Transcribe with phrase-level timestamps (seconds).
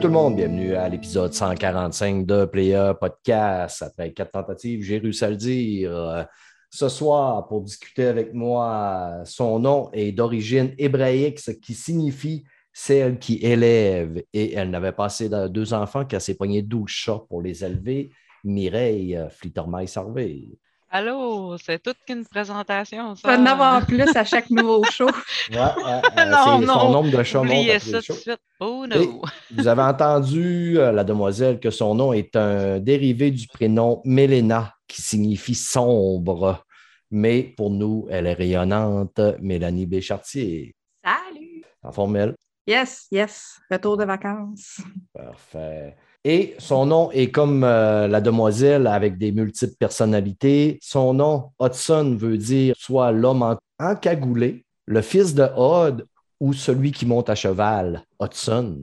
[0.00, 3.82] Salut tout le monde, bienvenue à l'épisode 145 de Player Podcast.
[3.82, 5.94] Après quatre tentatives, j'ai réussi à le dire.
[5.94, 6.24] Euh,
[6.70, 13.18] Ce soir, pour discuter avec moi, son nom est d'origine hébraïque, ce qui signifie celle
[13.18, 14.22] qui élève.
[14.32, 18.10] Et elle n'avait pas assez de deux enfants s'est poignée 12 chats pour les élever.
[18.42, 20.58] Mireille Flittermaille-Sarvé.
[20.92, 23.28] Allô, c'est toute qu'une présentation, ça.
[23.28, 25.06] Pas en avoir plus à chaque nouveau show.
[25.50, 28.12] Ouais, euh, euh, Non, c'est non, son nombre de chats monte Oubliez après ça tout
[28.12, 28.40] de suite.
[28.58, 29.22] Oh no.
[29.52, 34.74] vous avez entendu, euh, la demoiselle, que son nom est un dérivé du prénom Mélena,
[34.88, 36.64] qui signifie sombre.
[37.12, 40.74] Mais pour nous, elle est rayonnante, Mélanie Béchartier.
[41.04, 41.64] Salut!
[41.84, 42.34] En formelle.
[42.66, 43.60] Yes, yes.
[43.70, 44.80] Retour de vacances.
[45.14, 45.96] Parfait.
[46.24, 50.78] Et son nom est comme euh, la demoiselle avec des multiples personnalités.
[50.82, 56.06] Son nom, Hudson, veut dire soit l'homme en- encagoulé, le fils de Hod
[56.38, 58.78] ou celui qui monte à cheval, Hudson.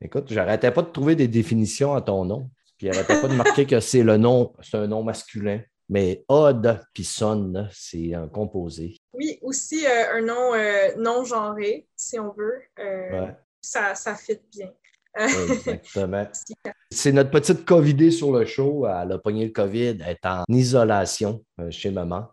[0.00, 2.50] Écoute, j'arrêtais pas de trouver des définitions à ton nom.
[2.78, 5.60] Puis j'arrêtais pas de marquer que c'est le nom, c'est un nom masculin.
[5.90, 8.96] Mais Hod puis Son, c'est un composé.
[9.12, 12.62] Oui, aussi euh, un nom euh, non genré, si on veut.
[12.78, 14.70] Ouais, ça, ça fit bien.
[15.18, 16.26] Exactement.
[16.90, 18.86] C'est notre petite COVIDée sur le show.
[18.86, 19.98] Elle a pogné le COVID.
[20.04, 22.26] Elle est en isolation euh, chez maman.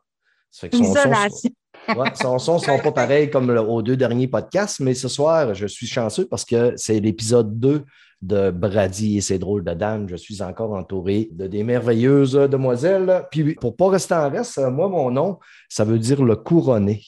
[0.52, 1.50] Ça fait que son son- Isolation.
[1.96, 5.08] Ouais, son son ne sont pas pareils comme le- aux deux derniers podcasts, mais ce
[5.08, 7.86] soir, je suis chanceux parce que c'est l'épisode 2
[8.22, 10.08] de Brady et ses drôles de dames.
[10.10, 13.24] Je suis encore entouré de des merveilleuses demoiselles.
[13.32, 15.40] Puis pour pas rester en reste, euh, moi, mon nom,
[15.70, 17.02] ça veut dire le couronné.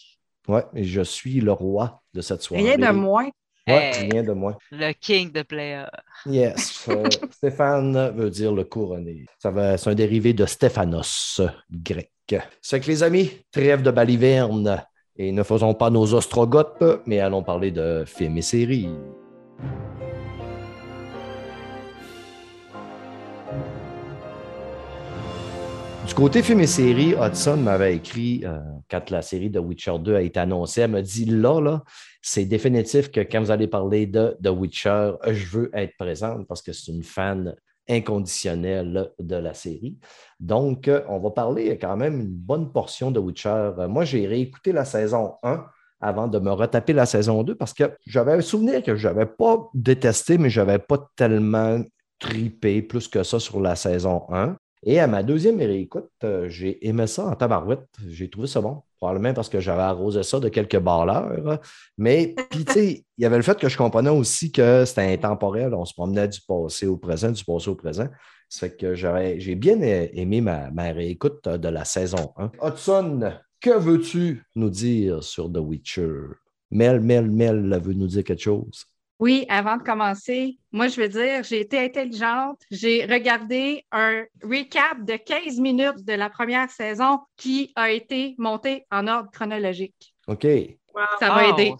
[0.73, 2.63] Et je suis le roi de cette soirée.
[2.75, 3.29] Rien de moins.
[3.67, 4.09] Ouais, Hey.
[4.11, 4.57] rien de moins.
[4.71, 5.85] Le king de player.
[6.25, 6.85] Yes.
[6.89, 9.25] euh, Stéphane veut dire le couronné.
[9.37, 11.41] Ça va, c'est un dérivé de Stéphanos
[11.71, 12.11] grec.
[12.61, 14.83] C'est que les amis, trêve de baliverne.
[15.17, 18.89] Et ne faisons pas nos ostrogoths, mais allons parler de films et séries.
[26.07, 30.15] Du côté films et séries, Hudson m'avait écrit, euh, quand la série de Witcher 2
[30.15, 31.83] a été annoncée, elle m'a dit là, là,
[32.21, 36.61] c'est définitif que quand vous allez parler de The Witcher, je veux être présente parce
[36.61, 37.55] que c'est une fan
[37.89, 39.97] inconditionnelle de la série.
[40.39, 43.71] Donc, euh, on va parler quand même une bonne portion de Witcher.
[43.77, 45.65] Euh, Moi, j'ai réécouté la saison 1
[45.99, 49.25] avant de me retaper la saison 2 parce que j'avais un souvenir que je n'avais
[49.25, 51.81] pas détesté, mais je n'avais pas tellement
[52.19, 54.55] tripé plus que ça sur la saison 1.
[54.83, 57.87] Et à ma deuxième réécoute, euh, j'ai aimé ça en tabarouette.
[58.07, 58.81] J'ai trouvé ça bon.
[59.01, 61.59] Probablement parce que j'avais arrosé ça de quelques balleurs.
[61.97, 65.11] Mais, puis, tu sais, il y avait le fait que je comprenais aussi que c'était
[65.11, 65.73] intemporel.
[65.73, 68.07] On se promenait du passé au présent, du passé au présent.
[68.47, 72.51] Ça fait que j'ai bien aimé ma, ma réécoute de la saison 1.
[72.61, 76.19] Hudson, que veux-tu nous dire sur The Witcher?
[76.69, 78.85] Mel, Mel, Mel veut nous dire quelque chose?
[79.21, 82.59] Oui, avant de commencer, moi, je veux dire, j'ai été intelligente.
[82.71, 88.83] J'ai regardé un recap de 15 minutes de la première saison qui a été monté
[88.89, 90.15] en ordre chronologique.
[90.27, 90.43] OK.
[90.95, 91.01] Wow.
[91.19, 91.73] Ça m'a Wow, aidé.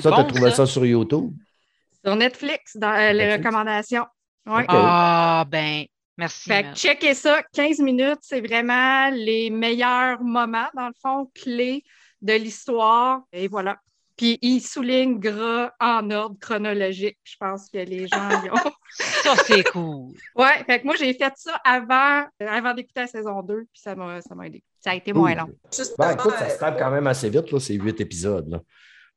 [0.00, 0.56] Ça, tu as trouvé ça.
[0.58, 1.32] ça sur YouTube?
[2.04, 3.36] Sur Netflix, dans euh, les Netflix.
[3.44, 4.06] recommandations.
[4.46, 6.48] Ah, ben, merci.
[6.48, 11.82] Fait que checkez ça, 15 minutes, c'est vraiment les meilleurs moments, dans le fond, clés
[12.22, 13.22] de l'histoire.
[13.32, 13.78] Et voilà.
[14.16, 17.18] Puis il souligne gras en ordre chronologique.
[17.24, 18.72] Je pense que les gens y ont.
[19.24, 20.12] Ça, c'est cool.
[20.36, 23.82] Ouais, fait que moi, j'ai fait ça avant, euh, avant d'écouter la saison 2, puis
[23.82, 24.62] ça m'a ça m'a aidé.
[24.78, 25.48] Ça a été moins long.
[25.98, 28.48] Ben, écoute, ça se euh, tape quand même assez vite, là, ces huit épisodes.
[28.48, 28.60] Là.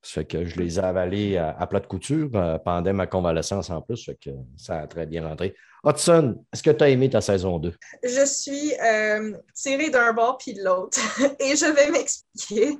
[0.02, 3.08] Ça fait que je les ai avalés à, à plat de couture euh, pendant ma
[3.08, 3.98] convalescence en plus.
[3.98, 5.54] Ça fait que ça a très bien rentré.
[5.84, 7.74] Hudson, est-ce que tu as aimé ta saison 2?
[8.04, 10.98] je suis euh, tirée d'un bord puis de l'autre.
[11.40, 12.78] Et je vais m'expliquer.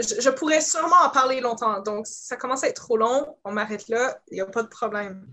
[0.00, 1.80] Je, je pourrais sûrement en parler longtemps.
[1.80, 4.18] Donc, si ça commence à être trop long, on m'arrête là.
[4.30, 5.26] Il n'y a pas de problème.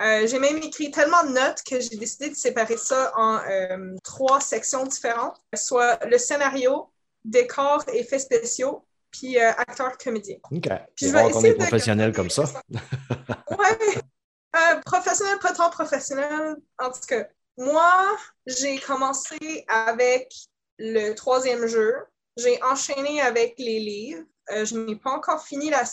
[0.00, 3.96] Euh, j'ai même écrit tellement de notes que j'ai décidé de séparer ça en euh,
[4.02, 6.90] trois sections différentes, soit le scénario,
[7.24, 10.38] décor, effets spéciaux, puis euh, acteurs comédiens.
[10.50, 10.68] OK.
[10.96, 12.44] Puis je vais rare qu'on est professionnel comme ça.
[13.50, 14.80] Ouais.
[14.84, 16.56] Professionnel, pas tant professionnel.
[16.78, 17.24] En tout cas,
[17.56, 18.04] moi,
[18.46, 20.32] j'ai commencé avec
[20.78, 21.94] le troisième jeu.
[22.40, 24.24] J'ai enchaîné avec les livres.
[24.50, 25.84] euh, je n'ai pas encore fini la,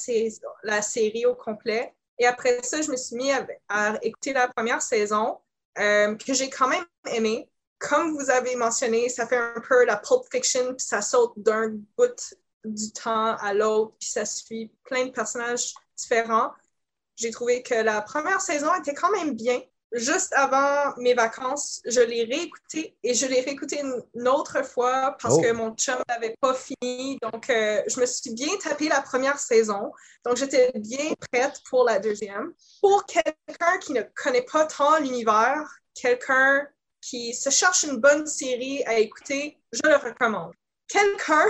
[0.82, 1.94] série au complet.
[2.18, 3.32] Et après ça, je me suis mis
[3.70, 5.40] à, écouter la première saison,
[5.78, 7.50] euh, que j'ai quand même aimé.
[7.80, 11.70] Comme vous avez mentionné, ça fait un peu la Pulp Fiction, puis ça saute d'un
[11.98, 12.36] bout
[12.66, 16.52] du temps à l'autre, puis ça suit plein de personnages différents.
[17.16, 19.62] J'ai trouvé que la première saison était quand même bien.
[19.94, 25.36] Juste avant mes vacances, je l'ai réécouté et je l'ai réécouté une, autre fois parce
[25.36, 25.42] Oh.
[25.42, 27.18] que mon chum n'avait pas fini.
[27.22, 29.92] Donc, euh, je me suis bien tapé la première saison.
[30.26, 32.54] Donc, j'étais bien prête pour la deuxième.
[32.82, 35.64] Pour quelqu'un qui ne connaît pas tant l'univers,
[35.94, 36.68] quelqu'un
[37.02, 40.52] qui se cherche une bonne série à écouter, je le recommande.
[40.90, 41.46] Quelqu'un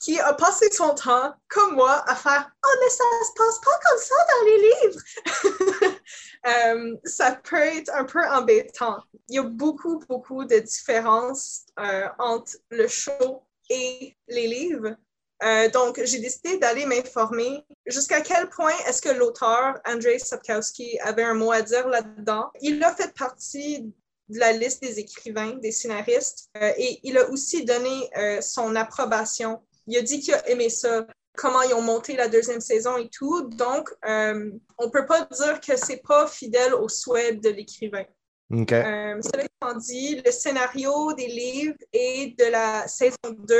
[0.00, 3.78] qui a passé son temps, comme moi, à faire Oh, mais ça se passe pas
[3.88, 5.96] comme ça dans les livres.
[6.46, 8.96] Euh, ça peut être un peu embêtant.
[9.28, 14.96] Il y a beaucoup, beaucoup de différences euh, entre le show et les livres.
[15.42, 21.24] Euh, donc, j'ai décidé d'aller m'informer jusqu'à quel point est-ce que l'auteur, Andrzej Sapkowski, avait
[21.24, 22.50] un mot à dire là-dedans.
[22.62, 23.92] Il a fait partie
[24.30, 28.08] de la liste des écrivains, des scénaristes, et il a aussi donné
[28.40, 29.60] son approbation.
[29.86, 33.08] Il a dit qu'il a aimé ça, comment ils ont monté la deuxième saison et
[33.08, 33.42] tout.
[33.48, 38.04] Donc, euh, on peut pas dire que c'est pas fidèle au souhait de l'écrivain.
[38.52, 38.72] OK.
[38.72, 43.56] Euh, cela étant dit, le scénario des livres et de la saison 2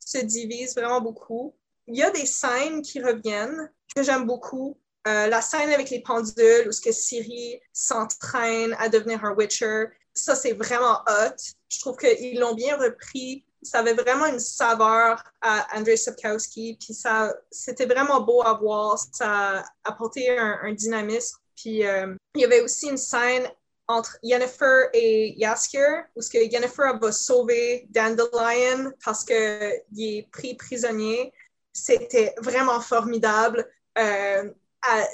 [0.00, 1.54] se divise vraiment beaucoup.
[1.86, 4.78] Il y a des scènes qui reviennent que j'aime beaucoup.
[5.06, 9.86] Euh, la scène avec les pendules où ce que Siri s'entraîne à devenir un Witcher,
[10.14, 11.36] ça c'est vraiment hot.
[11.68, 13.44] Je trouve qu'ils l'ont bien repris.
[13.62, 18.98] Ça avait vraiment une saveur à Andrzej Sapkowski, puis ça, c'était vraiment beau à voir.
[19.12, 21.38] Ça apportait un, un dynamisme.
[21.56, 23.48] Puis euh, il y avait aussi une scène
[23.88, 30.54] entre Yennefer et Yasker, où ce que Yennefer va sauver Dandelion parce qu'il est pris
[30.54, 31.32] prisonnier.
[31.72, 33.68] C'était vraiment formidable.
[33.98, 34.50] Euh,
[34.90, 35.06] elle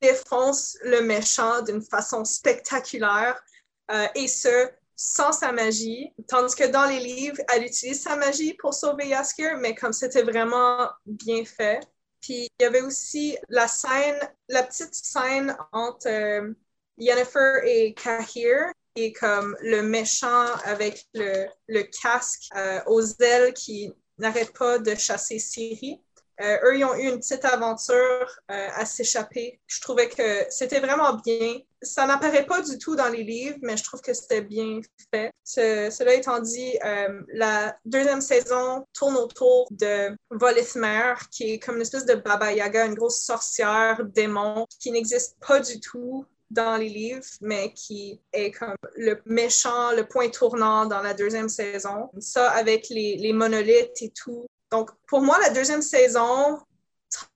[0.00, 3.42] défonce le méchant d'une façon spectaculaire
[3.90, 6.12] euh, et ce, sans sa magie.
[6.28, 10.22] Tandis que dans les livres, elle utilise sa magie pour sauver Yasker, mais comme c'était
[10.22, 11.80] vraiment bien fait.
[12.20, 14.18] Puis il y avait aussi la scène,
[14.48, 16.52] la petite scène entre euh,
[16.96, 23.92] Yennefer et Kahir, qui comme le méchant avec le, le casque euh, aux ailes qui
[24.18, 26.00] n'arrête pas de chasser Ciri.
[26.42, 29.60] Euh, eux, ils ont eu une petite aventure euh, à s'échapper.
[29.66, 31.58] Je trouvais que c'était vraiment bien.
[31.82, 34.80] Ça n'apparaît pas du tout dans les livres, mais je trouve que c'était bien
[35.12, 35.30] fait.
[35.44, 41.76] Ce- cela étant dit, euh, la deuxième saison tourne autour de Volithmer, qui est comme
[41.76, 46.76] une espèce de Baba Yaga, une grosse sorcière, démon, qui n'existe pas du tout dans
[46.76, 52.10] les livres, mais qui est comme le méchant, le point tournant dans la deuxième saison.
[52.18, 54.46] Ça, avec les, les monolithes et tout.
[54.74, 56.58] Donc, pour moi, la deuxième saison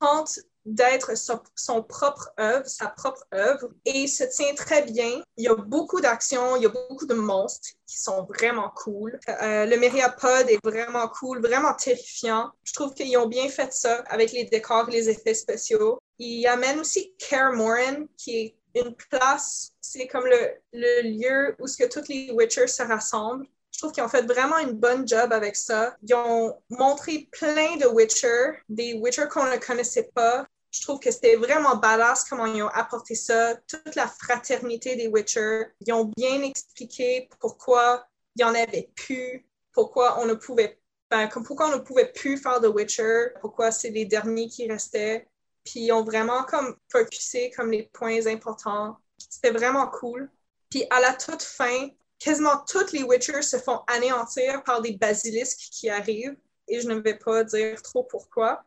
[0.00, 1.12] tente d'être
[1.54, 5.22] son, propre œuvre, sa propre œuvre, et se tient très bien.
[5.36, 9.20] Il y a beaucoup d'actions, il y a beaucoup de monstres qui sont vraiment cool.
[9.28, 12.50] Euh, le Myriapod est vraiment cool, vraiment terrifiant.
[12.64, 16.00] Je trouve qu'ils ont bien fait ça avec les décors, les effets spéciaux.
[16.18, 20.40] Il amène aussi Kaer Morhen, qui est une place, c'est comme le,
[20.72, 23.46] le lieu où ce que tous les Witchers se rassemblent.
[23.72, 25.96] Je trouve qu'ils ont fait vraiment une bonne job avec ça.
[26.02, 30.46] Ils ont montré plein de Witcher, des Witcher qu'on ne connaissait pas.
[30.70, 35.06] Je trouve que c'était vraiment badass comment ils ont apporté ça, toute la fraternité des
[35.06, 35.66] Witcher.
[35.80, 38.06] Ils ont bien expliqué pourquoi
[38.36, 40.78] il y en avait plus, pourquoi on ne pouvait
[41.10, 45.26] ben, pourquoi on ne pouvait plus faire de Witcher, pourquoi c'est les derniers qui restaient.
[45.64, 48.98] Puis ils ont vraiment comme focusé comme les points importants.
[49.16, 50.30] C'était vraiment cool.
[50.70, 55.68] Puis à la toute fin, quasiment tous les Witchers se font anéantir par des basilisques
[55.70, 56.36] qui arrivent.
[56.66, 58.64] Et je ne vais pas dire trop pourquoi.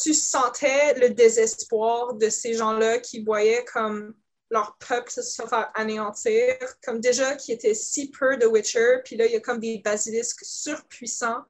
[0.00, 4.14] Tu sentais le désespoir de ces gens-là qui voyaient comme
[4.50, 9.26] leur peuple se faire anéantir, comme déjà qui était si peu de Witcher, puis là,
[9.26, 11.42] il y a comme des basilisques surpuissants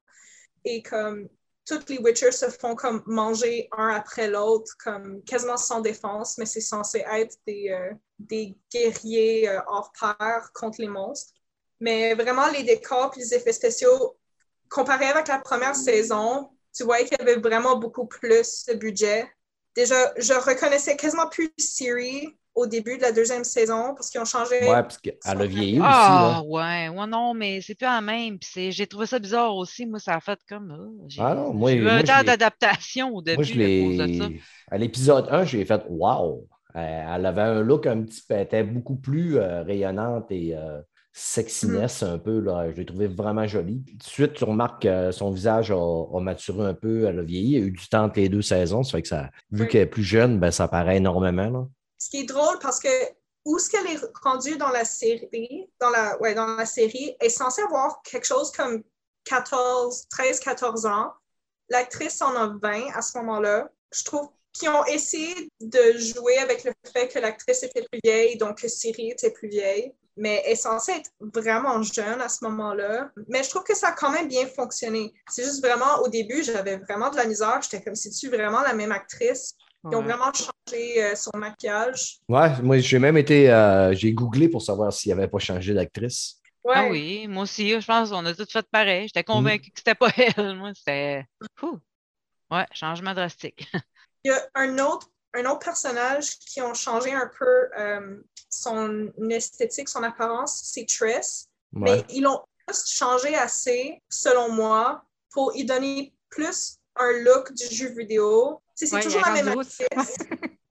[0.65, 1.29] et comme
[1.67, 6.47] tous les Witchers se font comme manger un après l'autre, comme quasiment sans défense, mais
[6.47, 11.33] c'est censé être des, euh, guerriers euh, hors pair contre les monstres.
[11.81, 14.17] Mais vraiment, les décors et les effets spéciaux,
[14.69, 19.29] comparé avec la première saison, tu voyais qu'il y avait vraiment beaucoup plus de budget.
[19.75, 24.25] Déjà, je reconnaissais quasiment plus Siri au début de la deuxième saison parce qu'ils ont
[24.25, 24.59] changé.
[24.63, 25.89] Ouais, parce qu'elle a vieilli aussi.
[25.89, 26.43] Ah, là.
[26.45, 28.39] ouais, ouais, non, mais c'est plus la même.
[28.55, 29.87] J'ai trouvé ça bizarre aussi.
[29.87, 30.75] Moi, ça a fait comme.
[30.77, 33.53] ah, j'ai Ah non, moi, j'ai eu moi, un temps d'adaptation au début Moi, je
[33.53, 34.29] à cause de ça.
[34.29, 34.41] l'ai.
[34.71, 36.49] À l'épisode 1, j'ai fait Wow!
[36.77, 38.35] Euh, Elle avait un look un petit peu.
[38.35, 40.81] Elle était beaucoup plus euh, rayonnante et euh,
[41.13, 42.41] sexiness un peu.
[42.41, 42.71] Là.
[42.71, 43.83] Je l'ai trouvé vraiment jolie.
[43.85, 47.23] Tout de suite, tu remarques que son visage a, a maturé un peu, elle a
[47.23, 47.53] vieilli.
[47.53, 48.83] Il y a eu du temps entre les deux saisons.
[48.83, 49.69] Ça fait que ça, vu Oui.
[49.69, 51.49] qu'elle est plus jeune, ben, ça paraît énormément.
[51.51, 51.67] Là.
[51.99, 52.89] Ce qui est drôle parce que
[53.47, 57.29] où est-ce qu'elle est rendue dans la série, dans la, ouais, dans la série, est
[57.29, 58.83] censée avoir quelque chose comme
[59.25, 61.13] 14, 13, 14 ans.
[61.69, 63.71] L'actrice en a 20 à ce moment-là.
[63.93, 68.37] Je trouve qu'ils ont essayé de jouer avec le fait que l'actrice était plus vieille,
[68.37, 69.95] donc que Siri était plus vieille.
[70.17, 73.11] Mais elle est censée être vraiment jeune à ce moment-là.
[73.29, 75.13] Mais je trouve que ça a quand même bien fonctionné.
[75.29, 77.61] C'est juste vraiment, au début, j'avais vraiment de la misère.
[77.63, 79.55] J'étais comme, c'est-tu vraiment la même actrice?
[79.91, 80.05] Ils ont Ouais.
[80.13, 82.19] vraiment changé euh, son maquillage.
[82.29, 83.51] Ouais, moi, j'ai même été.
[83.51, 86.41] euh, j'ai googlé pour savoir s'il n'avait pas changé d'actrice.
[86.65, 86.75] Ouais.
[86.77, 89.05] Ah oui, moi aussi, je pense qu'on a tout fait pareil.
[89.05, 89.07] Mm.
[89.09, 90.57] J'étais convaincue que c'était pas elle.
[90.57, 91.25] Moi, c'était.
[92.51, 93.69] Ouais, changement drastique.
[94.25, 99.13] Il y a un autre, un autre personnage qui ont changé un peu euh, son
[99.31, 101.49] esthétique, son apparence, c'est Triss.
[101.73, 101.83] Ouais.
[101.99, 107.73] Mais ils l'ont juste changé assez, selon moi, pour y donner plus un look du
[107.73, 108.61] jeu vidéo.
[108.77, 110.17] C'est Ouais, toujours la même actrice.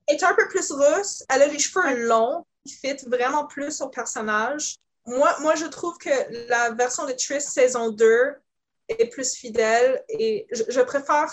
[0.06, 1.24] Elle est un peu plus rousse.
[1.28, 4.76] Elle a les cheveux longs qui fit vraiment plus au personnage.
[5.06, 8.34] Moi, moi, je trouve que la version de Triss saison 2
[8.88, 11.32] est plus fidèle et je, je préfère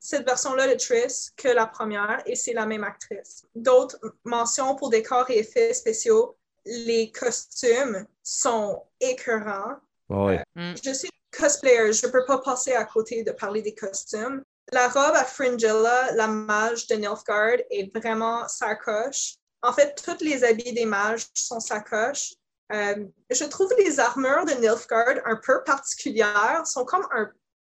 [0.00, 3.44] cette version-là de Triss que la première et c'est la même actrice.
[3.54, 6.36] D'autres mentions pour décors et effets spéciaux.
[6.64, 9.76] Les costumes sont écœurants.
[10.08, 10.42] Ouais.
[10.56, 14.42] Je suis cosplayer, je ne peux pas passer à côté de parler des costumes.
[14.74, 19.36] La robe à Fringilla, la mage de Nilfgaard, est vraiment sacoche.
[19.62, 22.34] En fait, tous les habits des mages sont sacoches.
[22.72, 27.06] Euh, je trouve les armures de Nilfgaard un peu particulières, sont comme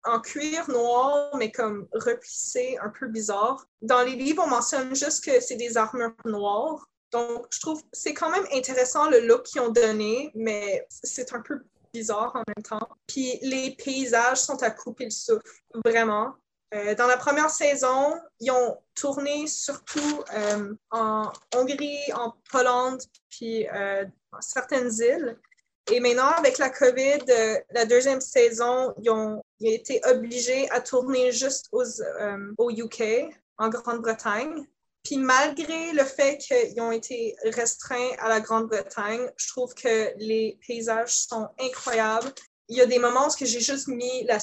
[0.05, 3.65] en cuir noir, mais comme replissées, un peu bizarre.
[3.81, 6.87] Dans les livres, on mentionne juste que c'est des armures noires.
[7.11, 11.41] Donc, je trouve c'est quand même intéressant le look qu'ils ont donné, mais c'est un
[11.41, 11.59] peu
[11.93, 12.87] bizarre en même temps.
[13.05, 16.35] Puis les paysages sont à couper le souffle, vraiment.
[16.73, 22.97] Euh, dans la première saison, ils ont tourné surtout euh, en Hongrie, en Pologne,
[23.29, 25.37] puis euh, dans certaines îles.
[25.91, 31.31] Et maintenant, avec la COVID, euh, la deuxième saison, ils ont, été obligés à tourner
[31.31, 31.83] juste aux,
[32.57, 34.65] au UK, en Grande-Bretagne.
[35.03, 40.57] Puis malgré le fait qu'ils ont été restreints à la Grande-Bretagne, je trouve que les
[40.65, 42.31] paysages sont incroyables.
[42.69, 44.39] Il y a des moments où j'ai juste mis la-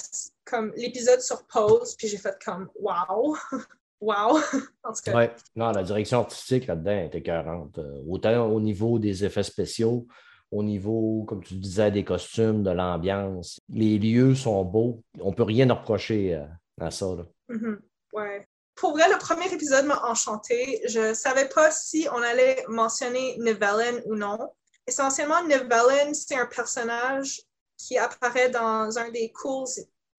[0.49, 3.37] comme l'épisode sur pause, puis j'ai fait comme wow,
[4.01, 4.39] wow.
[4.85, 5.35] en tout cas, Ouais.
[5.57, 7.79] Non, la direction artistique là-dedans est écœurante.
[7.79, 10.07] Euh, autant au niveau des effets spéciaux,
[10.51, 13.61] au niveau, comme tu disais, des costumes, de l'ambiance.
[13.69, 15.03] Les lieux sont beaux.
[15.21, 16.45] On ne peut rien reprocher euh,
[16.81, 17.07] à ça.
[17.07, 17.25] là.
[17.49, 17.81] Mhm.
[18.15, 18.47] Ouais.
[18.75, 20.81] Pour vrai, le premier épisode m'a enchanté.
[20.89, 24.39] Je savais pas si on allait mentionner Nivellen ou non.
[24.87, 27.43] Essentiellement, Nivellen, c'est un personnage
[27.77, 29.69] qui apparaît dans un des cours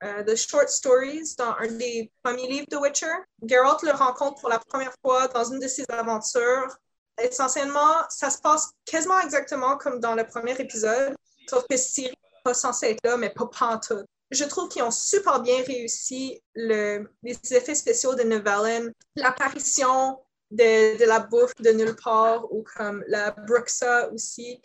[0.04, 3.16] euh, de short stories, dans un des premiers livres de Witcher.
[3.46, 6.78] Geralt le rencontre pour la première fois dans une de ses aventures.
[7.22, 11.16] Essentiellement, ça se passe quasiment exactement comme dans le premier épisode,
[11.50, 14.92] sauf que Ciri n'est pas censée être là, mais pas pantoute je trouve qu'ils ont
[14.92, 20.20] super bien réussi le, les effets spéciaux de Novellen, l'apparition
[20.52, 24.62] de, la bouffe de nulle part ou comme la Bruxa aussi,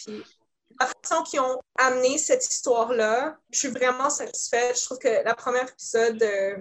[0.85, 4.79] la façon qu'ils ont amené cette histoire-là, je suis vraiment satisfaite.
[4.79, 6.57] Je trouve que la première épisode euh,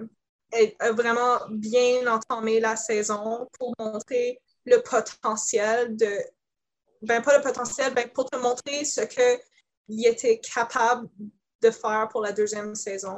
[0.78, 6.18] a vraiment bien entamé la saison pour montrer le potentiel de,
[7.02, 11.08] ben pas le potentiel, ben pour te montrer ce qu'il était capable
[11.60, 13.16] de faire pour la deuxième saison.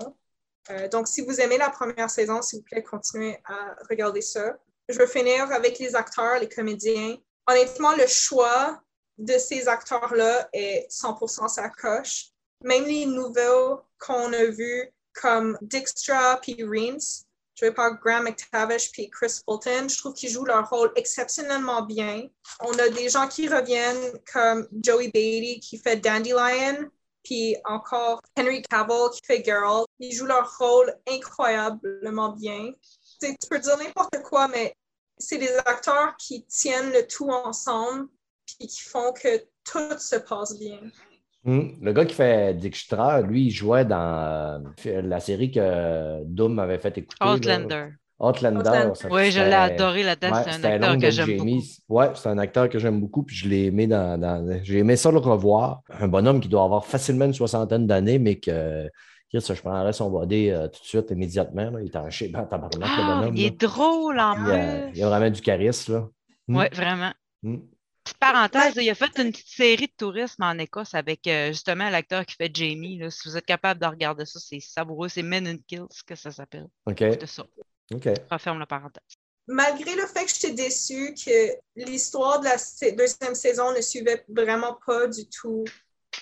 [0.70, 4.56] Euh, donc, si vous aimez la première saison, s'il vous plaît, continuez à regarder ça.
[4.88, 7.16] Je veux finir avec les acteurs, les comédiens.
[7.46, 8.82] Honnêtement, le choix
[9.18, 12.30] de ces acteurs-là est 100% sa coche.
[12.62, 19.11] Même les nouveaux qu'on a vus, comme Dijkstra puis Reens, joués par Graham McTavish puis
[19.11, 22.28] Chris Fulton, je trouve qu'ils jouent leur rôle exceptionnellement bien.
[22.61, 26.90] On a des gens qui reviennent comme Joey Beatty qui fait Dandelion,
[27.23, 29.87] puis encore Henry Cavill qui fait Geralt.
[29.99, 32.73] Ils jouent leur rôle incroyablement bien.
[33.20, 34.76] Tu peux dire n'importe quoi, mais
[35.18, 38.08] c'est des acteurs qui tiennent le tout ensemble
[38.46, 39.38] puis qui font que
[39.70, 40.78] tout se passe bien.
[41.44, 46.58] Hum, Le gars qui fait Dijkstra, lui, il jouait dans euh, la série que Doom
[46.58, 47.24] avait fait écouter.
[47.24, 47.34] là.
[47.34, 47.86] Outlander.
[48.18, 48.58] Outlander.
[48.60, 48.94] Outlander.
[48.94, 50.32] ça- Oui, je l'ai adoré là-dedans.
[50.32, 51.62] Ouais, c'est un acteur que j'aime beaucoup.
[51.88, 54.96] Ouais, c'est un acteur que j'aime beaucoup, puis je l'ai aimé dans, dans- J'ai aimé
[54.96, 55.82] ça le revoir.
[56.00, 58.88] Un bonhomme qui doit avoir facilement une soixantaine d'années, mais que.
[59.28, 61.68] Chris, je prendrais son body euh, tout de suite, immédiatement.
[61.70, 61.80] là.
[61.80, 62.08] Il est en
[62.78, 63.36] le Ah, bonhomme.
[63.36, 63.46] il là.
[63.48, 64.90] est drôle en Il, a, plus.
[64.98, 65.92] il a vraiment du charisme.
[65.94, 66.08] Là.
[66.46, 66.56] Mm.
[66.56, 67.12] Oui, vraiment.
[67.42, 67.56] Mm.
[68.06, 71.90] Petite parenthèse, il a fait une petite série de tourisme en Écosse avec euh, justement
[71.90, 72.98] l'acteur qui fait Jamie.
[72.98, 73.10] Là.
[73.10, 75.08] Si vous êtes capable de regarder ça, c'est savoureux.
[75.08, 76.68] C'est Men in Kills que ça s'appelle.
[76.86, 76.98] OK.
[76.98, 77.44] C'est ça.
[77.92, 78.08] OK.
[78.30, 79.02] Referme la parenthèse.
[79.48, 84.78] malgré le fait que j'étais déçue que l'histoire de la deuxième saison ne suivait vraiment
[84.86, 85.64] pas du tout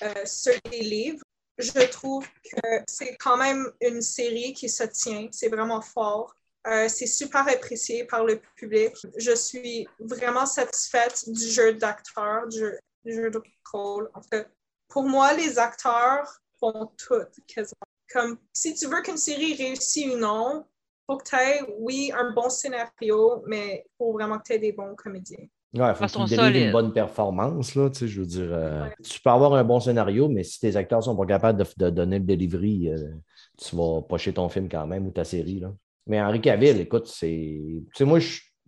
[0.00, 1.22] euh, sur les livres,
[1.58, 5.28] je trouve que c'est quand même une série qui se tient.
[5.32, 6.34] C'est vraiment fort.
[6.66, 8.94] Euh, c'est super apprécié par le public.
[9.18, 13.42] Je suis vraiment satisfaite du jeu d'acteur, du jeu, du jeu de
[13.73, 14.09] rôle.
[14.14, 14.49] En fait,
[14.88, 16.26] pour moi, les acteurs
[16.59, 17.14] font tout
[17.47, 17.75] quasiment.
[18.12, 20.64] Comme si tu veux qu'une série réussisse ou non,
[21.06, 24.59] faut que tu aies, oui, un bon scénario, mais il faut vraiment que tu aies
[24.59, 25.47] des bons comédiens.
[25.75, 28.49] Ouais, faut Façon qu'ils délivrent une bonne performance, là, tu sais, je veux dire.
[28.52, 28.94] euh, Ouais.
[29.02, 31.90] Tu peux avoir un bon scénario, mais si tes acteurs sont pas capables de, de
[31.90, 33.11] donner le delivery, euh,
[33.59, 35.75] tu vas pocher ton film quand même ou ta série, là.
[36.06, 37.58] Mais Henri Cavill, écoute, c'est...
[37.61, 38.18] Tu sais, moi,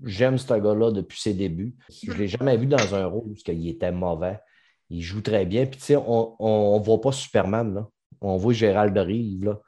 [0.05, 1.75] j'aime ce gars-là depuis ses débuts.
[2.03, 4.39] Je l'ai jamais vu dans un rôle parce qu'il était mauvais.
[4.91, 5.67] Il joue très bien.
[5.67, 7.89] Puis, tu sais, on ne voit pas Superman, là.
[8.21, 9.61] On voit Gérald de Rive, là.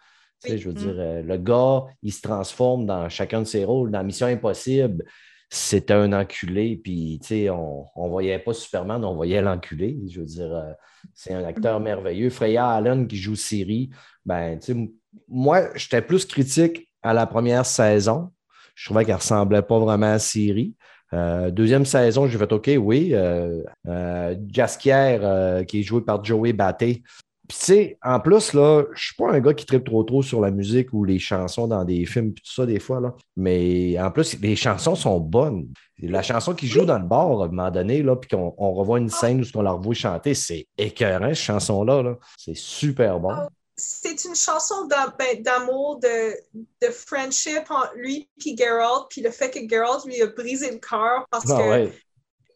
[0.43, 0.79] Tu sais, je veux Mm.
[0.79, 3.91] dire, euh, le gars, il se transforme dans chacun de ses rôles.
[3.91, 5.05] Dans Mission Impossible,
[5.51, 9.99] c'était un enculé, puis tu sais, on ne voyait pas Superman, on voyait l'enculé.
[10.09, 10.73] Je veux dire, euh,
[11.15, 12.31] c'est un acteur merveilleux.
[12.31, 13.91] Freya Allen qui joue Siri,
[14.25, 14.91] ben, tu sais,
[15.27, 18.31] moi, j'étais plus critique à la première saison.
[18.75, 20.75] Je trouvais qu'elle ressemblait pas vraiment à Siri.
[21.13, 23.11] Euh, deuxième saison, j'ai fait OK, oui.
[23.13, 27.03] Euh, euh, Jaskier, euh, qui est joué par Joey Batté.
[27.49, 30.43] Puis, tu en plus, là, je suis pas un gars qui tripe trop trop sur
[30.43, 33.17] la musique ou les chansons dans des films, tout ça, des fois.
[33.37, 35.67] Mais en plus, les chansons sont bonnes.
[36.03, 38.99] La chanson qui joue dans le bar, à un moment donné, puis qu'on on revoit
[38.99, 42.03] une scène où on la revoit chanter, c'est écœurant, cette chanson-là.
[42.03, 42.19] Là.
[42.37, 43.35] C'est super bon.
[43.81, 49.51] C'est une chanson ben, d'amour, de, de friendship entre lui et Geralt, puis le fait
[49.51, 51.93] que Geralt lui a brisé le cœur parce Ah que ouais.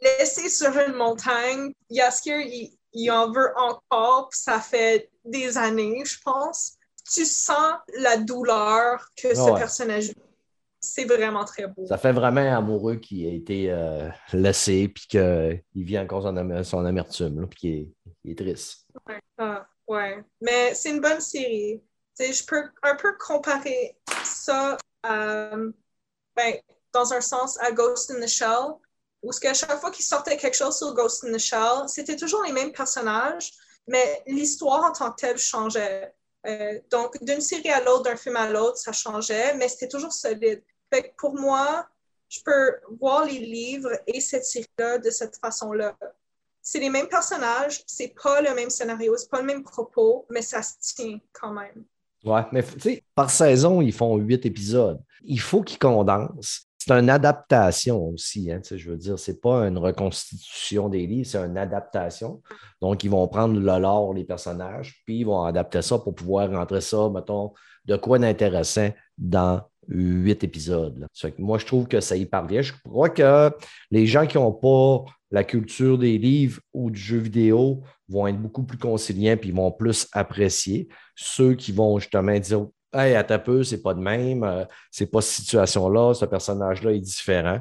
[0.01, 6.03] laissé sur une montagne, Yaskier, il, il en veut encore, puis ça fait des années,
[6.05, 6.75] je pense.
[7.13, 9.61] Tu sens la douleur que ce Ah ouais.
[9.61, 10.15] personnage vit.
[10.85, 11.87] C'est vraiment très beau.
[11.87, 16.65] Ça fait vraiment un amoureux qui a été euh, laissé, puis qu'il vit encore son,
[16.65, 18.87] son amertume, puis qu'il est, triste.
[19.39, 20.25] Ah, ouais.
[20.41, 21.83] Mais c'est une bonne série.
[22.19, 25.51] Je peux un peu comparer ça à,
[26.37, 26.55] ben,
[26.93, 28.75] dans un sens à Ghost in the Shell,
[29.23, 32.43] où qu'à chaque fois qu'il sortait quelque chose sur Ghost in the Shell, c'était toujours
[32.43, 33.53] les mêmes personnages,
[33.87, 36.15] mais l'histoire en tant que telle changeait.
[36.47, 40.13] Euh, donc, d'une série à l'autre, d'un film à l'autre, ça changeait, mais c'était toujours
[40.13, 40.63] solide.
[40.93, 41.87] Fait pour moi,
[42.29, 45.97] je peux voir les livres et cette série-là de cette façon-là
[46.63, 50.43] c'est les mêmes personnages, c'est pas le même scénario, c'est pas le même propos, mais
[50.43, 51.85] ça se tient quand même.
[52.25, 55.01] Ouais, mais tu sais, par saison, ils font huit épisodes.
[55.25, 56.67] Il faut qu'ils condensent.
[56.79, 61.39] C'est une adaptation aussi, hein, je veux dire, c'est pas une reconstitution des livres, c'est
[61.39, 62.43] une adaptation.
[62.81, 66.51] Donc, ils vont prendre le lore, les personnages, puis ils vont adapter ça pour pouvoir
[66.51, 67.53] rentrer ça, mettons,
[67.85, 71.07] de quoi d'intéressant dans huit épisodes.
[71.39, 72.63] moi, je trouve que ça y parvient.
[72.63, 73.51] Je crois que
[73.91, 78.41] les gens qui n'ont pas la culture des livres ou du jeu vidéo vont être
[78.41, 80.89] beaucoup plus conciliants puis ils vont plus apprécier.
[81.17, 85.11] Ceux qui vont justement dire Hey, à ta peu, c'est pas de même, euh, c'est
[85.11, 87.59] pas cette situation-là, ce personnage-là est différent.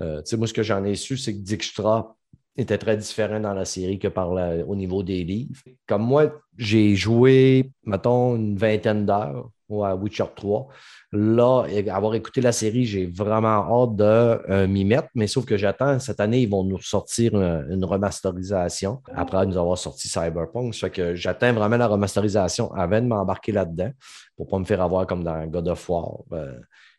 [0.00, 2.16] Euh, moi, ce que j'en ai su, c'est que Dijkstra
[2.58, 5.62] était très différent dans la série que par au niveau des livres.
[5.86, 9.48] Comme moi, j'ai joué, mettons, une vingtaine d'heures
[9.84, 10.66] à Witcher 3.
[11.12, 14.04] Là, avoir écouté la série, j'ai vraiment hâte de
[14.50, 17.84] euh, m'y mettre, mais sauf que j'attends, cette année, ils vont nous sortir euh, une
[17.84, 20.74] remasterisation après nous avoir sorti Cyberpunk.
[20.74, 23.90] Ça fait que j'attends vraiment la remasterisation avant de m'embarquer là-dedans
[24.36, 26.18] pour ne pas me faire avoir comme dans God of War.
[26.32, 26.58] euh,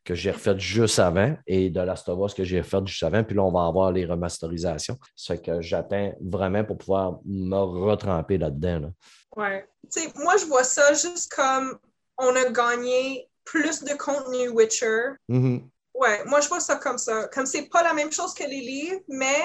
[0.09, 3.23] que j'ai refait juste avant et de Last of Us que j'ai refait juste avant.
[3.23, 4.97] Puis là, on va avoir les remasterisations.
[5.15, 8.79] Ça fait que j'attends vraiment pour pouvoir me retremper là-dedans.
[8.79, 8.89] là.
[9.37, 9.67] Ouais.
[9.91, 11.77] Tu sais, moi, je vois ça juste comme
[12.17, 15.11] on a gagné plus de contenu Witcher.
[15.27, 15.69] Mhm.
[15.93, 17.27] Ouais, moi, je vois ça comme ça.
[17.27, 19.37] Comme c'est pas la même chose que les livres, mais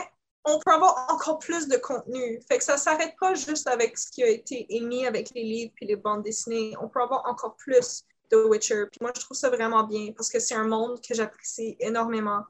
[0.46, 2.40] on peut avoir encore plus de contenu.
[2.48, 5.72] Fait que ça s'arrête pas juste avec ce qui a été émis avec les livres
[5.74, 6.72] puis les bandes dessinées.
[6.80, 8.84] On peut avoir encore plus de Witcher.
[8.90, 12.42] Puis moi, je trouve ça vraiment bien parce que c'est un monde que j'apprécie énormément.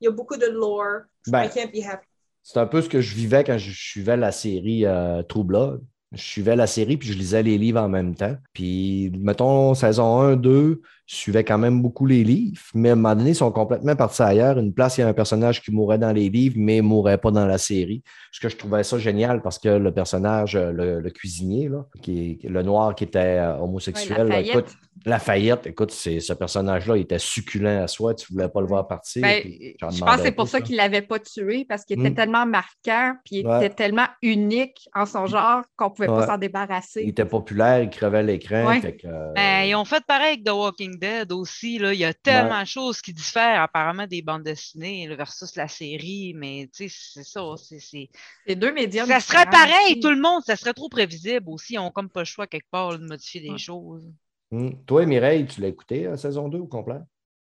[0.00, 1.02] Il y a beaucoup de lore.
[1.26, 2.06] Ben, I can't be happy.
[2.42, 5.84] C'est un peu ce que je vivais quand je suivais la série euh, True Blood.
[6.12, 8.36] Je suivais la série puis je lisais les livres en même temps.
[8.52, 10.82] Puis, mettons, saison 1, 2,
[11.16, 14.22] suivais quand même beaucoup les livres, mais à un moment donné, ils sont complètement partis
[14.22, 14.58] ailleurs.
[14.58, 17.18] Une place, il y a un personnage qui mourrait dans les livres, mais ne mourrait
[17.18, 18.02] pas dans la série.
[18.32, 22.38] Ce que je trouvais ça génial parce que le personnage, euh, le, cuisinier, là, qui
[22.42, 24.66] est, le noir qui était euh, homosexuel, Ouais, écoute,
[25.04, 28.66] Lafayette, écoute, c'est, ce personnage-là, il était succulent à soi, tu ne voulais pas le
[28.66, 29.22] voir partir.
[29.22, 31.98] Ben, puis je pense que c'est pour ça qu'il ne l'avait pas tué, parce qu'il
[31.98, 32.14] était Mm.
[32.14, 33.66] tellement marquant, puis il Ouais.
[33.66, 36.18] était tellement unique en son genre qu'on ne pouvait Ouais.
[36.20, 37.02] pas s'en Il débarrasser.
[37.02, 38.66] était populaire, il crevait l'écran.
[38.66, 38.80] Ouais.
[38.80, 41.78] fait que, euh, Ben, ils ont fait pareil avec The Walking Dead aussi.
[41.78, 41.92] Là.
[41.92, 45.68] Il y a tellement de choses qui diffèrent apparemment des bandes dessinées là, versus la
[45.68, 47.42] série, mais tu sais, c'est ça.
[47.58, 48.08] c'est-
[48.54, 49.04] deux médias.
[49.06, 50.00] Ça serait pareil, aussi.
[50.00, 51.74] tout le monde, ça serait trop prévisible aussi.
[51.74, 53.58] Ils n'ont comme pas le choix quelque part là, de modifier des Ouais.
[53.58, 54.08] choses.
[54.52, 54.84] hum.
[54.84, 57.00] Toi, Mireille, tu l'as écouté, la saison 2 au complet?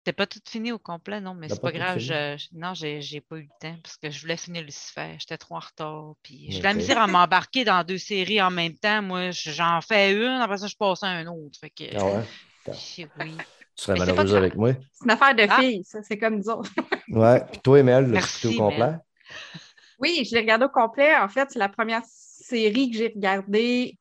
[0.06, 1.98] C'était pas tout fini au complet, non, mais c'est pas pas grave.
[1.98, 5.16] je- je- non, j'ai j'ai pas eu le temps parce que je voulais finir Lucifer.
[5.18, 6.16] J'étais trop en retard.
[6.24, 9.02] Puis j'ai de la misère à m'embarquer dans deux séries en même temps.
[9.02, 11.58] Moi, j'en fais une, après ça, je passe à un autre.
[11.58, 12.24] Fait que, Ah ouais?
[12.72, 13.08] Tu
[13.76, 14.72] serais malheureuse avec moi.
[14.92, 15.60] C'est une affaire de Ah.
[15.60, 16.02] filles, ça.
[16.04, 16.72] C'est comme nous autres.
[17.10, 17.44] Ouais.
[17.52, 18.80] Puis toi, Emel, l'as-tu Merci, écouté au complet?
[18.80, 19.00] Mel.
[20.00, 21.16] Oui, je l'ai regardé au complet.
[21.18, 23.98] En fait, c'est la première série que j'ai regardée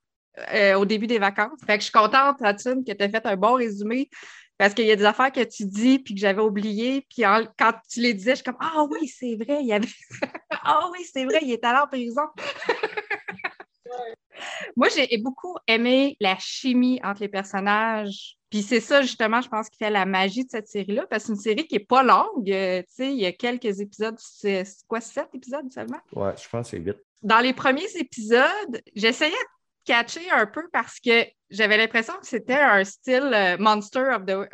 [0.54, 1.58] euh, au début des vacances.
[1.66, 4.08] Fait que je suis contente, Hudson, que tu as fait un bon résumé
[4.56, 7.06] parce qu'il y a des affaires que tu dis puis que j'avais oubliées.
[7.10, 9.72] Puis en- quand tu les disais, je suis comme Ah oui, c'est vrai, il y
[9.72, 9.88] avait.
[10.64, 12.22] Ah oui, c'est vrai, il est allé en prison.
[14.76, 18.36] Moi, j'ai beaucoup aimé la chimie entre les personnages.
[18.52, 21.28] Puis c'est ça, justement, je pense, qui fait la magie de cette série-là, parce que
[21.28, 22.50] c'est une série qui n'est pas longue.
[22.50, 26.00] euh, tu sais, il y a quelques épisodes, c'est quoi, sept épisodes seulement?
[26.14, 26.98] Ouais, je pense que c'est vite.
[27.22, 32.54] Dans les premiers épisodes, j'essayais de catcher un peu parce que j'avais l'impression que c'était
[32.54, 34.48] un style euh, Monster of the,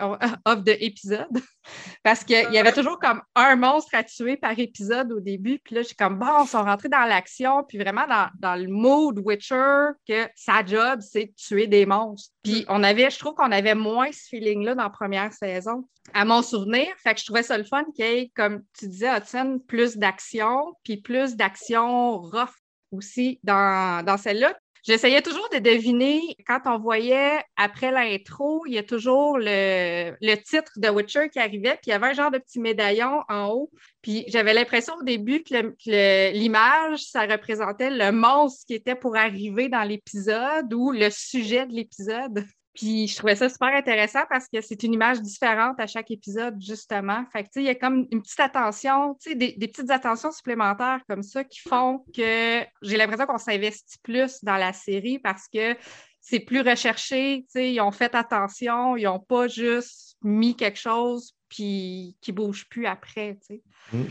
[0.44, 1.28] of the épisode.
[2.02, 5.58] Parce qu'il y avait toujours comme un monstre à tuer par épisode au début.
[5.62, 8.68] Puis là, j'ai comme, bon, ils sont rentrés dans l'action, puis vraiment dans, dans le
[8.68, 12.32] mood Witcher, que sa job, c'est de tuer des monstres.
[12.42, 16.24] Puis on avait, je trouve qu'on avait moins ce feeling-là dans la première saison, à
[16.24, 16.86] mon souvenir.
[17.02, 19.96] Fait que je trouvais ça le fun qu'il y ait, comme tu disais, Hudson, plus
[19.96, 22.54] d'action, puis plus d'action rough
[22.90, 24.54] aussi dans, dans celle-là.
[24.84, 30.34] J'essayais toujours de deviner, quand on voyait après l'intro, il y a toujours le, le
[30.36, 33.48] titre de Witcher qui arrivait, puis il y avait un genre de petit médaillon en
[33.48, 33.70] haut.
[34.02, 39.68] Puis j'avais l'impression au début que l'image, ça représentait le monstre qui était pour arriver
[39.68, 42.44] dans l'épisode ou le sujet de l'épisode.
[42.78, 46.54] Puis je trouvais ça super intéressant parce que c'est une image différente à chaque épisode,
[46.60, 47.24] justement.
[47.32, 49.66] Fait que, tu sais, il y a comme une petite attention, tu sais, des, des
[49.66, 54.72] petites attentions supplémentaires comme ça qui font que j'ai l'impression qu'on s'investit plus dans la
[54.72, 55.76] série parce que
[56.20, 60.78] c'est plus recherché, tu sais, ils ont fait attention, ils n'ont pas juste mis quelque
[60.78, 63.62] chose puis qui bouge plus après, tu sais.
[63.92, 64.04] Mm.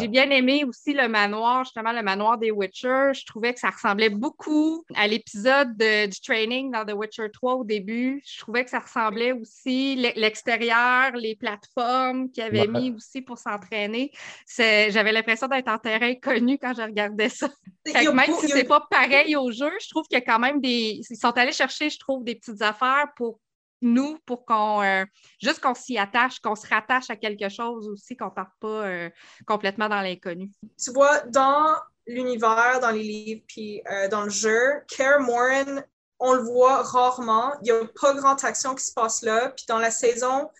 [0.00, 3.10] J'ai bien aimé aussi le manoir, justement, le manoir des Witcher.
[3.14, 7.54] Je trouvais que ça ressemblait beaucoup à l'épisode de- du training dans The Witcher 3
[7.56, 8.22] au début.
[8.24, 12.80] Je trouvais que ça ressemblait aussi l'e- l'extérieur, les plateformes qu'il avait Ouais.
[12.80, 14.12] mis aussi pour s'entraîner.
[14.56, 17.48] J'avais l'impression d'être en terrain connu quand je regardais ça.
[18.08, 20.60] Que même si c'est pas pareil au jeu, je trouve qu'il y a quand même
[20.60, 21.00] des.
[21.08, 23.40] Ils sont allés chercher, je trouve, des petites affaires pour
[23.80, 25.04] nous, pour qu'on euh,
[25.40, 29.10] juste qu'on s'y attache, qu'on se rattache à quelque chose aussi, qu'on parte pas euh,
[29.46, 30.50] complètement dans l'inconnu.
[30.82, 35.84] tu vois, dans l'univers, dans les livres, puis euh, dans le jeu, Kaer Morhen,
[36.18, 37.52] on le voit rarement.
[37.62, 39.50] Il n'y a pas grande action qui se passe là.
[39.50, 40.50] Puis dans la saison,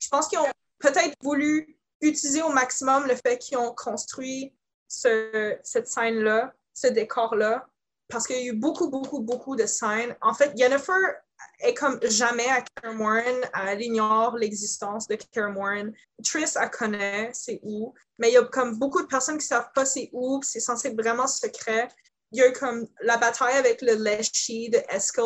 [0.00, 4.54] je pense qu'ils ont peut-être voulu utiliser au maximum le fait qu'ils ont construit
[4.88, 7.66] ce- cette scène-là, ce décor-là,
[8.08, 10.16] parce qu'il y a eu beaucoup, beaucoup, beaucoup de scènes.
[10.20, 10.92] En fait, Yennefer
[11.60, 15.92] est comme jamais à Kaer Morhen, elle ignore l'existence de Kaer Morhen.
[16.22, 19.70] Triss, elle connaît, c'est où, mais il y a comme beaucoup de personnes qui savent
[19.74, 21.88] pas c'est où, c'est censé être vraiment secret.
[22.32, 25.24] Il y a eu comme la bataille avec le Leshy de Eskel,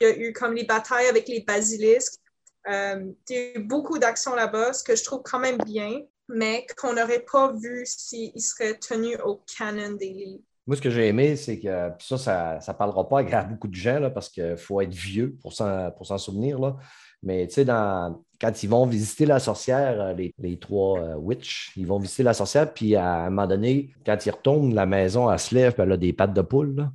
[0.00, 2.20] il y a eu comme les batailles avec les basilisques.
[2.68, 6.02] Euh, il y a eu beaucoup d'actions là-bas, ce que je trouve quand même bien,
[6.28, 10.40] mais qu'on n'aurait pas vu s'ils seraient tenus au canon des.
[10.68, 13.68] Moi, ce que j'ai aimé, c'est que puis ça, ça ne parlera pas à beaucoup
[13.68, 16.60] de gens là, parce qu'il faut être vieux pour s'en pour s'en souvenir.
[16.60, 16.76] Là.
[17.22, 21.72] Mais tu sais, quand ils vont visiter la sorcière, euh, les, les trois euh, witches,
[21.74, 25.32] ils vont visiter la sorcière, puis à un moment donné, quand ils retournent, la maison,
[25.32, 26.76] elle se lève, puis elle a des pattes de poule.
[26.76, 26.92] là.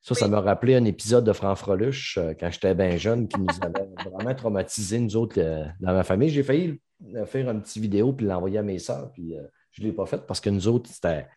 [0.00, 3.38] Ça, ça m'a rappelé un épisode de Franc Freluche euh, quand j'étais bien jeune qui
[3.38, 6.30] nous avait vraiment traumatisé, nous autres, euh, dans ma famille.
[6.30, 6.80] J'ai failli
[7.26, 9.36] faire une petite vidéo puis l'envoyer à mes soeurs, puis
[9.72, 10.90] Je ne l'ai pas fait parce que nous autres,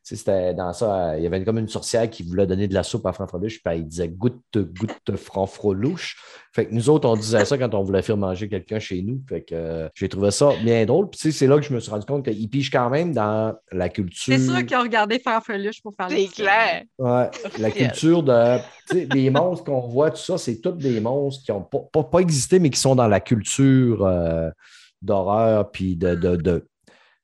[0.03, 1.17] c'était, dans ça.
[1.17, 3.73] Il y avait comme une sorcière qui voulait donner de la soupe à Franfreluche, puis
[3.73, 6.17] elle disait goûte, goûte Franfreluche.
[6.53, 9.21] Fait que nous autres, on disait ça quand on voulait faire manger quelqu'un chez nous.
[9.29, 11.09] Fait que euh, j'ai trouvé ça bien drôle.
[11.09, 13.87] Puis c'est là que je me suis rendu compte qu'ils pigent quand même dans la
[13.87, 14.33] culture.
[14.33, 16.83] C'est sûr qu'ils ont regardé Farfeluche pour faire C'est clair.
[16.99, 18.57] Ouais, la culture de.
[18.89, 21.79] Tu sais, les monstres qu'on voit, tout ça, c'est tous des monstres qui n'ont pas,
[21.91, 24.49] pas, pas existé, mais qui sont dans la culture euh,
[25.01, 26.67] d'horreur, puis de, de, de-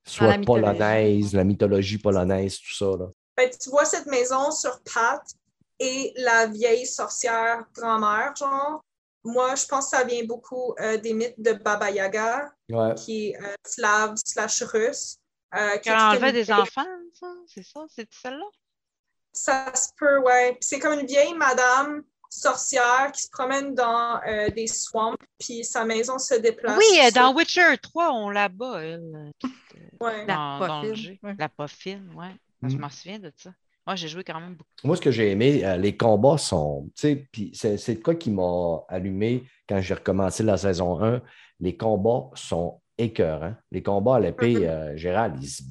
[0.05, 2.85] soit la polonaise, la mythologie polonaise, tout ça.
[2.97, 3.07] Là.
[3.37, 5.31] Ben, tu vois cette maison sur pattes
[5.79, 8.83] et la vieille sorcière grand-mère, genre.
[9.23, 12.95] Moi, je pense que ça vient beaucoup euh, des mythes de Baba Yaga, Ouais.
[12.95, 15.17] qui est euh, slave slash russe.
[15.53, 17.27] euh, qui une des enfants, ça?
[17.45, 17.81] C'est ça?
[17.93, 18.45] C'est celle-là?
[19.33, 20.51] Ça se peut, ouais.
[20.53, 25.63] Puis c'est comme une vieille madame sorcière qui se promène dans euh, des swamps, puis
[25.63, 26.77] sa maison se déplace.
[26.77, 29.31] Oui, euh, sur- dans Witcher 3, on la bat, elle.
[29.99, 30.25] Ouais.
[30.25, 31.17] La dans, dans le poffine, jeu.
[31.21, 31.35] ouais.
[31.37, 32.31] La poffine, ouais.
[32.63, 32.79] Je Mm.
[32.79, 33.51] m'en souviens de ça.
[33.85, 34.69] Moi, j'ai joué quand même beaucoup.
[34.83, 36.85] Moi, ce que j'ai aimé, euh, les combats sont.
[36.95, 41.21] Tu sais, puis c'est de quoi qui m'a allumé quand j'ai recommencé la saison 1.
[41.59, 43.55] Les combats sont écœurants.
[43.71, 44.63] Les combats à l'épée, Mhm.
[44.63, 45.61] euh, Gérald, ils se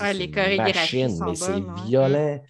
[0.00, 0.72] Ouais, les une chorégraphies
[1.04, 2.40] machine, sont mais c'est violent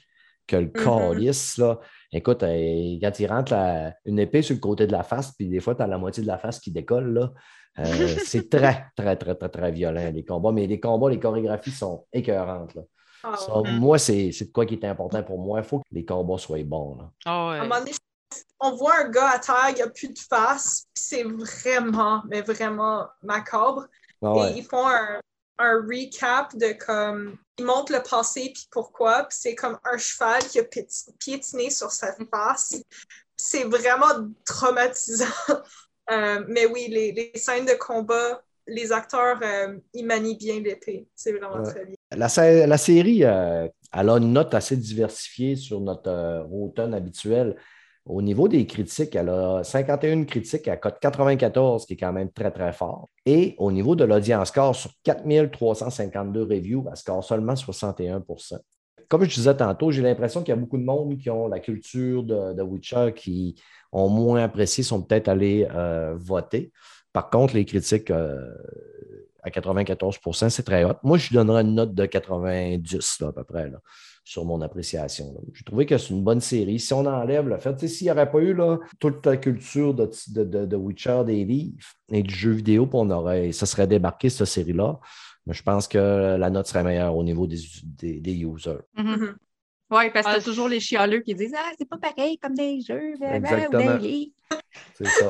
[0.47, 0.73] que le Mhm.
[0.73, 1.79] calice, là.
[2.13, 5.49] Écoute, euh, quand il rentre la- une épée sur le côté de la face, puis
[5.49, 7.33] des fois, tu as la moitié de la face qui décolle, là.
[7.81, 7.85] euh,
[8.25, 10.53] c'est très, très, très, très, très violent, les combats.
[10.53, 12.75] Mais les combats, les chorégraphies sont écœurantes.
[12.75, 12.83] Là.
[13.25, 13.71] Ah, ouais.
[13.73, 13.79] Mhm.
[13.79, 15.59] Moi, c'est c'est de quoi qui est important pour moi.
[15.61, 16.97] Il faut que les combats soient bons.
[16.97, 17.11] là.
[17.27, 17.93] Ah À un moment donné,
[18.61, 22.23] on voit un gars à terre, il n'y a plus de face, puis c'est vraiment,
[22.29, 23.87] mais vraiment macabre.
[24.23, 24.53] Ah Et ouais.
[24.59, 25.21] ils font un,
[25.59, 27.37] un recap de comme.
[27.59, 29.25] Ils montrent le passé, puis pourquoi.
[29.25, 32.77] Puis c'est comme un cheval qui a piéti- piétiné sur sa face.
[33.37, 35.27] C'est vraiment traumatisant.
[36.11, 41.07] Euh, mais oui, les, les scènes de combat, les acteurs, euh, ils manient bien l'épée.
[41.15, 41.71] C'est vraiment Ouais.
[41.71, 41.97] très bien.
[42.17, 46.95] La, sé- la série, euh, elle a une note assez diversifiée sur notre euh, automne
[46.95, 47.57] habituel.
[48.09, 52.31] Au niveau des critiques, elle a 51 critiques, elle cote 94, qui est quand même
[52.33, 53.11] très, très fort.
[53.27, 58.59] Et au niveau de l'audience score, sur 4352 reviews, elle score seulement 61%
[59.09, 61.61] Comme je disais tantôt, j'ai l'impression qu'il y a beaucoup de monde qui ont la
[61.61, 63.61] culture de, de Witcher, qui
[63.93, 66.73] ont moins apprécié, sont peut-être allés euh, voter.
[67.13, 68.55] Par contre, les critiques euh,
[69.43, 70.95] à 94% c'est très haut.
[71.03, 73.71] Moi, je lui donnerais une note de 90 là, à peu près
[74.29, 75.35] sur mon appréciation.
[75.55, 76.79] J'ai trouvé que c'est une bonne série.
[76.79, 78.55] Si on enlève le fait, s'il n'y aurait pas eu
[79.01, 81.79] toute la culture de, de, de- Witcher, des livres
[82.13, 85.01] et du jeu vidéo, on aurait, ça serait débarqué cette série-là.
[85.47, 87.59] Mais je pense que la note serait meilleure au niveau des,
[88.21, 88.81] des, users.
[88.99, 89.35] Mhm.
[89.91, 92.81] Oui, parce que Ah, toujours les chialeux qui disent Ah, c'est pas pareil comme des
[92.81, 93.95] jeux, blablabla, ou Exactement.
[93.97, 94.33] des livres.
[94.95, 95.27] C'est ça.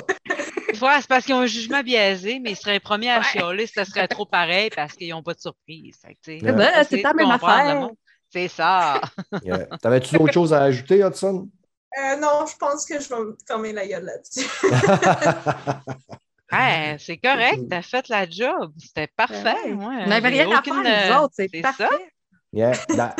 [0.86, 3.66] Ouais, c'est parce qu'ils ont un jugement biaisé, mais ils seraient les premiers à chialer
[3.66, 5.98] si ça serait trop pareil parce qu'ils n'ont pas de surprise.
[6.06, 6.38] Ouais.
[6.42, 7.88] Ben, c'est la de même affaire.
[8.30, 9.00] C'est ça.
[9.42, 9.66] Yeah.
[9.80, 11.48] T'avais-tu d'autres choses à ajouter, Hudson?
[11.98, 14.46] Euh, non, je pense que je vais me fermer la gueule là-dessus.
[16.50, 18.72] Ouais, c'est correct, t'as fait la job.
[18.78, 19.54] C'était parfait.
[19.66, 19.72] Ouais.
[19.74, 19.92] moi.
[20.00, 21.88] On n'avait rien à aucune, faire, nous euh, autres, c'est c'est parfait.
[21.90, 21.98] ça.
[22.54, 22.72] Yeah.
[22.88, 23.14] Dans,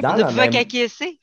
[0.00, 1.20] dans On ne la pouvait même- qu'acquiescer.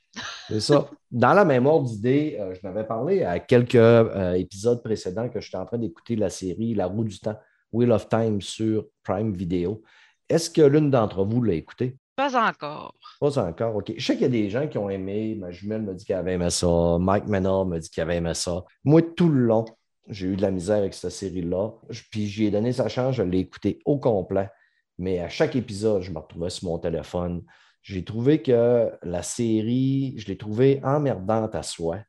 [0.48, 0.90] C'est ça.
[1.12, 5.58] Dans la mémoire d'idée, euh, je n'avais parlé à quelques euh, épisodes précédents que j'étais
[5.58, 7.38] en train d'écouter la série La roue du temps,
[7.74, 9.82] Wheel of Time sur Prime Video.
[10.30, 11.98] Est-ce que l'une d'entre vous l'a écouté?
[12.16, 12.94] Pas encore.
[13.20, 13.92] Pas encore, OK.
[13.98, 15.36] Je sais qu'il y a des gens qui ont aimé.
[15.38, 16.98] Ma jumelle me dit qu'elle avait aimé ça.
[16.98, 18.64] Mike Menard me dit qu'il avait aimé ça.
[18.86, 19.66] Moi, tout le long,
[20.08, 21.72] j'ai eu de la misère avec cette série-là.
[22.10, 24.50] Puis j'y ai donné sa chance, je l'ai écouté au complet.
[24.98, 27.44] Mais à chaque épisode, je me retrouvais sur mon téléphone.
[27.86, 32.00] J'ai trouvé que la série, je l'ai trouvée emmerdante à soi.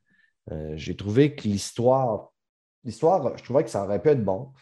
[0.51, 2.33] Euh, j'ai trouvé que l'histoire,
[2.83, 4.53] l'histoire, je trouvais que ça aurait pu être bon,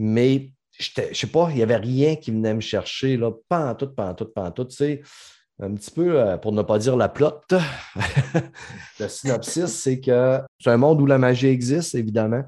[0.00, 3.76] mais je sais pas, il n'y avait rien qui venait me chercher, là, pas en
[3.76, 5.00] tout, pas en tout, pas en tout, sais.
[5.60, 7.40] Un petit peu, euh, pour ne pas dire la plot,
[8.98, 12.42] le synopsis, c'est que c'est un monde où la magie existe, évidemment.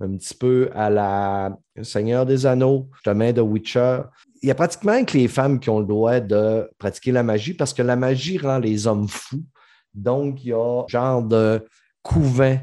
[0.00, 4.00] Un petit peu à la Seigneur des Anneaux, justement de Witcher.
[4.42, 7.52] Il y a pratiquement que les femmes qui ont le droit de pratiquer la magie
[7.52, 9.44] parce que la magie rend les hommes fous.
[9.92, 11.66] Donc, il y a un genre de
[12.02, 12.58] couvent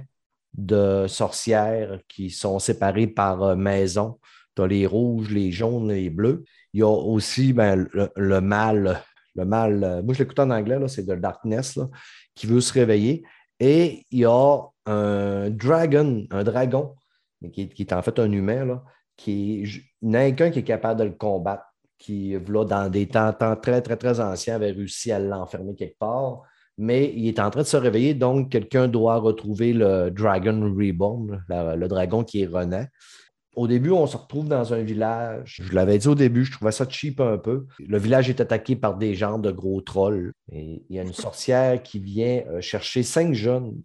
[0.57, 4.19] de sorcières qui sont séparées par euh, maison.
[4.55, 6.43] Tu as les rouges, les jaunes, les bleus.
[6.73, 9.03] Il y a aussi ben, le, mal.
[9.35, 11.79] Le mal, euh, moi je l'écoute en anglais, c'est de Darkness,
[12.33, 13.23] qui veut se réveiller.
[13.59, 16.95] Et il y a un dragon, un dragon,
[17.41, 18.81] mais qui, est- en fait un humain,
[19.15, 21.63] qui est, qu'un qui est capable de le combattre,
[21.97, 26.41] qui, dans des temps, très, très, très anciens, avait réussi à l'enfermer quelque part.
[26.77, 31.43] Mais il est en train de se réveiller, donc quelqu'un doit retrouver le Dragon Reborn,
[31.49, 32.87] le dragon qui est renaît.
[33.55, 35.59] Au début, on se retrouve dans un village.
[35.63, 37.65] Je l'avais dit au début, je trouvais ça cheap un peu.
[37.79, 40.31] Le village est attaqué par des gens de gros trolls.
[40.51, 43.81] Et il y a une sorcière qui vient euh, chercher cinq jeunes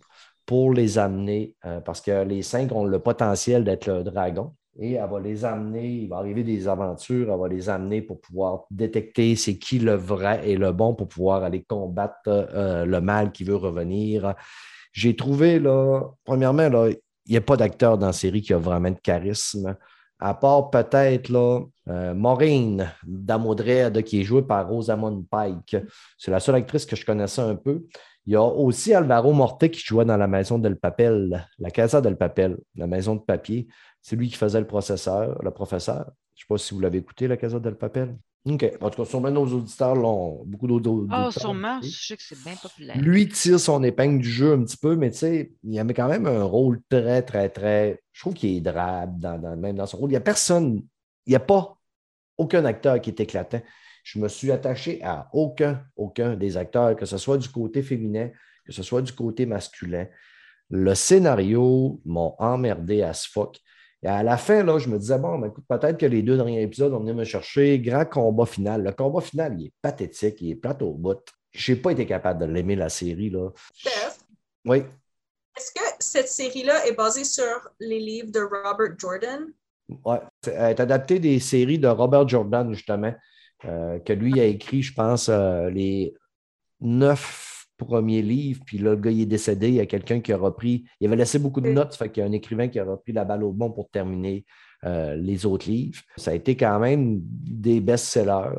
[0.46, 4.52] pour les amener, euh, parce que les cinq ont le potentiel d'être le dragon.
[4.78, 8.20] Et elle va les amener, il va arriver des aventures, elle va les amener pour
[8.20, 13.00] pouvoir détecter c'est qui le vrai et le bon pour pouvoir aller combattre euh, le
[13.02, 14.34] mal qui veut revenir.
[14.92, 18.58] J'ai trouvé, là, premièrement, là, il n'y a pas d'acteur dans la série qui a
[18.58, 19.76] vraiment de charisme,
[20.18, 25.76] à part peut-être euh, Maureen Damodred, qui est jouée par Rosamund Pike.
[26.16, 27.84] C'est la seule actrice que je connaissais un peu.
[28.26, 32.00] Il y a aussi Alvaro Morte qui jouait dans la maison del Papel, la Casa
[32.00, 33.66] del Papel, la maison de papier.
[34.00, 36.12] C'est lui qui faisait le processeur, le professeur.
[36.34, 38.16] Je ne sais pas si vous l'avez écouté, la Casa del Papel.
[38.44, 38.72] OK.
[38.80, 40.42] En tout cas, sûrement nos auditeurs l'ont.
[40.46, 41.06] Beaucoup d'autres.
[41.10, 41.80] Ah, sûrement.
[41.82, 42.96] Je sais que c'est bien populaire.
[42.98, 46.08] Lui tire son épingle du jeu un petit peu, mais tu sais, il avait quand
[46.08, 48.02] même un rôle très, très, très.
[48.12, 50.10] Je trouve qu'il est drabe, dans, même dans son rôle.
[50.10, 50.82] Il n'y a personne.
[51.26, 51.76] Il n'y a pas
[52.36, 53.62] aucun acteur qui est éclatant.
[54.02, 58.30] Je me suis attaché à aucun, aucun des acteurs, que ce soit du côté féminin,
[58.64, 60.06] que ce soit du côté masculin.
[60.70, 63.58] Le scénario m'a emmerdé à ce fuck.
[64.02, 66.36] Et à la fin, là, je me disais, bon, ben, écoute, peut-être que les deux
[66.36, 67.78] derniers épisodes vont venir me chercher.
[67.78, 68.82] Grand combat final.
[68.82, 71.20] Le combat final, il est pathétique, il est plate au bout.
[71.52, 73.30] Je n'ai pas été capable de l'aimer, la série.
[73.30, 73.50] Là.
[73.74, 74.24] Steph,
[74.64, 74.78] Oui.
[75.56, 79.46] est-ce que cette série-là est basée sur les livres de Robert Jordan?
[80.04, 80.18] Ouais.
[80.46, 83.14] Elle est adaptée des séries de Robert Jordan, justement,
[83.64, 86.14] euh, que lui a écrit, je pense, euh, les
[86.80, 88.62] neuf premiers livres.
[88.66, 89.68] Puis là, le gars, il est décédé.
[89.68, 90.84] Il y a quelqu'un qui a repris.
[91.00, 93.12] Il avait laissé beaucoup de notes, fait qu'il y a un écrivain qui a repris
[93.12, 94.44] la balle au bon pour terminer
[94.84, 96.00] euh, les autres livres.
[96.16, 98.58] Ça a été quand même des best-sellers.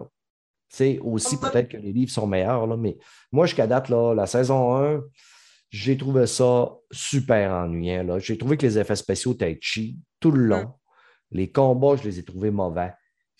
[0.69, 2.97] Tu sais, aussi, peut-être que les livres sont meilleurs, là, mais
[3.31, 5.01] moi, jusqu'à date, là, la saison 1,
[5.69, 8.19] j'ai trouvé ça super ennuyant.
[8.19, 10.63] J'ai trouvé que les effets spéciaux étaient cheap tout le long.
[10.63, 10.73] Mm.
[11.31, 12.93] Les combats, je les ai trouvés mauvais.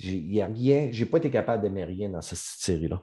[0.04, 3.02] Il a rien, j'ai pas été capable d'aimer rien dans cette série-là.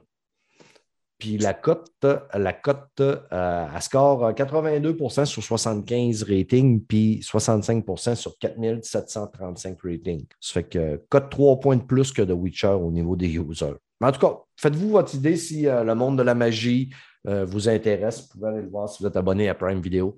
[1.21, 9.77] Puis la cote, la cote, euh, score 82% sur 75 ratings, puis 65% sur 4735
[9.83, 10.25] ratings.
[10.39, 13.75] Ça fait que cote 3 points de plus que The Witcher au niveau des users.
[13.99, 16.89] Mais en tout cas, faites-vous votre idée si euh, le monde de la magie
[17.27, 18.21] euh, vous intéresse.
[18.21, 20.17] Vous pouvez aller le voir si vous êtes abonné à Prime Video.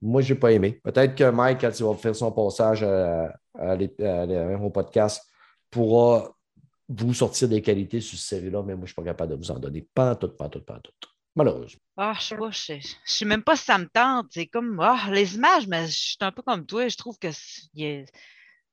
[0.00, 0.80] Moi, je n'ai pas aimé.
[0.84, 5.24] Peut-être que Mike, quand il va faire son passage au podcast,
[5.74, 6.36] pourra
[6.88, 9.36] vous sortir des qualités sur cette série-là, mais moi, je ne suis pas capable de
[9.36, 9.86] vous en donner.
[9.94, 10.92] Pas en tout, pas en tout, pas en tout.
[11.36, 11.80] Malheureusement.
[11.96, 14.26] Ah, je sais pas, je sais, je sais même pas si ça me tente.
[14.30, 16.86] C'est comme, ah, les images, mais je suis un peu comme toi.
[16.88, 17.28] Je trouve que
[17.76, 18.06] est-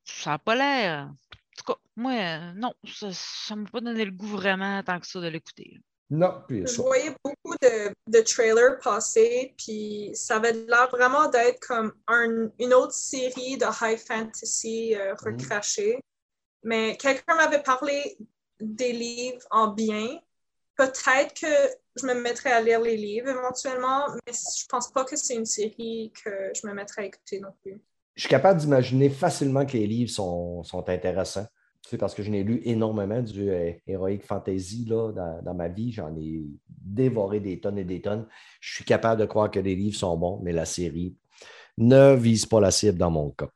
[0.03, 1.07] ça n'a pas l'air.
[1.09, 1.13] En
[1.57, 5.07] tout cas, moi, euh, non, ça ne m'a pas donné le goût vraiment tant que
[5.07, 5.79] ça de l'écouter.
[6.09, 11.59] Non, puis Je voyais beaucoup de, de trailers passer, puis ça avait l'air vraiment d'être
[11.65, 15.99] comme un- une autre série de high fantasy euh, recrachée.
[16.63, 18.17] Mais quelqu'un m'avait parlé
[18.59, 20.19] des livres en bien.
[20.75, 21.47] Peut-être que
[21.95, 25.45] je me mettrais à lire les livres éventuellement, mais je pense pas que c'est une
[25.45, 27.81] série que je me mettrais à écouter non plus.
[28.15, 31.47] Je suis capable d'imaginer facilement que les livres sont, sont intéressants.
[31.83, 35.53] Tu sais, parce que je n'ai lu énormément du euh, Heroic Fantasy là, dans, dans
[35.55, 35.91] ma vie.
[35.91, 38.27] J'en ai dévoré des tonnes et des tonnes.
[38.59, 41.15] Je suis capable de croire que les livres sont bons, mais la série
[41.77, 43.49] ne vise pas la cible dans mon cas.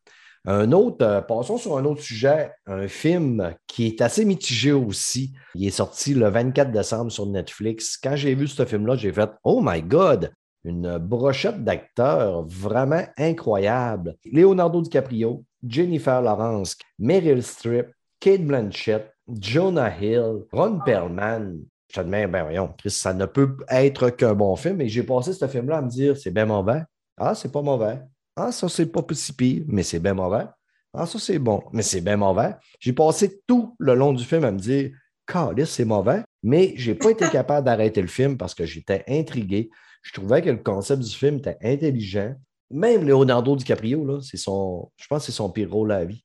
[0.48, 5.34] Un autre, euh, passons sur un autre sujet, un film qui est assez mitigé aussi.
[5.56, 7.98] Il est sorti le 24 décembre sur Netflix.
[7.98, 10.32] Quand j'ai vu ce film-là, j'ai fait Oh my God!
[10.64, 14.16] Une brochette d'acteurs vraiment incroyable.
[14.32, 17.88] Leonardo DiCaprio, Jennifer Lawrence, Meryl Streep,
[18.20, 21.58] Kate Blanchett, Jonah Hill, Ron Perlman.
[21.90, 24.82] Je te demande, ben voyons, Chris, ça ne peut être qu'un bon film.
[24.82, 26.82] Et j'ai passé ce film-là à me dire, c'est bien mauvais.
[27.18, 28.00] Ah, c'est pas mauvais.
[28.36, 30.46] Ah, ça, c'est pas si pire, mais c'est bien mauvais.
[30.94, 32.56] Ah, ça, c'est bon, mais c'est bien mauvais.
[32.80, 34.92] J'ai passé tout le long du film à me dire,
[35.26, 39.04] Calice, c'est mauvais, mais je n'ai pas été capable d'arrêter le film parce que j'étais
[39.08, 39.70] intrigué.
[40.04, 42.36] Je trouvais que le concept du film était intelligent.
[42.72, 46.06] Même Leonardo DiCaprio, là, c'est son, je pense que c'est son pire rôle à la
[46.06, 46.24] vie.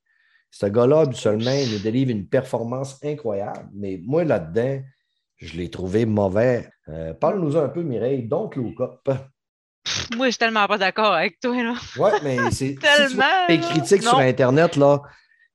[0.50, 4.82] Ce gars-là, habituellement, il nous délivre une performance incroyable, mais moi, là-dedans,
[5.36, 6.68] je l'ai trouvé mauvais.
[6.88, 9.08] Euh, Parle-nous un peu, Mireille, donc Look Up.
[10.16, 11.74] Moi, je suis tellement pas d'accord avec toi, là.
[11.96, 12.68] Ouais, mais c'est.
[12.68, 14.18] si Tellement, les critiques sur.
[14.18, 15.02] Internet, là,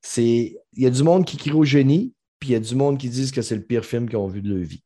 [0.02, 0.56] c'est.
[0.74, 2.98] Il y a du monde qui crie au génie, puis il y a du monde
[2.98, 4.84] qui disent que c'est le pire film qu'ils ont vu de leur vie.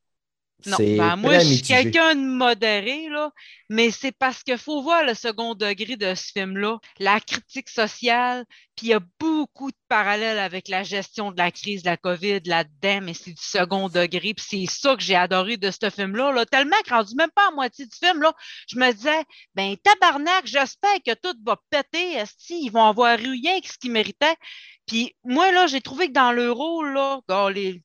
[0.66, 3.32] Non, ben, moi, je suis quelqu'un de modéré, là,
[3.68, 8.44] mais c'est parce qu'il faut voir le second degré de ce film-là, la critique sociale,
[8.80, 11.98] Puis il y a beaucoup de parallèles avec la gestion de la crise de la
[11.98, 14.32] COVID là-dedans, mais c'est du second degré.
[14.32, 16.32] Puis c'est ça que j'ai adoré de ce film-là.
[16.32, 16.46] Là.
[16.46, 18.32] Tellement que rendu même pas à moitié du film, là,
[18.68, 19.22] je me disais,
[19.54, 22.24] ben tabarnak, j'espère que tout va péter.
[22.38, 24.36] Si ils vont avoir rien que ce qu'ils méritaient.
[24.90, 27.20] Puis moi, là, j'ai trouvé que dans le rôle, là,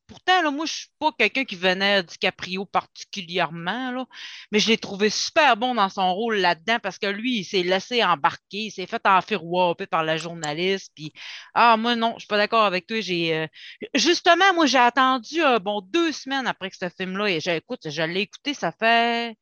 [0.07, 4.07] pourtant, là, moi, je suis pas quelqu'un qui venait du Caprio particulièrement, là,
[4.51, 7.61] mais je l'ai trouvé super bon dans son rôle là-dedans parce que lui, il s'est
[7.61, 10.84] laissé embarquer, il s'est fait enfirouaper par la journaliste.
[10.95, 11.13] Puis,
[11.53, 12.99] ah, moi, non, je suis pas d'accord avec toi.
[13.01, 13.47] J'ai euh,
[13.95, 18.01] Justement, moi, j'ai attendu, euh, bon, deux semaines après que ce film-là, et j'écoute, je
[18.03, 19.35] l'ai écouté, ça fait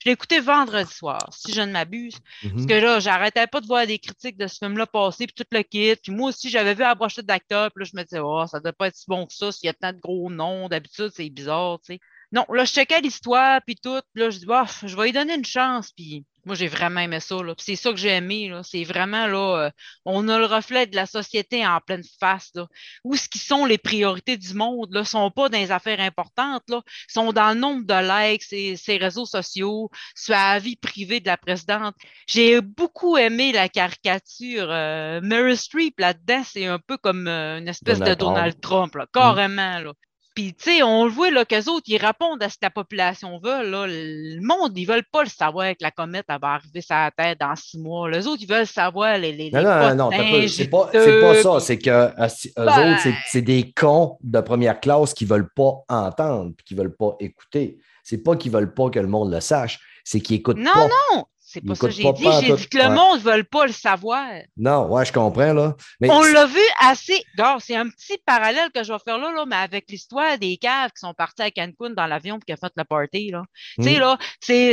[0.00, 2.20] je l'ai écouté vendredi soir, si je ne m'abuse.
[2.56, 2.66] Parce Mhm.
[2.66, 5.62] que là, j'arrêtais pas de voir des critiques de ce film-là passer, puis tout le
[5.62, 5.94] kit.
[5.96, 8.60] Puis moi aussi, j'avais vu la brochette d'acteurs, puis là, je me disais, oh, ça
[8.60, 10.68] doit pas être si bon que ça, s'il y a tant de gros noms.
[10.70, 12.00] D'habitude, c'est bizarre, tu sais.
[12.32, 14.00] Non, là, je checkais l'histoire, puis tout.
[14.14, 15.90] Là, je dis, bah, je vais lui donner une chance.
[15.90, 17.54] Puis moi, j'ai vraiment aimé ça, là.
[17.56, 18.62] Puis c'est ça que j'ai aimé, là.
[18.62, 19.70] C'est vraiment, là, euh,
[20.04, 22.68] on a le reflet de la société en pleine face, là.
[23.02, 26.62] Où ce qui sont les priorités du monde, là, sont pas dans les affaires importantes,
[26.68, 26.82] là.
[27.08, 31.26] Sont dans le nombre de likes, ces, ces réseaux sociaux, sur la vie privée de
[31.26, 31.96] la présidente.
[32.28, 34.68] J'ai beaucoup aimé la caricature.
[34.70, 38.24] Euh, Meryl Streep, là-dedans, c'est un peu comme euh, une espèce Donald de.
[38.24, 39.92] Donald Trump, là, carrément, là.
[40.40, 42.70] Puis, tu sais, on le voit, là, qu'eux autres, ils répondent à ce que la
[42.70, 43.86] population veut, là.
[43.86, 47.10] Le monde, ils veulent pas le savoir que la comète, elle va arriver sur la
[47.10, 48.08] Terre dans six mois.
[48.08, 51.34] Les autres, ils veulent savoir les, les, Non, les non, non, non, c'est pas, pas
[51.42, 51.60] ça.
[51.60, 52.92] C'est que euh, eux Ben.
[52.94, 57.76] autres, c'est- des cons de première classe qui veulent pas entendre qui veulent pas écouter.
[58.02, 60.88] C'est pas qu'ils veulent pas que le monde le sache, c'est qu'ils écoutent Non, pas.
[61.14, 62.24] non, c'est pas ça que j'ai dit.
[62.42, 62.90] J'ai dit que le Ouais.
[62.90, 64.26] monde ne veut pas le savoir.
[64.56, 65.74] Non, ouais, je comprends, là.
[66.00, 67.22] Mais On l'a vu assez.
[67.60, 70.90] C'est un petit parallèle que je vais faire là, là mais avec l'histoire des caves
[70.90, 73.30] qui sont partis à Cancun dans l'avion et qui ont fait le party.
[73.32, 73.42] Là.
[73.78, 74.00] Tu sais, Hmm.
[74.00, 74.72] là, c'est,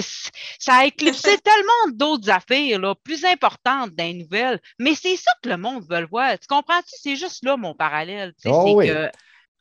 [0.59, 4.59] ça a éclipsé tellement d'autres affaires là, plus importantes dans les nouvelles.
[4.79, 6.37] Mais c'est ça que le monde veut le voir.
[6.39, 6.93] Tu comprends-tu?
[7.01, 8.33] C'est juste là mon parallèle.
[8.41, 8.87] tu sais, Oh c'est oui.
[8.89, 9.09] que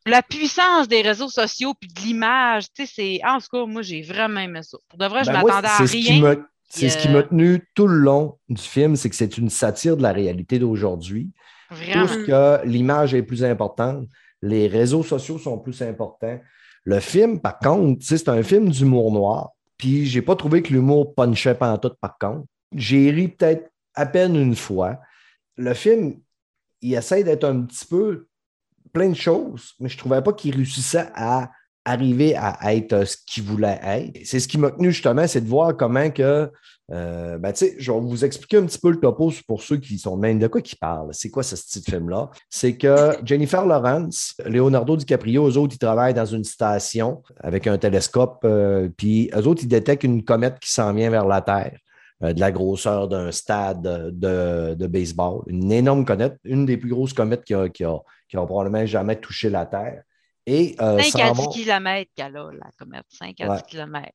[0.09, 3.21] la puissance des réseaux sociaux puis de l'image, tu sais, c'est.
[3.27, 4.77] En tout cas, moi, j'ai vraiment aimé ça.
[4.89, 6.37] Pour de vrai, je Ben, m'attendais à rien.
[6.69, 9.51] C'est ce qui euh, m'a tenu tout le long du film, c'est que c'est une
[9.51, 11.31] satire de la réalité d'aujourd'hui.
[11.71, 14.07] Tout que l'image est plus importante,
[14.43, 16.41] les réseaux sociaux sont plus importants.
[16.85, 19.51] Le film, par contre, c'est un film d'humour noir.
[19.77, 22.47] Puis j'ai pas trouvé que l'humour punchait pantoute, par contre.
[22.73, 25.01] J'ai ri peut-être à peine une fois.
[25.57, 26.21] Le film,
[26.83, 28.29] il essaie d'être un petit peu
[28.93, 31.51] plein de choses, mais je trouvais pas qu'il réussissait à
[31.87, 34.19] arriver à être ce qu'il voulait être.
[34.25, 36.51] C'est ce qui m'a tenu justement, c'est de voir comment que
[36.93, 39.77] euh, ben, tu sais, je vais vous expliquer un petit peu le topo pour ceux
[39.77, 41.09] qui sont même de quoi qui parlent.
[41.13, 42.31] C'est quoi ce style de film-là?
[42.49, 47.77] C'est que Jennifer Lawrence, Leonardo DiCaprio, eux autres, ils travaillent dans une station avec un
[47.77, 51.77] télescope, euh, puis eux autres, ils détectent une comète qui s'en vient vers la Terre,
[52.23, 55.43] euh, de la grosseur d'un stade de, de baseball.
[55.49, 58.01] Une énorme comète, une des plus grosses comètes qui a, qui a
[58.33, 60.03] probablement jamais touché la Terre.
[60.47, 63.05] Et, euh, 5 à s'en 10 vont- km qu'elle a, la comète.
[63.09, 63.57] 5 à Ouais.
[63.57, 64.09] 10 km.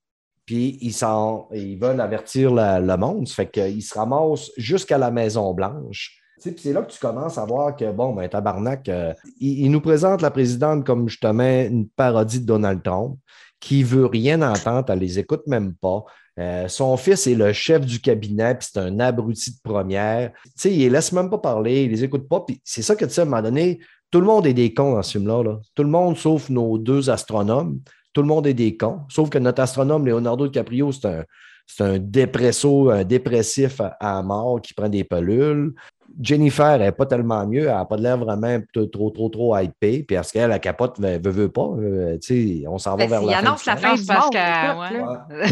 [0.46, 3.28] puis ils, veulent avertir la- le monde.
[3.28, 6.18] Ça fait qu'ils se ramassent jusqu'à la Maison-Blanche.
[6.42, 9.72] Puis c'est là que tu commences à voir que, bon, ben, tabarnak, euh, il, il
[9.72, 13.18] nous présente la présidente comme justement une parodie de Donald Trump
[13.60, 16.04] qui veut rien entendre, elle les écoute même pas.
[16.40, 20.32] Euh, son fils est le chef du cabinet, puis c'est un abruti de première.
[20.44, 22.40] Tu sais, il les laisse même pas parler, il les écoute pas.
[22.42, 23.80] Puis c'est ça que tu sais, à un moment donné,
[24.12, 25.44] tout le monde est des cons dans ce film-là.
[25.44, 25.60] là.
[25.74, 27.80] Tout le monde, sauf nos deux astronomes.
[28.14, 29.00] Tout le monde est des cons.
[29.10, 31.24] Sauf que notre astronome, Leonardo DiCaprio, c'est un,
[31.66, 35.74] c'est un dépresso, un dépressif à, à mort qui prend des pelules.
[36.22, 37.62] Jennifer, n'est pas tellement mieux.
[37.62, 40.04] Elle n'a pas de l'air vraiment trop, trop, trop, trop hypée.
[40.04, 41.70] Puis parce qu'elle, la capote, veut, veut, veut pas.
[41.80, 43.46] Euh, tu sais, on s'en va Ben, vers la fin.
[43.46, 43.98] annonce du la film.
[43.98, 45.52] fin parce que- écoute, ouais.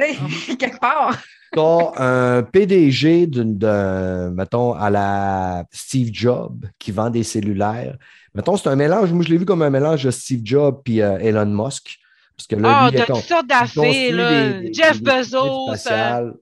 [0.00, 1.16] Sais, quelque part.
[1.52, 7.96] T'as un PDG d'une, d'un, mettons, à la Steve Jobs qui vend des cellulaires.
[8.34, 9.12] Mettons, c'est un mélange.
[9.12, 11.98] Moi, je l'ai vu comme un mélange de Steve Jobs puis euh, Elon Musk.
[12.36, 15.70] Parce que là, Ah, lui, il de toutes sortes d'affaires, Jeff des- Bezos.
[15.88, 16.32] euh.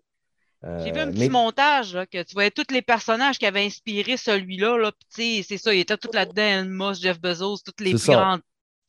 [0.85, 3.45] J'ai vu Euh, un petit mais- montage, là, que tu voyais tous les personnages qui
[3.45, 4.93] avaient inspiré celui-là, là.
[5.11, 8.39] C'est ça, il était tout là-dedans, Elon Musk, Jeff Bezos, toutes les plus ça.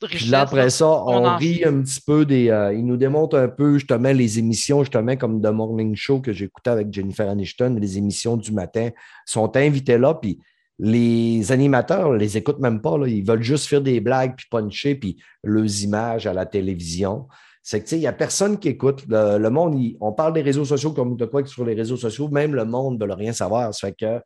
[0.08, 2.49] Grandes Puis après ça, on rit un petit peu des.
[2.49, 6.34] euh, il nous démontre un peu justement les émissions, justement comme The Morning Show que
[6.34, 8.89] j'écoutais avec Jennifer Aniston, les émissions du matin
[9.26, 10.39] sont invités là, puis
[10.80, 12.97] les animateurs les écoutent même pas.
[12.97, 17.28] Là, ils veulent juste faire des blagues, puis puncher, puis leurs images à la télévision.
[17.62, 19.06] C'est que, tu sais, il n'y a personne qui écoute.
[19.08, 21.74] Le, le monde, il- on parle des réseaux sociaux comme de quoi que sur les
[21.76, 23.74] réseaux sociaux, même le monde ne veut rien savoir.
[23.74, 24.20] Ça fait que,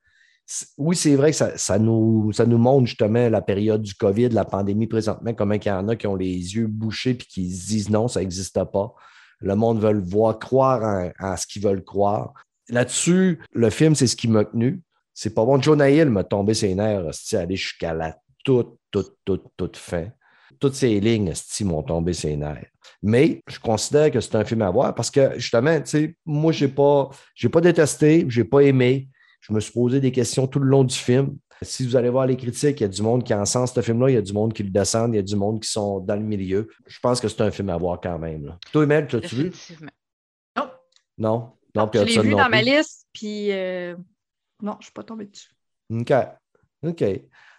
[0.77, 5.33] oui, c'est vrai que ça, nous, montre justement la période du COVID, la pandémie présentement,
[5.33, 8.07] comment il y en a qui ont les yeux bouchés puis qui se disent non,
[8.07, 8.93] ça n'existe pas.
[9.39, 12.33] Le monde veut le voir, croire en, ce qu'ils veulent croire.
[12.69, 14.81] Là-dessus, le film, c'est ce qui m'a tenu.
[15.13, 15.61] C'est pas bon.
[15.61, 20.07] Jonah Hill m'a tombé ses nerfs, aller jusqu'à la toute, toute, toute, toute fin.
[20.59, 21.33] Toutes ces lignes,
[21.65, 22.71] m'ont tombé ses nerfs.
[23.03, 25.77] Mais je considère que c'est un film à voir parce que justement,
[26.25, 29.09] moi, je n'ai pas, j'ai pas détesté, je n'ai pas aimé.
[29.47, 31.37] Je me suis posé des questions tout le long du film.
[31.61, 34.09] Si vous allez voir les critiques, il y a du monde qui sens ce film-là,
[34.09, 35.99] il y a du monde qui le descend, il y a du monde qui sont
[35.99, 36.67] dans le milieu.
[36.85, 38.45] Je pense que c'est un film à voir quand même.
[38.45, 38.59] Là.
[38.71, 39.51] Toi, Emel, l'as-tu vu?
[40.55, 40.69] Non.
[41.17, 41.51] Non?
[41.73, 43.95] Donc, je l'ai vu dans ma liste, puis euh,
[44.61, 45.49] non, je ne suis pas tombé dessus.
[45.91, 46.13] OK.
[46.83, 47.03] OK.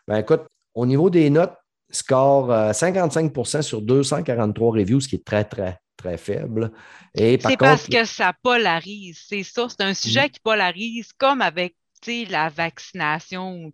[0.07, 0.43] Ben écoute,
[0.74, 1.55] au niveau des notes,
[1.91, 6.70] score 55% euh, sur 243 reviews, ce qui est très, très, très faible.
[7.14, 9.66] C'est parce que ça polarise, c'est ça.
[9.68, 10.30] C'est un sujet mm.
[10.30, 11.74] qui polarise, comme avec
[12.07, 13.72] la vaccination.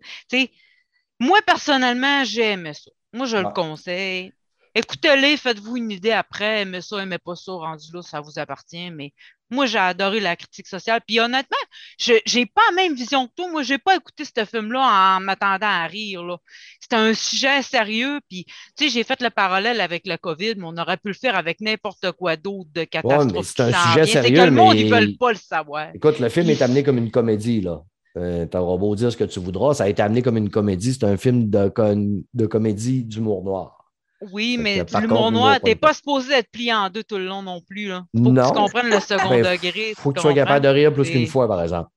[1.21, 2.91] moi, personnellement, j'aime ça.
[3.13, 4.33] Moi, je le conseille.
[4.77, 6.63] Écoutez-les, faites-vous une idée après.
[6.63, 8.91] Aimez ça, aimez pas ça, rendu là, ça vous appartient.
[8.91, 9.13] Mais
[9.49, 11.01] moi, j'ai adoré la critique sociale.
[11.07, 11.57] Puis honnêtement,
[11.97, 13.49] je n'ai pas la même vision que toi.
[13.53, 14.81] Moi, je n'ai pas écouté ce film-là
[15.17, 16.39] en m'attendant à rire.
[16.81, 18.19] C'était un sujet sérieux.
[18.29, 18.47] Puis,
[18.77, 21.37] tu sais, j'ai fait le parallèle avec la COVID, mais on aurait pu le faire
[21.37, 23.47] avec n'importe quoi d'autre de catastrophe.
[23.47, 24.37] c'est un sujet sérieux.
[24.37, 25.95] C'est que le monde, ils ne veulent pas le savoir.
[25.95, 27.81] Écoute, le film est amené comme une comédie, là.
[28.17, 30.51] Euh, tu auras beau dire ce que tu voudras, ça a été amené comme une
[30.51, 30.95] comédie.
[30.95, 31.73] C'est un film de,
[32.35, 33.85] de comédie d'humour noir.
[34.33, 37.61] Oui, mais l'humour noir, t'es pas supposé être plié en deux tout le long non
[37.61, 37.89] plus.
[37.89, 38.05] Là.
[38.17, 39.93] Faut que tu comprennes le second ben, degré.
[39.97, 41.91] Faut que tu sois capable de rire plus qu'une fois, par exemple.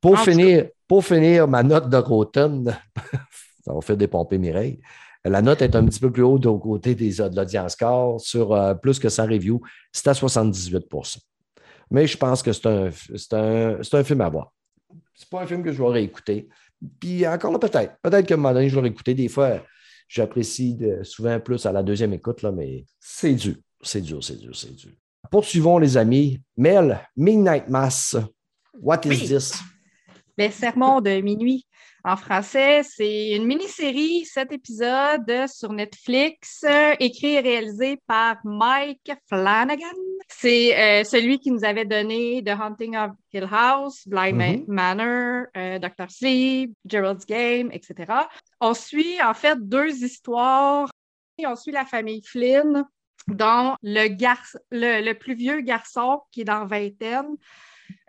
[0.00, 2.76] Pour finir, pour finir, ma note de Rotten,
[3.64, 4.80] ça va faire dépomper Mireille.
[5.24, 8.54] La note est un petit peu plus haute au côté des, de l'audience score sur
[8.54, 9.60] euh, plus que 100 reviews.
[9.92, 11.18] C'est à 78%
[11.90, 12.88] Mais je pense que c'est un,
[13.32, 14.50] un, un film à voir.
[15.20, 16.48] C'est pas un film que je vais réécouter.
[16.98, 17.92] Puis encore là, peut-être.
[18.00, 19.12] Peut-être qu'à un moment donné, je vais réécouter.
[19.12, 19.60] Des fois,
[20.10, 23.54] J'apprécie souvent plus à la deuxième écoute, là, mais c'est dur.
[23.80, 24.90] C'est dur, c'est dur, c'est dur.
[25.30, 26.40] Poursuivons, les amis.
[26.56, 28.16] Mel, Midnight Mass.
[28.74, 29.54] What is this?
[30.36, 31.64] Le sermon de minuit.
[32.02, 36.64] En français, c'est une mini-série, sept épisodes sur Netflix,
[36.98, 39.84] écrit et réalisé par Mike Flanagan.
[40.28, 44.64] C'est euh, celui qui nous avait donné The Haunting of Hill House, Blind mm-hmm.
[44.68, 46.10] Manor, euh, Dr.
[46.10, 48.12] Sleep, Gerald's Game, etc.
[48.60, 50.88] On suit en fait deux histoires.
[51.44, 52.84] On suit la famille Flynn,
[53.28, 54.08] dont le,
[54.70, 57.36] le plus vieux garçon qui est dans vingtaine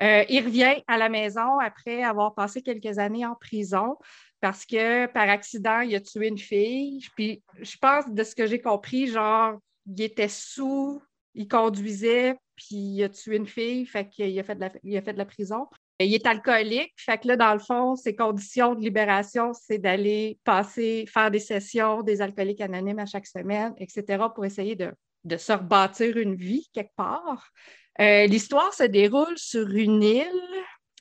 [0.01, 3.97] euh, il revient à la maison après avoir passé quelques années en prison
[4.39, 7.05] parce que par accident, il a tué une fille.
[7.15, 11.01] Puis je pense, de ce que j'ai compris, genre, il était sous,
[11.35, 14.97] il conduisait, puis il a tué une fille, fait qu'il a fait de la, il
[14.97, 15.67] a fait de la prison.
[15.99, 20.39] Il est alcoolique, fait que là, dans le fond, ses conditions de libération, c'est d'aller
[20.43, 24.91] passer, faire des sessions des alcooliques anonymes à chaque semaine, etc., pour essayer de,
[25.25, 27.51] de se rebâtir une vie quelque part.
[27.99, 30.25] Euh, l'histoire se déroule sur une île,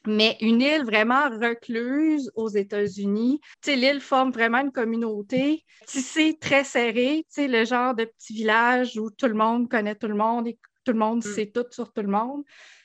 [0.06, 3.40] mais une île vraiment recluse aux États-Unis.
[3.66, 9.26] L'île forme vraiment une communauté tissée très serrée, le genre de petit village où tout
[9.26, 11.34] le monde connaît tout le monde et tout le monde mm.
[11.34, 12.42] sait tout sur tout le monde.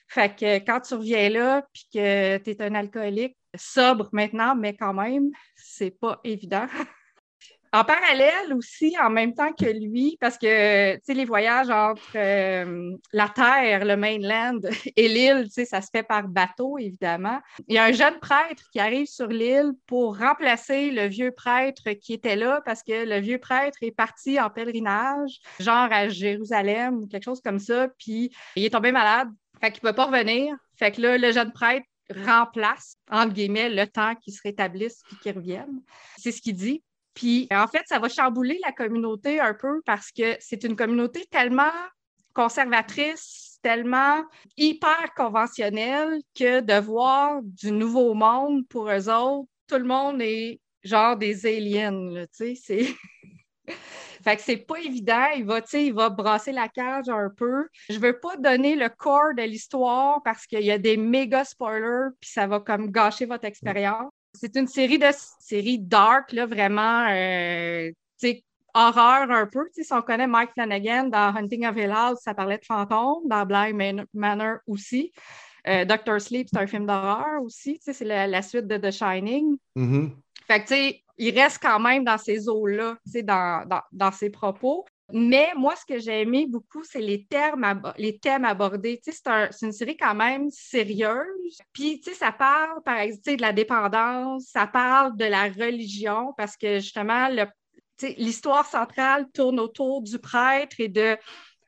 [0.08, 4.76] Fait que quand tu reviens là, puis que tu es un alcoolique, sobre maintenant, mais
[4.76, 6.68] quand même, c'est pas évident.
[7.76, 13.28] En parallèle aussi, en même temps que lui, parce que les voyages entre euh, la
[13.28, 14.62] Terre, le mainland
[14.96, 17.42] et l'île, ça se fait par bateau, évidemment.
[17.68, 21.92] Il y a un jeune prêtre qui arrive sur l'île pour remplacer le vieux prêtre
[22.02, 27.00] qui était là parce que le vieux prêtre est parti en pèlerinage, genre à Jérusalem
[27.00, 29.28] ou quelque chose comme ça, puis il est tombé malade,
[29.60, 30.56] fait qu'il ne peut pas revenir.
[30.78, 31.86] Fait que là, le jeune prêtre
[32.26, 35.82] remplace, entre guillemets, le temps qu'il se rétablisse puis qu'il revienne.
[36.18, 36.82] C'est ce qu'il dit.
[37.16, 41.26] Puis en fait, ça va chambouler la communauté un peu parce que c'est une communauté
[41.32, 41.72] tellement
[42.34, 44.24] conservatrice, tellement
[44.58, 50.60] hyper conventionnelle que de voir du nouveau monde pour eux autres, tout le monde est
[50.84, 52.86] genre des aliens, tu sais, c'est...
[54.24, 55.28] Fait que c'est pas évident.
[55.36, 57.68] Il va, il va brasser la cage un peu.
[57.90, 62.10] Je veux pas donner le corps de l'histoire parce qu'il y a des méga spoilers,
[62.20, 64.12] puis ça va comme gâcher votre expérience.
[64.40, 65.08] C'est une série de
[65.40, 67.92] série dark, là, vraiment, euh,
[68.76, 69.68] horreur un peu.
[69.72, 73.46] Si on connaît Mike Flanagan dans Hunting of Hill House, ça parlait de fantômes, dans
[73.46, 75.12] Blind Manor aussi.
[75.68, 77.80] Euh, Doctor Sleep, c'est un film d'horreur aussi.
[77.82, 79.58] C'est la, suite de The Shining.
[79.76, 80.12] Mm-hmm.
[80.46, 84.30] Fait que, tu sais, il reste quand même dans ces eaux-là, dans, dans, dans, ses
[84.30, 84.86] propos.
[85.14, 89.00] Mais moi, ce que j'ai aimé beaucoup, c'est les, thèmes abordés.
[89.04, 91.60] c'est une série quand même sérieuse.
[91.74, 96.80] Puis, ça parle, par exemple, de la dépendance, ça parle de la religion, parce que
[96.80, 97.30] justement,
[98.18, 101.18] l'histoire centrale tourne autour du prêtre et de,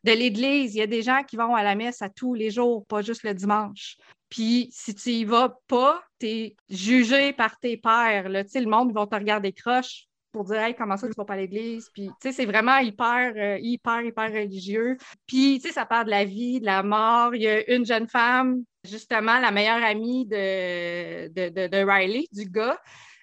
[0.03, 0.73] l'Église.
[0.73, 3.01] Il y a des gens qui vont à la messe à tous les jours, pas
[3.01, 3.97] juste le dimanche.
[4.29, 8.29] Puis si tu y vas pas, tu es jugé par tes pères.
[8.29, 8.43] Là.
[8.43, 11.37] Le monde va te regarder croche pour dire hey, comment ça tu vas pas à
[11.37, 11.89] l'église?
[11.93, 14.97] Puis tu sais, c'est vraiment hyper, euh, hyper, hyper religieux.
[15.25, 17.33] Puis tu sais, ça parle de la vie, de la mort.
[17.35, 22.25] Il y a une jeune femme, justement, la meilleure amie de, de, de, de Riley,
[22.31, 22.77] du gars.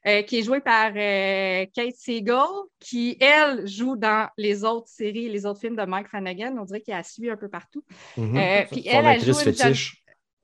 [0.07, 2.37] euh, qui est jouée par euh, Kate Siegel,
[2.79, 6.57] qui, elle, joue dans les autres séries, les autres films de Mike Flanagan.
[6.59, 7.83] On dirait qu'elle a suivi un peu partout.
[8.19, 9.75] Euh, puis elle, joue une jeune-.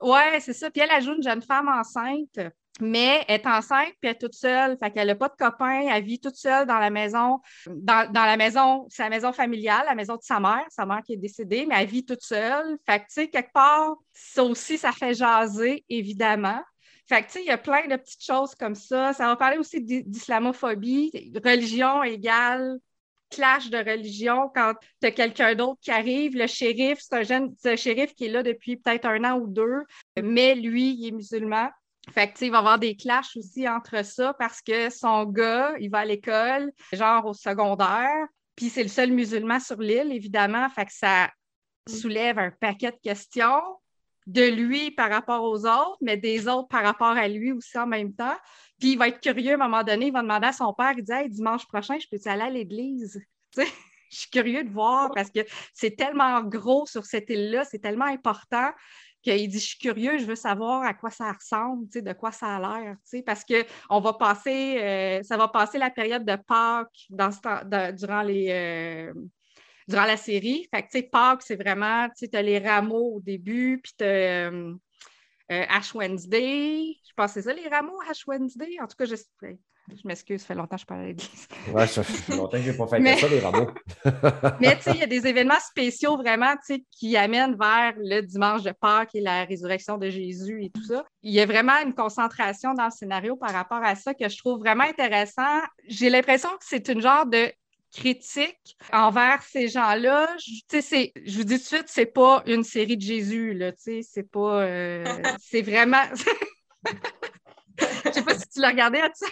[0.01, 0.71] Ouais, c'est ça.
[0.71, 2.41] Puis elle, elle joue une jeune femme enceinte,
[2.81, 4.77] mais elle est enceinte puis elle est toute seule.
[4.79, 5.83] Fait qu'elle n'a pas de copain.
[5.91, 7.41] Elle vit toute seule dans la maison.
[7.67, 11.15] Dans, dans la maison, c'est maison familiale, la maison de sa mère, sa mère qui
[11.15, 12.79] est décédée, mais elle vit toute seule.
[12.89, 16.61] Fait tu sais, quelque part, ça aussi, ça fait jaser, évidemment.
[17.09, 19.13] Fait tu sais, il y a plein de petites choses comme ça.
[19.13, 22.79] Ça va parler aussi d'i- d'islamophobie, religion égale
[23.31, 26.37] clash de religion quand tu as quelqu'un d'autre qui arrive.
[26.37, 29.47] Le shérif, c'est un jeune un shérif qui est là depuis peut-être un an ou
[29.47, 29.85] deux,
[30.21, 31.71] mais lui, il est musulman.
[32.13, 35.27] Fait que, tu il va y avoir des clashs aussi entre ça parce que son
[35.27, 38.27] gars, il va à l'école, genre au secondaire,
[38.57, 40.69] puis c'est le seul musulman sur l'île, évidemment.
[40.71, 41.31] Fait que ça
[41.89, 43.63] soulève un paquet de questions
[44.27, 47.87] de lui par rapport aux autres, mais des autres par rapport à lui aussi en
[47.87, 48.37] même temps.
[48.79, 50.93] Puis il va être curieux à un moment donné, il va demander à son père,
[50.97, 53.21] il dit Hey, dimanche prochain, je peux-tu aller à l'église?
[54.13, 55.39] Je suis curieux de voir parce que
[55.73, 58.71] c'est tellement gros sur cette île-là, c'est tellement important
[59.23, 62.33] qu'il dit Je suis curieux, je veux savoir à quoi ça ressemble, sais, de quoi
[62.33, 62.97] ça a l'air.
[63.05, 67.31] sais, Parce qu'on va passer, euh, ça va passer la période de Pâques dans
[67.93, 68.49] durant les.
[68.51, 69.15] euh,
[69.89, 70.69] durant la série.
[70.73, 73.93] Fait que, tu sais, Pâques, c'est vraiment, tu sais, as les rameaux au début, puis
[73.99, 74.51] tu as
[75.49, 76.95] Ash Wednesday.
[77.09, 78.77] Je pense que c'est ça, les rameaux, Ash Wednesday?
[78.81, 79.17] En tout cas, je,
[79.97, 81.49] je m'excuse, ça fait longtemps que je parle à l'église.
[81.73, 83.71] Ouais, ça fait longtemps que j'ai pas fait Mais- ça, les rameaux.
[84.61, 87.93] Mais tu sais, il y a des événements spéciaux vraiment tu sais, qui amènent vers
[87.97, 91.05] le dimanche de Pâques et la résurrection de Jésus et tout ça.
[91.23, 94.37] Il y a vraiment une concentration dans le scénario par rapport à ça que je
[94.39, 95.61] trouve vraiment intéressant.
[95.89, 97.53] J'ai l'impression que c'est une genre de
[97.93, 100.29] critique envers ces gens-là.
[100.39, 103.03] Je, tu sais, c'est- je vous dis tout de suite, c'est pas une série de
[103.03, 104.63] Jésus, là, tu sais, c'est pas...
[104.63, 105.05] euh,
[105.41, 106.03] c'est vraiment...
[108.07, 109.25] Je sais pas si tu l'as regardé, as-tu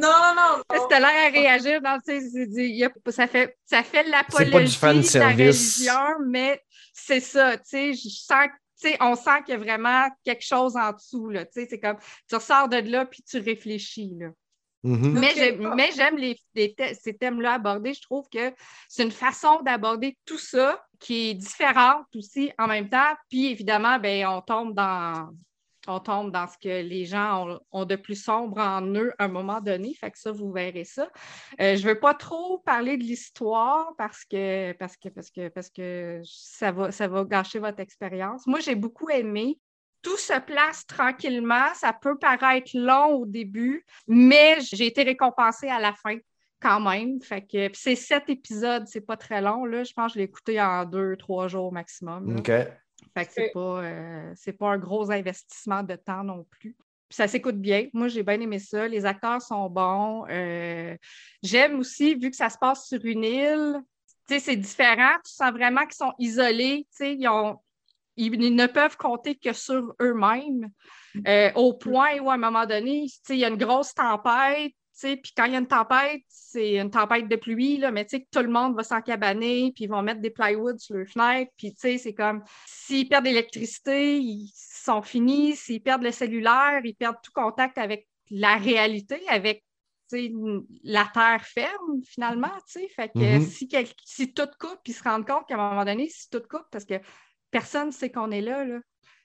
[0.00, 0.62] Non, non, non.
[0.68, 0.86] parce non.
[0.86, 1.80] que t'as l'air à réagir?
[1.82, 5.28] Dans tu sais, c'est dit, a- ça fait ça fait l'apologie pas du de la
[5.30, 6.60] religion, mais
[6.92, 8.46] c'est ça, je sens
[9.00, 11.98] on sent qu'il y a vraiment quelque chose en dessous, là, tu sais, c'est comme,
[12.28, 14.28] tu ressors de là, puis tu réfléchis, là.
[14.84, 15.12] Mhm.
[15.20, 17.94] Mais j'aime, mais j'aime les, les thè- ces thèmes-là abordés.
[17.94, 18.52] Je trouve que
[18.88, 23.14] c'est une façon d'aborder tout ça qui est différente aussi en même temps.
[23.30, 25.30] Puis évidemment, ben, on tombe dans
[25.86, 29.28] on tombe dans ce que les gens ont, de plus sombre en eux à un
[29.28, 29.94] moment donné.
[29.94, 31.08] Fait que ça, vous verrez ça.
[31.60, 35.48] Euh, je ne veux pas trop parler de l'histoire parce que, parce que, parce que,
[35.48, 38.46] parce que ça va, ça va gâcher votre expérience.
[38.46, 39.58] Moi, j'ai beaucoup aimé
[40.02, 41.72] tout se place tranquillement.
[41.74, 46.16] Ça peut paraître long au début, mais j'ai été récompensée à la fin
[46.60, 47.20] quand même.
[47.20, 49.64] Fait que c'est sept épisodes, c'est pas très long.
[49.64, 49.84] Là.
[49.84, 52.36] Je pense que je l'ai écouté en deux, trois jours maximum.
[52.38, 52.50] OK.
[53.14, 56.74] Fait que c'est pas, euh, pas un gros investissement de temps non plus.
[57.08, 57.88] Puis ça s'écoute bien.
[57.92, 58.88] Moi, j'ai bien aimé ça.
[58.88, 60.26] Les acteurs sont bons.
[60.30, 60.96] Euh,
[61.42, 63.80] J'aime aussi, vu que ça se passe sur une île,
[64.28, 65.12] tu sais, c'est différent.
[65.24, 66.86] Tu sens vraiment qu'ils sont isolés.
[66.90, 67.58] Tu sais, ils, ont-
[68.16, 70.70] ils- ils ne peuvent compter que sur eux-mêmes.
[71.28, 73.92] Euh, au point où, à un moment donné, tu sais, il y a une grosse
[73.92, 74.72] tempête.
[75.02, 78.10] Puis quand il y a une tempête, c'est une tempête de pluie, là, mais tu
[78.16, 81.06] sais que tout le monde va s'encabaner, puis ils vont mettre des plywood sur leurs
[81.08, 81.50] fenêtres.
[81.56, 85.56] Puis tu sais, c'est comme s'ils perdent l'électricité, ils sont finis.
[85.56, 89.64] S'ils perdent le cellulaire, ils perdent tout contact avec la réalité, avec
[90.84, 92.48] la terre ferme, finalement.
[92.66, 92.88] tu sais.
[92.88, 93.40] Fait que Mhm.
[93.40, 96.42] si, quel- si tout coupe, ils se rendent compte qu'à un moment donné, si tout
[96.48, 96.94] coupe, parce que
[97.50, 98.80] personne ne sait qu'on est là, là.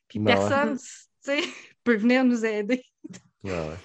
[0.07, 0.35] Puis Ben ouais.
[0.35, 0.83] personne tu
[1.21, 1.39] sais,
[1.83, 2.83] peut venir nous aider.
[3.43, 3.77] Ouais, ouais.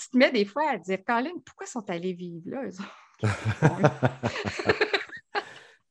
[0.00, 2.62] Tu te mets des fois à dire, Colin, pourquoi sont allés vivre là?
[2.64, 2.96] eux autres?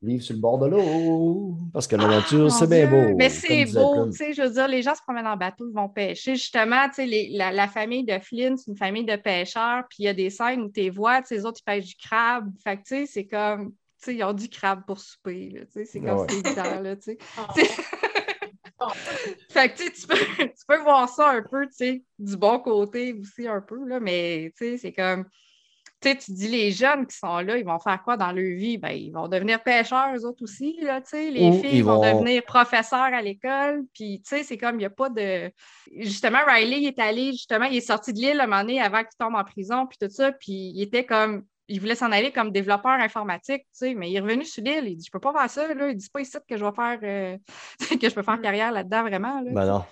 [0.02, 1.58] Vivre sur le bord de l'eau.
[1.74, 3.16] Parce que la Ah, nature, mon c'est bien beau.
[3.18, 5.76] Mais c'est beau, tu sais, je veux dire, les gens se promènent en bateau, ils
[5.76, 6.36] vont pêcher.
[6.36, 10.06] Justement, tu sais, la, la famille de Flynn, c'est une famille de pêcheurs, puis il
[10.06, 11.96] y a des scènes où tu les vois, tu sais, les autres, ils pêchent du
[11.98, 12.50] crabe.
[12.64, 15.68] Fait que, tu sais, c'est comme, tu sais, ils ont du crabe pour souper, tu
[15.74, 16.28] sais, c'est comme, Ah ouais.
[16.30, 17.18] c'est évident, là, tu sais.
[19.50, 23.14] Fait que, tu peux, tu peux voir ça un peu, tu sais, du bon côté
[23.14, 25.26] aussi un peu, là, mais, tu sais, c'est comme...
[26.02, 28.56] Tu sais, tu dis les jeunes qui sont là, ils vont faire quoi dans leur
[28.56, 28.78] vie?
[28.78, 31.30] Ben, ils vont devenir pêcheurs, eux autres aussi, là, tu sais.
[31.30, 31.96] Les Ou filles ils vont...
[31.96, 33.84] vont- devenir professeurs à l'école.
[33.94, 35.52] Puis, tu sais, c'est comme, il n'y a pas de...
[35.98, 39.00] Justement, Riley, il est allé, justement, il est sorti de l'île un moment donné avant
[39.00, 40.32] qu'il tombe en prison, puis tout ça.
[40.32, 41.44] Puis, il était comme...
[41.70, 44.88] Il voulait s'en aller comme développeur informatique, tu sais, mais il est revenu sur l'île.
[44.88, 45.90] Il dit, je peux pas faire ça, là.
[45.90, 47.00] Il dit, pas ici que je vais faire...
[47.04, 47.38] euh,
[48.02, 49.52] que je peux faire carrière là-dedans, vraiment, là.
[49.52, 49.84] Ben non.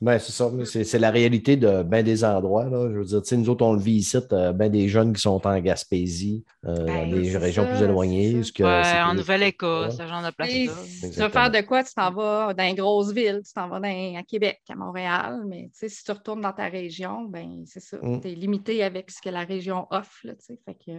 [0.00, 0.50] Ben, c'est ça.
[0.64, 2.64] C'est c'est la réalité de bien des endroits.
[2.66, 2.88] Là.
[2.92, 4.18] Je veux dire, nous autres, on le vit ici,
[4.54, 7.82] bien des jeunes qui sont en Gaspésie, euh, dans Ben, des c'est régions ça, plus
[7.84, 8.40] éloignées.
[8.54, 10.32] que Ouais, en Nouvelle-Écosse, ce genre de Et
[10.66, 11.10] place-là.
[11.12, 11.82] Tu veux faire de quoi?
[11.84, 15.42] Tu t'en vas dans une grosse ville, tu t'en vas dans- à Québec, à Montréal,
[15.46, 17.96] mais si tu retournes dans ta région, ben c'est ça.
[18.02, 18.20] Mm.
[18.20, 20.18] Tu es limité avec ce que la région offre.
[20.24, 20.32] Là,
[20.64, 20.92] fait que,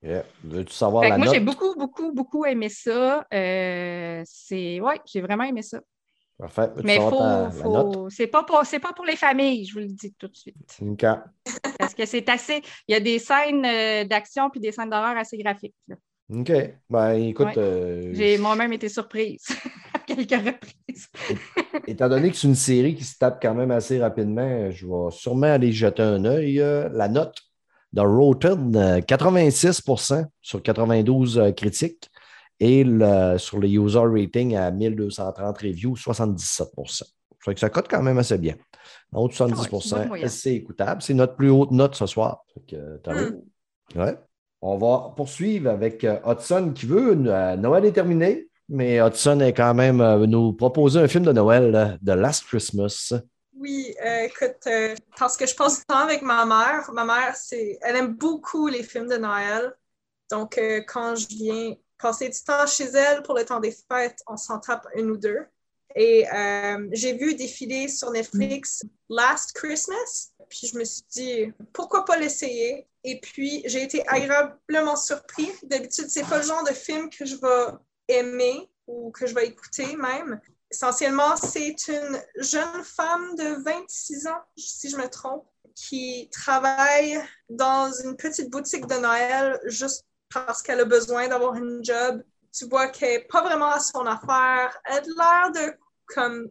[0.00, 0.22] Yeah.
[0.44, 1.34] Veux-tu savoir fait la moi, note?
[1.34, 3.26] j'ai beaucoup, beaucoup, beaucoup aimé ça.
[3.34, 5.80] Euh, c'est ouais, j'ai vraiment aimé ça.
[6.38, 6.70] Parfait.
[6.84, 10.28] Mais faut, faut- c'est pas pour pas pour les familles, je vous le dis tout
[10.28, 10.54] de suite.
[11.78, 12.62] Parce que c'est assez.
[12.86, 15.74] Il y a des scènes euh, d'action puis des scènes d'horreur assez graphiques.
[15.88, 15.96] là.
[16.30, 16.52] OK.
[16.90, 17.58] Ben, écoute, Ouais.
[17.58, 19.46] euh, J'ai moi-même été surprise
[19.94, 21.08] à quelques reprises.
[21.86, 25.10] étant donné que c'est une série qui se tape quand même assez rapidement, je vais
[25.10, 26.60] sûrement aller jeter un œil.
[26.60, 27.34] Euh, La note
[27.94, 32.10] de Rotten, euh, 86% sur 92 euh, critiques
[32.60, 37.04] et le- sur le user rating à 1230 reviews, 77 Ça
[37.44, 38.54] fait que ça cote quand même assez bien.
[39.12, 41.00] En haut de 70 Ah ouais, c'est écoutable.
[41.02, 42.44] C'est notre plus haute note ce soir.
[42.72, 43.42] Euh, t'as Mm.
[43.96, 44.16] Ouais.
[44.60, 47.16] On va poursuivre avec euh, Hudson qui veut.
[47.26, 51.32] euh, Noël est terminé, mais Hudson est quand même euh, nous proposer un film de
[51.32, 53.14] Noël, The Last Christmas.
[53.56, 56.90] Oui, euh, écoute, euh, parce que je passe du temps avec ma mère.
[56.92, 59.72] Ma mère, c'est, elle aime beaucoup les films de Noël.
[60.30, 64.22] Donc, euh, quand je viens passer du temps chez elle pour le temps des fêtes,
[64.26, 65.46] on s'en tape une ou deux.
[65.94, 70.32] Et euh, j'ai vu défiler sur Netflix Last Christmas.
[70.48, 72.86] Puis je me suis dit, pourquoi pas l'essayer?
[73.04, 75.50] Et puis, j'ai été agréablement surpris.
[75.62, 77.74] D'habitude, c'est pas le genre de film que je vais
[78.08, 80.40] aimer ou que je vais écouter même.
[80.70, 87.18] Essentiellement, c'est une jeune femme de 26 ans, si je me trompe, qui travaille
[87.48, 92.22] dans une petite boutique de Noël juste parce qu'elle a besoin d'avoir une job.
[92.52, 94.78] Tu vois qu'elle n'est pas vraiment à son affaire.
[94.84, 95.74] Elle a l'air de
[96.06, 96.50] comme.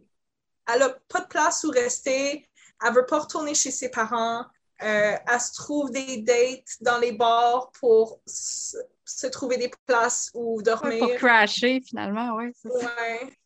[0.72, 2.48] Elle n'a pas de place où rester.
[2.84, 4.44] Elle veut pas retourner chez ses parents.
[4.80, 10.30] Euh, elle se trouve des dates dans les bars pour se, se trouver des places
[10.34, 10.98] où Ouais, dormir.
[11.00, 12.52] pour crasher, finalement, oui.
[12.64, 13.36] Ouais.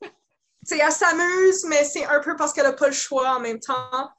[0.70, 4.10] Elle s'amuse, mais c'est un peu parce qu'elle n'a pas le choix en même temps.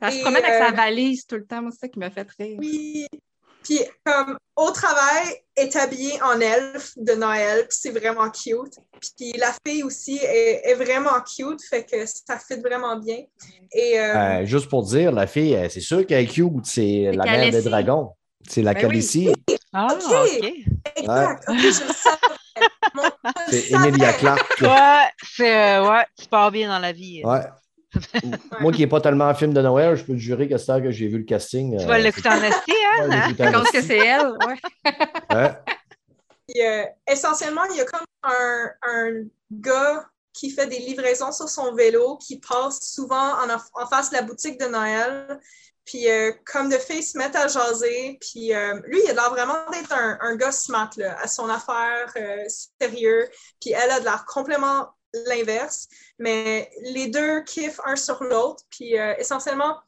[0.00, 2.10] Elle se promène avec sa euh, valise tout le temps, moi, c'est ça qui m'a
[2.10, 2.58] fait rire.
[2.58, 3.06] Oui.
[3.64, 8.74] Puis, comme au travail, est habillée en elfe de Noël, puis c'est vraiment cute.
[9.16, 13.18] Puis la fille aussi est, est vraiment cute, fait que ça fit vraiment bien.
[13.72, 17.10] Et euh, Euh, juste pour dire, la fille, euh, c'est sûr qu'elle est cute, c'est
[17.14, 18.10] la mère des dragons.
[18.48, 19.08] C'est la Ben oui.
[19.72, 20.52] Ah, Ok.
[20.96, 22.18] Exact, ok, je le savais.
[22.94, 23.02] Mon-
[23.50, 24.12] je le C'est Emilia.
[24.12, 24.60] Clarke.
[24.60, 25.76] Ouais, c'est.
[25.78, 27.22] euh, ouais, tu pars bien dans la vie.
[27.24, 27.40] Ouais.
[28.60, 30.82] Moi qui n'ai pas tellement un film de Noël, je peux te jurer que c'est
[30.82, 31.76] que j'ai vu le casting.
[31.78, 33.08] Tu euh, vas l'écouter en esti, hein?
[33.10, 33.28] hein?
[33.38, 34.94] Je pense que c'est elle, ouais.
[35.34, 35.52] Ouais.
[36.56, 41.74] Euh, essentiellement, il y a comme un, un gars qui fait des livraisons sur son
[41.74, 45.40] vélo, qui passe souvent en, en face de la boutique de Noël.
[45.84, 49.30] Puis, euh, comme de filles se mettent à jaser, puis euh, lui, il a l'air
[49.30, 52.44] vraiment d'être un, un gars smart, là, à son affaire, euh,
[52.80, 53.28] sérieux.
[53.60, 54.88] Puis, elle a de l'air complètement
[55.26, 55.88] l'inverse.
[56.18, 58.64] Mais les deux kiffent un sur l'autre.
[58.70, 59.78] Puis, euh, essentiellement,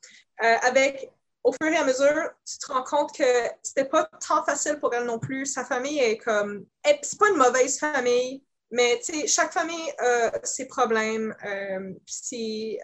[0.42, 1.10] euh, avec
[1.44, 3.24] au fur et à mesure, tu te rends compte que
[3.62, 5.46] c'était pas tant facile pour elle non plus.
[5.46, 6.66] Sa famille est comme.
[6.82, 11.34] elle- C'est pas une mauvaise famille, mais tu sais, chaque famille a ses problèmes.
[11.44, 12.78] Euh, si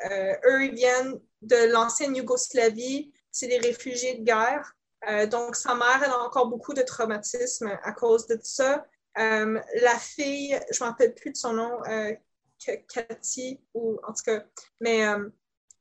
[0.47, 4.73] eux, ils viennent de l'ancienne Yougoslavie, c'est des réfugiés de guerre.
[5.29, 8.87] Donc, sa mère, elle a encore beaucoup de traumatisme à cause de ça.
[9.17, 11.79] La fille, je ne me rappelle plus de son nom,
[12.65, 14.43] K- Cathy, ou en tout cas,
[14.81, 15.29] mais euh,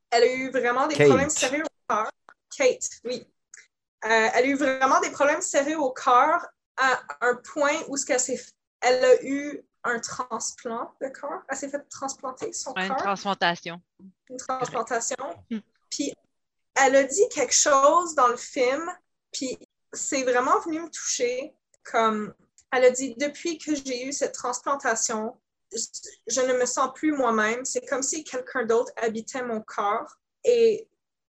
[0.10, 1.08] elle a eu vraiment des Kate.
[1.08, 2.12] problèmes sérieux au cœur.
[2.58, 3.26] Kate, oui.
[4.04, 6.46] Euh, elle a eu vraiment des problèmes sérieux au cœur
[6.78, 8.42] à un point où ce qu'elle s'est,
[8.82, 11.44] elle a eu un transplant de cœur.
[11.50, 13.82] Elle s'est fait transplanter son Ouais, une cœur transplantation.
[14.30, 15.16] une transplantation.
[15.50, 15.60] Mm.
[15.90, 16.14] Puis
[16.76, 18.90] elle a dit quelque chose dans le film,
[19.32, 19.58] puis
[19.94, 21.54] c'est vraiment venu me toucher.
[21.84, 22.34] Comme
[22.72, 25.40] elle a dit, depuis que j'ai eu cette transplantation,
[25.72, 27.66] je, ne me sens plus moi-même.
[27.66, 30.18] C'est comme si quelqu'un d'autre habitait mon corps.
[30.44, 30.88] Et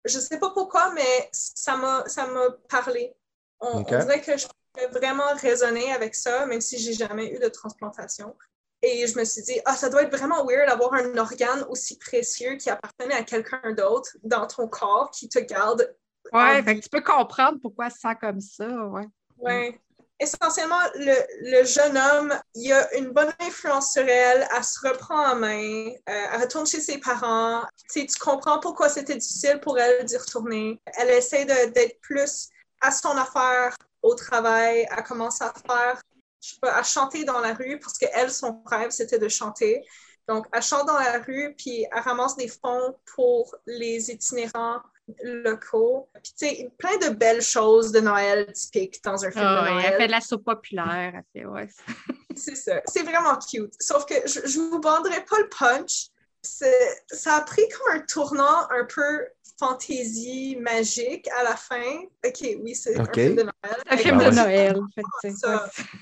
[0.05, 3.15] je ne sais pas pourquoi, mais ça m'a ça m'a parlé.
[3.59, 7.49] On, dirait que je peux vraiment raisonner avec ça, même si j'ai jamais eu de
[7.49, 8.35] transplantation.
[8.81, 11.97] Et je me suis dit, ah, ça doit être vraiment weird d'avoir un organe aussi
[11.97, 15.93] précieux qui appartenait à quelqu'un d'autre dans ton corps qui te garde.
[16.31, 16.65] Ouais, vie.
[16.65, 19.07] fait que tu peux comprendre pourquoi sent comme ça, ouais.
[19.37, 19.81] Ouais.
[20.19, 25.35] Essentiellement, le, jeune homme, il a une bonne influence sur elle, elle se reprend en
[25.35, 27.63] main, euh, elle retourne chez ses parents.
[27.93, 30.81] Tu comprends pourquoi c'était difficile pour elle d'y retourner.
[30.97, 32.49] Elle essaie d'être plus
[32.81, 36.01] à son affaire au travail, elle commence à faire,
[36.41, 39.29] je sais pas, à chanter dans la rue parce que elle, son rêve, c'était de
[39.29, 39.85] chanter.
[40.27, 44.79] Donc, elle chante dans la rue, puis elle ramasse des fonds pour les itinérants
[45.23, 46.07] locaux.
[46.23, 49.65] Puis, tu sais, plein de belles choses de Noël typiques dans un film Ah de
[49.67, 49.85] ouais, Noël.
[49.87, 51.13] elle fait de la soupe populaire.
[51.15, 51.67] Elle fait, ouais.
[52.35, 52.81] C'est ça.
[52.85, 53.73] C'est vraiment cute.
[53.79, 56.07] Sauf que je, je vous banderai pas le punch.
[56.41, 59.27] C'est- Ça a pris comme un tournant un peu
[59.59, 61.97] fantaisie, magique à la fin.
[62.25, 63.09] OK, oui, c'est OK.
[63.09, 63.83] un film de Noël.
[63.89, 64.35] Un film Ah de ouais.
[64.43, 64.79] Noël.
[64.95, 65.69] Fait, que, tu Ça.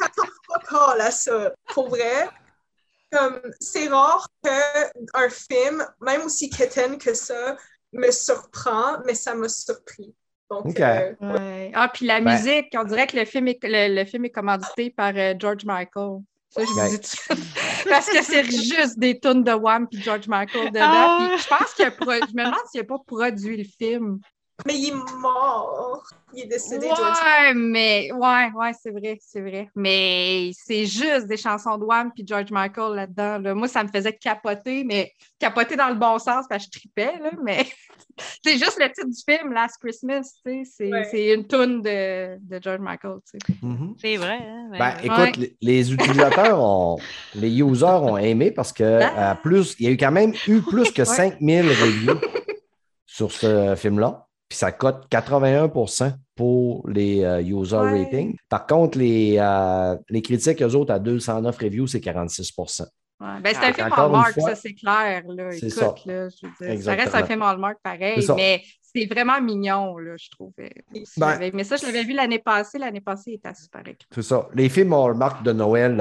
[0.00, 0.28] t'attends
[0.68, 1.52] pas à ça.
[1.72, 2.28] Pour vrai,
[3.12, 7.56] comme c'est rare qu'un film, même aussi quétaine que ça,
[7.92, 10.14] me surprend, mais ça m'a surpris.
[10.50, 11.70] Donc, euh, Ouais.
[11.74, 14.30] Ah, puis la Ben- musique, on dirait que le film est, le, le film est
[14.30, 16.18] commandité par euh, George Michael.
[16.48, 17.88] Ça, je Ben- vous dis tout de suite.
[17.88, 20.80] Parce que c'est juste des tunes de Wham puis George Michael dedans.
[20.82, 21.28] Ah.
[21.30, 24.18] Puis je pense qu'il a pro- je me demande s'il n'a pas produit le film.
[24.66, 26.02] Mais il est mort.
[26.32, 27.00] Il est décédé, George.
[27.18, 29.68] Ouais, mais ouais, ouais, c'est vrai, c'est vrai.
[29.74, 33.38] Mais c'est juste des chansons de Wham puis George Michael là-dedans.
[33.38, 33.54] là.
[33.54, 37.18] Moi, ça me faisait capoter, mais capoter dans le bon sens parce que je tripais,
[37.20, 37.66] là, mais
[38.44, 41.08] c'est juste le titre du film, Last Christmas, tu sais, c'est Ouais.
[41.10, 43.54] c'est une tune de, de George Michael, tu sais.
[43.62, 43.94] Mhm.
[44.00, 44.38] C'est vrai.
[44.40, 45.32] hein, Ben, ben, écoute, Ouais.
[45.36, 46.98] les, les utilisateurs ont,
[47.34, 49.32] les users ont aimé parce que Ah.
[49.32, 51.04] euh, plus, il y a eu quand même eu plus que Ouais.
[51.06, 52.20] 5000 reviews
[53.06, 54.26] sur ce film-là.
[54.50, 58.02] Puis ça cote 81% pour les euh, user Ouais.
[58.04, 58.36] ratings.
[58.48, 62.66] Par contre, les, euh, les critiques, eux autres, à 209 reviews, c'est 46 Ouais.
[63.44, 65.22] Ben, c'est un film Hallmark, fois, ça, c'est clair.
[65.28, 65.50] Là.
[65.52, 65.94] c'est Écoute, ça.
[66.06, 70.14] là, je veux dire, ça reste un film Hallmark pareil, mais c'est vraiment mignon, là,
[70.18, 70.72] je trouvais.
[70.92, 71.20] aussi.
[71.20, 72.78] Ben- mais ça, je l'avais vu l'année passée.
[72.78, 74.08] L'année passée, il était super écrit.
[74.10, 74.48] C'est ça.
[74.54, 75.94] Les films Hallmark de Noël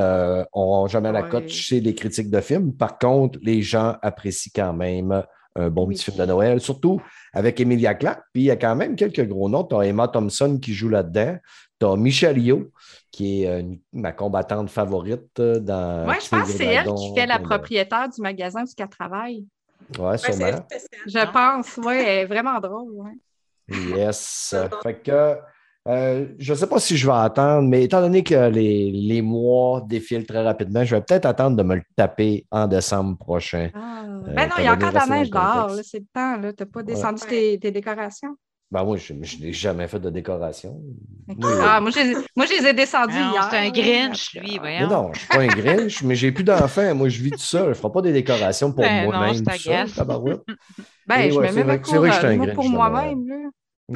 [0.56, 2.74] n'ont jamais la cote chez les critiques de films.
[2.76, 5.22] Par contre, les gens apprécient quand même
[5.60, 5.96] un bon Oui.
[5.96, 7.02] petit film de Noël, surtout
[7.34, 8.24] avec Emilia Clarke.
[8.34, 9.64] Puis il y a quand même quelques gros noms.
[9.64, 11.38] Tu as Emma Thompson qui joue là-dedans.
[11.80, 12.72] Tu as Michelle Yeoh,
[13.12, 16.08] qui est euh, une- ma combattante favorite euh, dans.
[16.08, 19.46] Oui, je pense que c'est elle qui fait la propriétaire du magasin où elle travaille.
[19.98, 20.58] Ouais, Ouais, c'est sûrement.
[20.70, 21.02] spécial.
[21.28, 22.92] Je pense, oui, elle est vraiment drôle.
[22.94, 23.14] ouais.
[23.98, 24.56] Yes.
[24.84, 25.36] fait que
[25.88, 29.22] euh, je ne sais pas si je vais attendre, mais étant donné que les, les
[29.22, 33.70] mois défilent très rapidement, je vais peut-être attendre de me le taper en décembre prochain.
[33.74, 34.04] Ah.
[34.06, 36.36] Euh, ben non, il y a encore de la neige dehors, c'est le temps.
[36.42, 37.30] Tu n'as pas descendu Ouais.
[37.30, 38.36] tes, tes décorations?
[38.72, 40.80] Ben moi, je, je n'ai jamais fait de décoration.
[41.28, 41.36] Oui.
[41.64, 43.48] Ah, moi, je les ai- moi, je les ai descendus non, hier.
[43.50, 44.62] c'est un Grinch, lui, ah.
[44.64, 46.94] Mais non, je ne suis pas un Grinch, mais j'ai plus d'enfants.
[46.94, 47.64] Moi, je vis tout seul.
[47.64, 49.42] Je ne ferai pas des décorations pour Ben moi-même.
[51.08, 52.56] Ben, Et je ouais, me mets vrai vrai que je suis un couronne, moi, Grinch
[52.56, 53.26] pour moi-même.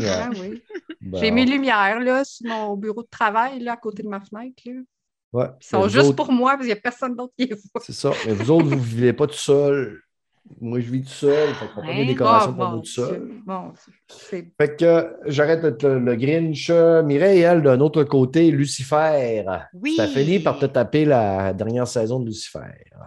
[0.02, 0.64] Ah oui.
[1.02, 1.20] Bon.
[1.20, 4.62] J'ai mes lumières là, sur mon bureau de travail là, à côté de ma fenêtre.
[4.66, 4.82] Là.
[5.34, 5.48] Ouais.
[5.62, 7.82] Ils sont juste autres, pour moi parce qu'il n'y a personne d'autre qui les voit.
[7.84, 8.12] C'est ça.
[8.26, 10.00] Mais vous autres, vous ne vivez pas tout seul.
[10.60, 11.54] Moi, je vis tout seul.
[11.56, 13.32] Fait qu'on fait pas des décorations pour bon, moi tout seul.
[13.46, 13.74] Bon,
[14.08, 16.70] c'est Fait que j'arrête le, le Grinch.
[16.70, 19.46] Euh, Mireille, elle, d'un autre côté, Lucifer.
[19.74, 19.96] Oui.
[19.96, 22.60] Ça fini par te taper la dernière saison de Lucifer.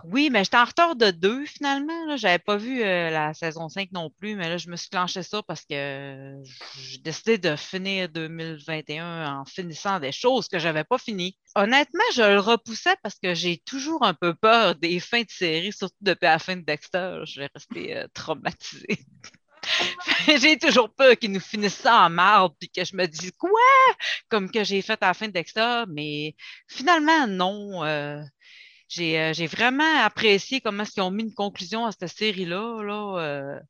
[0.05, 2.17] Oui, mais j'étais en retard de deux finalement.
[2.17, 4.89] Je n'avais pas vu euh, la saison 5 non plus, mais là, je me suis
[4.89, 6.43] clenché ça parce que euh,
[6.79, 11.37] j'ai décidé de finir 2021 en finissant des choses que je n'avais pas finies.
[11.55, 15.73] Honnêtement, je le repoussais parce que j'ai toujours un peu peur des fins de série,
[15.73, 17.21] surtout depuis la fin de Dexter.
[17.27, 18.99] Je vais rester euh, traumatisée.
[20.41, 23.51] j'ai toujours peur qu'ils nous finissent ça en marbre puis que je me dise quoi?
[24.29, 26.35] Comme que j'ai fait à la fin de Dexter, mais
[26.69, 27.85] finalement non.
[27.85, 28.23] euh,
[28.89, 32.83] j'ai euh, j'ai vraiment apprécié comment ils ont mis une conclusion à cette série-là.
[32.83, 33.61] Là,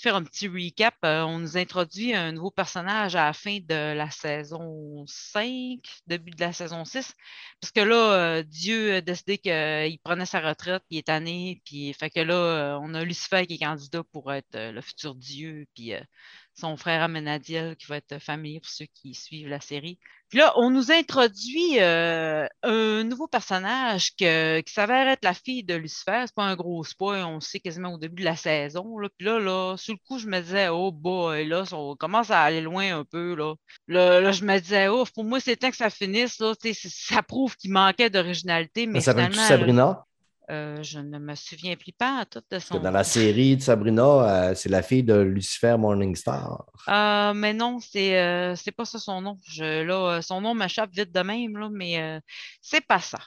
[0.00, 0.94] faire un petit recap.
[1.04, 6.30] euh, on nous introduit un nouveau personnage à la fin de la saison 5, début
[6.30, 7.14] de la saison 6.
[7.60, 11.92] Parce que là, euh, Dieu a décidé qu'il prenait sa retraite, il est tanné, puis
[11.94, 15.66] fait que là, euh, on a Lucifer qui est candidat pour être le futur Dieu,
[15.74, 15.92] puis
[16.60, 19.98] son frère Amenadiel qui va être familier pour ceux qui suivent la série.
[20.28, 25.64] Puis là, on nous introduit euh, un nouveau personnage que- qui s'avère être la fille
[25.64, 26.22] de Lucifer.
[26.26, 28.98] C'est pas un gros spoil, on le sait quasiment au début de la saison.
[28.98, 29.08] Là.
[29.18, 32.42] Puis là, là, sur le coup, je me disais, oh boy, là, on commence à
[32.42, 33.34] aller loin un peu.
[33.34, 33.54] Là,
[33.88, 36.38] là, là, je me disais, oh, pour moi, c'est temps que ça finisse.
[36.38, 36.54] Là.
[36.72, 40.06] Ça prouve qu'il manquait d'originalité, mais ça s'appelle finalement, Sabrina.
[40.50, 43.62] Euh, je ne me souviens plus pas à tout de son dans la série de
[43.62, 46.66] Sabrina, euh, c'est la fille de Lucifer Morningstar.
[46.88, 49.38] Euh, mais non, c'est euh, c'est pas ça son nom.
[49.46, 52.20] Je, là, son nom m'échappe vite de même, là, mais
[52.60, 53.20] c'est pas ça.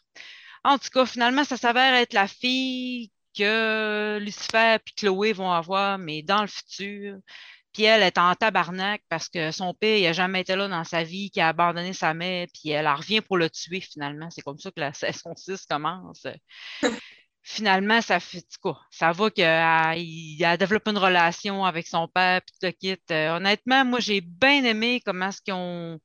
[0.64, 5.98] En tout cas, finalement, ça s'avère être la fille que Lucifer et Chloé vont avoir,
[5.98, 7.18] mais dans le futur.
[7.74, 10.84] Puis elle est en tabarnak parce que son père, il n'a jamais été là dans
[10.84, 14.30] sa vie, qui a abandonné sa mère, puis elle en revient pour le tuer finalement.
[14.30, 16.28] C'est comme ça que la saison 6 commence.
[17.42, 18.80] finalement, ça fait quoi?
[18.92, 22.98] Ça va qu'il a développé une relation avec son père, puis tout kit.
[23.12, 26.00] Euh, honnêtement, moi, j'ai bien aimé comment est-ce qu'ils ont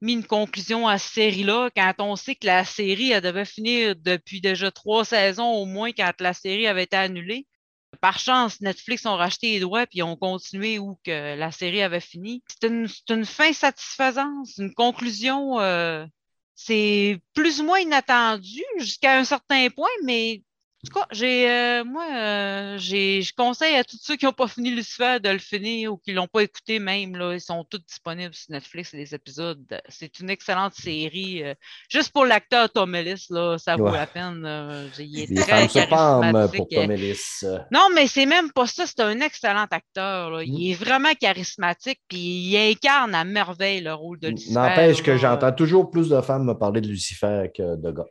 [0.00, 3.94] mis une conclusion à cette série-là quand on sait que la série elle devait finir
[3.96, 7.46] depuis déjà trois saisons au moins quand la série avait été annulée.
[8.00, 12.00] Par chance, Netflix ont racheté les droits puis ont continué où que la série avait
[12.00, 12.42] fini.
[12.48, 15.60] C'est une, fin satisfaisante, une conclusion.
[15.60, 16.06] euh,
[16.54, 20.42] c'est plus ou moins inattendu jusqu'à un certain point, mais
[20.82, 24.32] en tout cas, j'ai, euh, moi, euh, j'ai, je conseille à tous ceux qui n'ont
[24.32, 27.16] pas fini Lucifer de le finir ou qui l'ont pas écouté même.
[27.16, 29.62] Là, ils sont tous disponibles sur Netflix, les épisodes.
[29.90, 31.42] C'est une excellente série.
[31.44, 31.54] euh,
[31.90, 33.92] juste pour l'acteur Tom Ellis, là, ça vaut Ouais.
[33.92, 34.90] la peine.
[34.98, 36.56] Il est Les très charismatique.
[36.56, 37.20] pour Tom Ellis.
[37.70, 38.86] Non, mais c'est même pas ça.
[38.86, 40.30] C'est un excellent acteur.
[40.30, 40.40] là.
[40.40, 40.46] Mm.
[40.46, 44.54] Il est vraiment charismatique, puis il incarne à merveille le rôle de Lucifer.
[44.54, 48.06] N'empêche que j'entends toujours plus de femmes me parler de Lucifer que de gars.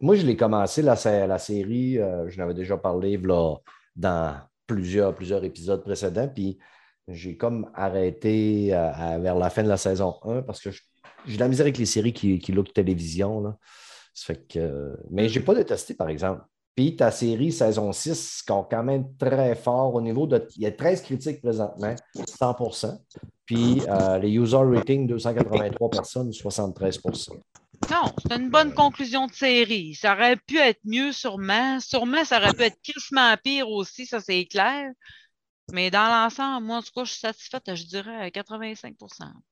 [0.00, 3.56] Moi, je l'ai commencé, la, sé- la série, euh, je n'avais déjà parlé là,
[3.94, 4.36] dans
[4.66, 6.58] plusieurs, épisodes précédents, puis
[7.08, 10.70] j'ai comme arrêté euh, vers la fin de la saison 1 parce que
[11.26, 13.40] j'ai de la misère avec les séries qui, qui look télévision.
[13.40, 13.56] Là.
[15.10, 16.42] Mais je n'ai pas détesté, par exemple.
[16.74, 20.46] Puis ta série saison 6 score quand même très fort au niveau de.
[20.56, 22.98] Il y a 13 critiques présentement, 100%
[23.46, 27.00] Puis euh, les user ratings, 283 personnes, 73
[27.90, 29.94] Non, c'est une bonne conclusion de série.
[29.94, 31.78] Ça aurait pu être mieux, sûrement.
[31.80, 34.90] Sûrement, ça aurait pu être crissement pire aussi, ça c'est clair.
[35.72, 38.94] Mais dans l'ensemble, moi, en tout cas, je suis satisfaite, je dirais, à 85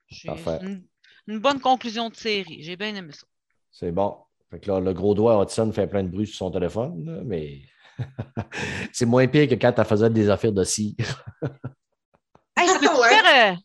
[0.09, 0.59] Je suis- Parfait.
[0.61, 0.85] c'est une,
[1.27, 2.63] une bonne conclusion de série.
[2.63, 3.27] J'ai bien aimé ça.
[3.73, 4.17] C'est bon.
[4.51, 7.23] Fait que là, le gros doigt Hudson fait plein de bruit sur son téléphone, là,
[7.25, 7.63] mais
[8.93, 10.95] c'est moins pire que quand tu faisais des affaires de cire.
[12.57, 13.09] Hey, Ouais.
[13.09, 13.57] faire, euh,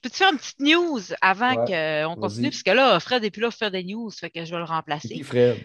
[0.00, 2.50] peux te faire une petite news avant Ouais, qu'on continue?
[2.50, 4.58] Parce que là, Fred n'est plus là pour faire des news, fait que je vais
[4.58, 5.08] le remplacer.
[5.08, 5.58] qui, Fred?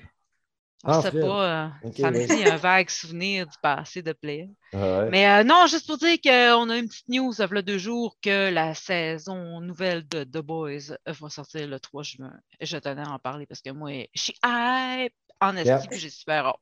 [0.87, 1.21] Ah, sait Fred.
[1.25, 1.71] pas.
[1.83, 4.49] euh, ça me dit un vague souvenir du passé de Play.
[4.71, 5.09] Ouais.
[5.09, 7.77] Mais euh, non, juste pour dire qu'on a une petite news il y a deux
[7.79, 12.33] jours que la saison nouvelle de The Boys euh, va sortir le 3 juin.
[12.61, 15.81] Je tenais à en parler parce que moi, je suis hype en esti, Yeah.
[15.91, 16.55] j'ai super hâte.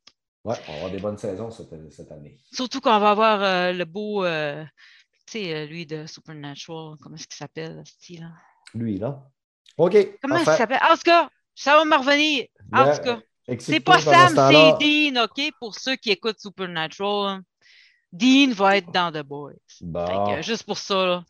[0.46, 2.38] Ouais, on va avoir des bonnes saisons cette, cette année.
[2.54, 4.24] Surtout qu'on va avoir euh, le beau,
[5.40, 8.30] sais, euh, lui de Supernatural, comment est-ce qu'il s'appelle, ce là?
[8.74, 9.22] Lui, là.
[9.78, 9.96] OK.
[10.22, 10.58] Comment il parfait.
[10.58, 10.80] s'appelle?
[10.84, 12.46] En tout cas, ça va me revenir.
[12.72, 13.20] En Yeah, tout cas,
[13.60, 17.42] c'est pas Sam, c'est Dean, OK, pour ceux qui écoutent Supernatural.
[18.12, 19.54] Dean va être dans The Boys.
[19.68, 20.36] Fait Bon.
[20.36, 21.24] que, juste pour ça, là,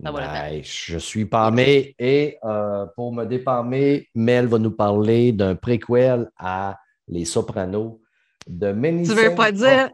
[0.00, 0.62] la.
[0.62, 6.78] Je suis pâmé et euh, pour me dépâmer, Mel va nous parler d'un préquel à
[7.08, 8.00] Les Sopranos
[8.46, 9.90] de Many Tu veux pas dire-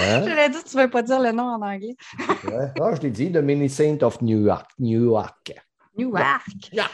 [0.00, 1.96] l'ai dit, tu ne veux pas dire le nom en anglais.
[2.44, 2.72] Ouais.
[2.80, 4.70] Ah, je l'ai dit, The Many Saints of Newark.
[4.78, 5.52] Newark.
[5.96, 6.42] Newark.
[6.72, 6.88] Yeah.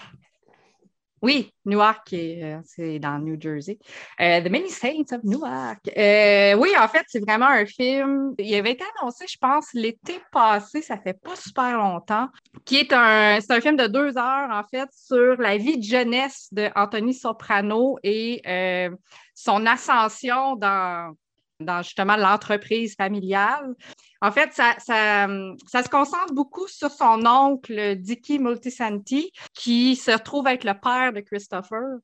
[1.22, 3.78] Oui, Newark, euh, c'est dans le New Jersey.
[4.20, 5.80] Euh, The Many Saints of Newark.
[5.94, 8.34] Euh, oui, en fait, c'est vraiment un film.
[8.38, 12.28] Il avait été annoncé, je pense, l'été passé, ça fait pas super longtemps,
[12.64, 15.84] qui est un, c'est un film de deux heures, en fait, sur la vie de
[15.84, 18.96] jeunesse de Anthony Soprano et euh,
[19.34, 21.14] son ascension dans,
[21.61, 23.75] dans justement l'entreprise familiale.
[24.23, 30.65] En fait, ça, se concentre beaucoup sur son oncle, Dicky Multisanti, qui se retrouve être
[30.65, 31.99] le père de Christopher.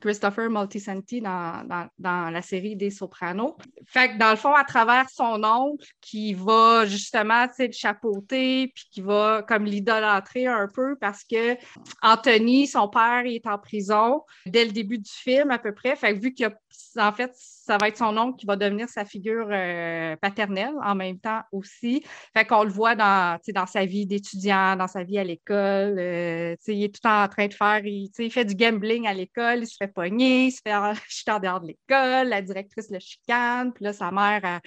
[0.00, 3.56] Christopher Multisanti dans, la série des Sopranos.
[3.86, 8.70] Fait que dans le fond, à travers son oncle, qui va justement tu le chapeauter,
[8.74, 11.56] puis qui va comme l'idolâtrer un peu parce que
[12.02, 15.96] Anthony, son père, il est en prison dès le début du film à peu près.
[15.96, 16.54] Fait que vu qu'il y a
[16.96, 20.94] en fait, ça va être son oncle qui va devenir sa figure euh, paternelle en
[20.94, 22.02] même temps aussi.
[22.36, 25.98] Fait qu'on le voit dans, dans sa vie d'étudiant, dans sa vie à l'école.
[25.98, 29.60] euh, il est tout en train de faire, il, il fait du gambling à l'école,
[29.60, 30.72] il se fait pogner, il se fait
[31.08, 34.60] jeter en dehors de l'école, la directrice le chicane, puis là, sa mère.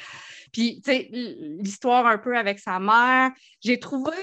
[0.52, 3.32] Puis, tu sais, l'histoire un peu avec sa mère.
[3.62, 4.18] J'ai trouvé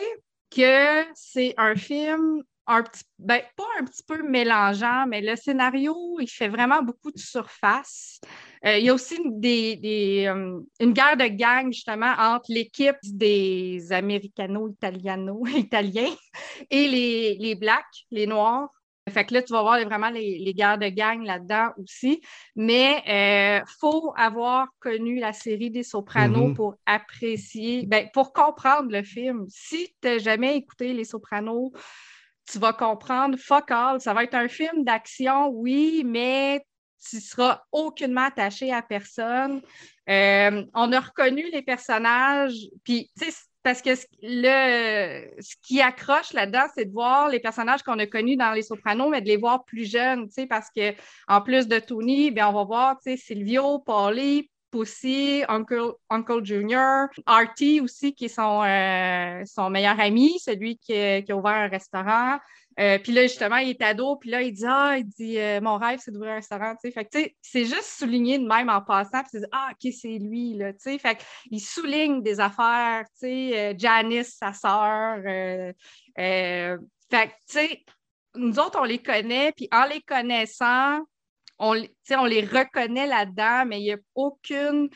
[0.51, 5.95] que c'est un film un petit, ben, pas un petit peu mélangeant, mais le scénario,
[6.21, 8.21] il fait vraiment beaucoup de surface.
[8.65, 12.47] Euh, il y a aussi une, des, des, euh, une guerre de gang, justement, entre
[12.49, 16.15] l'équipe des Americano-Italiano, italiens
[16.71, 18.69] et les, les Blacks, les Noirs.
[19.09, 22.21] Fait que là, tu vas voir vraiment les, les guerres de gang là-dedans aussi.
[22.55, 26.55] Mais il faut avoir connu la série des Sopranos Mhm.
[26.55, 29.47] pour apprécier, ben, pour comprendre le film.
[29.49, 31.73] Si tu n'as jamais écouté les Sopranos,
[32.51, 34.01] tu vas comprendre fuck all.
[34.01, 36.65] Ça va être un film d'action, oui, mais
[37.09, 39.63] tu ne seras aucunement attaché à personne.
[40.09, 45.81] Euh, on a reconnu les personnages, puis tu sais, parce que ce- le, ce qui
[45.81, 49.29] accroche là-dedans, c'est de voir les personnages qu'on a connus dans Les Sopranos, mais de
[49.29, 50.95] les voir plus jeunes, tu sais, parce que
[51.29, 56.45] en plus de Tony, bien, on va voir, tu sais, Silvio, Paulie, Pussy, Uncle, Uncle
[56.45, 61.53] Junior, Artie aussi, qui est son, euh, son meilleur ami, celui qui, qui a ouvert
[61.53, 62.39] un restaurant.
[62.79, 65.61] Euh, puis là, justement, il est ado, puis là, il dit Ah, il dit euh,
[65.61, 66.75] Mon rêve, c'est d'ouvrir un restaurant.
[66.75, 66.91] tu sais.
[66.93, 70.55] Fait que, c'est juste souligné de même en passant, puis c'est Ah, ok, c'est lui,
[70.55, 70.73] là.
[70.73, 70.99] tu sais.
[70.99, 71.19] Fait
[71.49, 75.19] qu'il souligne des affaires, tu sais, euh, Janice, sa sœur.
[75.25, 75.75] fait
[76.17, 77.85] que, tu sais,
[78.37, 81.01] nous autres, on les connaît, puis en les connaissant,
[81.61, 81.95] on, les-
[82.45, 84.89] reconnaît là-dedans, mais il n'y a aucune.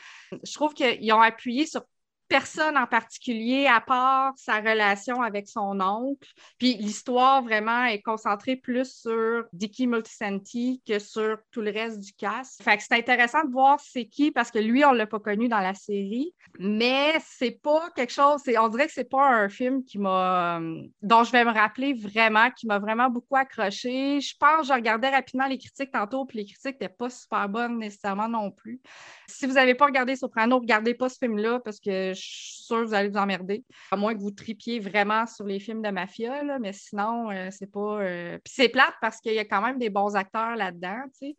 [0.43, 1.83] Je trouve qu'ils ont appuyé sur
[2.27, 6.27] personne en particulier à part sa relation avec son oncle.
[6.57, 12.13] Puis l'histoire vraiment est concentrée plus sur Dicky Multisanti que sur tout le reste du
[12.13, 12.61] cast.
[12.63, 15.47] Fait que c'est intéressant de voir c'est qui parce que lui, on l'a pas connu
[15.47, 16.33] dans la série.
[16.59, 20.81] Mais c'est pas quelque chose, on dirait que c'est pas un film qui m'a euh,
[21.01, 24.19] dont je vais me rappeler vraiment, qui m'a vraiment beaucoup accroché.
[24.21, 27.49] Je pense que je regardais rapidement les critiques tantôt, puis les critiques n'étaient pas super
[27.49, 28.81] bonnes nécessairement non plus.
[29.27, 32.81] Si vous n'avez pas regardé Soprano, regardez pas ce film-là parce que je suis sûre
[32.81, 33.63] que vous allez vous emmerder.
[33.91, 37.49] À moins que vous tripiez vraiment sur les films de mafia, là, mais sinon, euh,
[37.51, 38.01] c'est pas.
[38.01, 41.35] euh, Puis c'est plate parce qu'il y a quand même des bons acteurs là-dedans, tu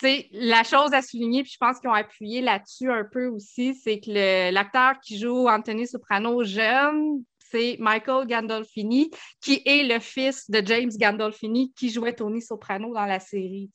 [0.00, 0.28] sais.
[0.32, 4.00] La chose à souligner, puis je pense qu'ils ont appuyé là-dessus un peu aussi, c'est
[4.00, 10.62] que l'acteur qui joue Anthony Soprano jeune, c'est Michael Gandolfini, qui est le fils de
[10.66, 13.70] James Gandolfini, qui jouait Tony Soprano dans la série.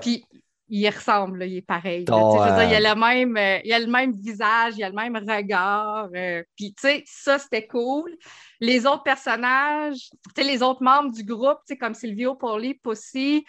[0.00, 0.24] Puis
[0.68, 2.04] il ressemble, là, il est pareil.
[2.06, 2.16] là.
[2.16, 4.84] Oh, je veux dire, il, a le même, euh, il a le même visage, il
[4.84, 6.08] a le même regard.
[6.14, 8.16] euh, puis, tu sais, ça, c'était cool.
[8.60, 12.74] Les autres personnages, tu sais, les autres membres du groupe, tu sais, comme Silvio Poli,
[12.74, 13.44] Pussy,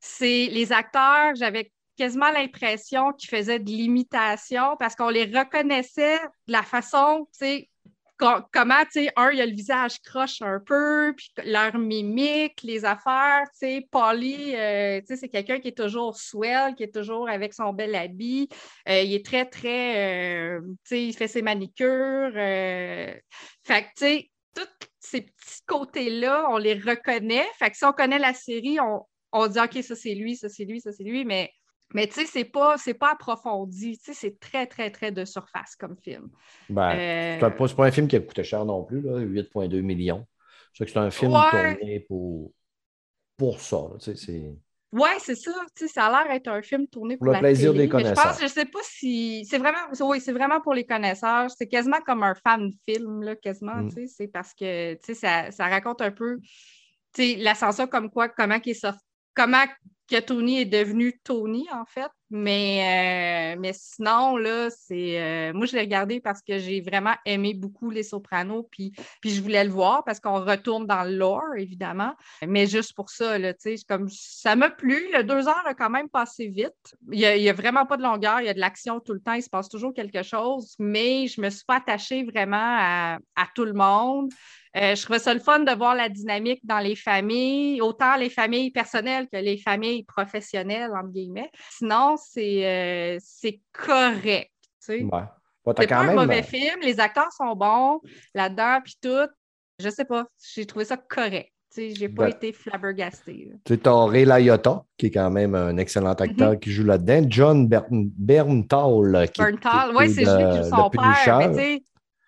[0.00, 6.52] c'est les acteurs, j'avais quasiment l'impression qu'ils faisaient de l'imitation parce qu'on les reconnaissait de
[6.52, 7.70] la façon, tu sais,
[8.16, 12.84] comment, tu sais, un, il a le visage croche un peu, puis leur mimique, les
[12.84, 16.94] affaires, tu sais, Polly, euh, tu sais, c'est quelqu'un qui est toujours swell, qui est
[16.94, 18.48] toujours avec son bel habit,
[18.88, 23.22] Euh, il est très, très, euh, tu sais, il fait ses manicures, fait
[23.82, 28.18] que, tu sais, tous ces petits côtés-là, on les reconnaît, fait que si on connaît
[28.18, 29.02] la série, on,
[29.32, 31.50] on dit, OK, ça c'est lui, ça c'est lui, ça c'est lui, mais
[31.94, 33.96] mais tu sais, c'est pas, c'est pas approfondi.
[33.98, 36.28] Tu sais, c'est très, très, très de surface comme film.
[36.68, 40.26] Ben, Euh, c'est pas, un film qui a coûté cher non plus, là, 8,2 millions.
[40.72, 41.76] C'est que c'est un film Ouais.
[41.76, 42.52] tourné pour,
[43.36, 43.76] pour ça.
[43.76, 44.54] là, tu sais, c'est-
[44.92, 45.50] Ouais, c'est ça.
[45.74, 47.92] Tu sais, ça a l'air d'être un film tourné pour, le la plaisir télé, des
[47.92, 48.28] mais Je connaisseurs.
[48.32, 49.44] pense, je sais pas si.
[49.44, 49.78] C'est vraiment.
[50.02, 51.50] Oui, c'est vraiment pour les connaisseurs.
[51.50, 53.74] C'est quasiment comme un fan film, là, quasiment.
[53.82, 53.88] Mm.
[53.88, 54.06] tu sais.
[54.06, 56.38] C'est parce que tu sais, ça, ça raconte un peu
[57.12, 59.00] tu sais, l'ascension comme quoi, comment qu'il est sorti.
[59.34, 59.64] Comment
[60.08, 62.10] que Tony est devenu Tony, en fait.
[62.30, 65.20] Mais, euh, mais sinon, là, c'est.
[65.20, 69.30] euh, moi, je l'ai regardé parce que j'ai vraiment aimé beaucoup Les Sopranos, puis, puis
[69.30, 72.14] je voulais le voir parce qu'on retourne dans le lore, évidemment.
[72.46, 74.98] Mais juste pour ça, là, tu sais, comme ça m'a plu.
[75.12, 76.96] Le deux heures a quand même passé vite.
[77.12, 79.34] Il n'y a, vraiment pas de longueur, il y a de l'action tout le temps,
[79.34, 83.46] il se passe toujours quelque chose, mais je me suis pas attachée vraiment à, à
[83.54, 84.32] tout le monde.
[84.76, 88.28] Euh, je trouvais ça le fun de voir la dynamique dans les familles, autant les
[88.28, 91.50] familles personnelles que les familles professionnelles, entre guillemets.
[91.70, 94.50] Sinon, c'est euh, c'est correct.
[94.60, 95.02] tu sais.
[95.04, 95.22] Ouais.
[95.78, 98.00] C'est pas un mauvais euh, film, les acteurs sont bons
[98.34, 99.28] là-dedans, puis tout.
[99.80, 101.50] Je sais pas, j'ai trouvé ça correct.
[101.70, 103.50] Sais, J'ai pas Ben- été flabbergastée.
[103.64, 106.60] Tu t'as Ray Liotta, qui est quand même un excellent acteur Mhm.
[106.60, 107.26] qui joue là-dedans.
[107.28, 111.02] John Bern- Bernthal, qui, Bernthal, qui oui, est c'est celui qui joue son père.
[111.02, 111.48] Mais Punisher.
[111.48, 111.84] tu sais,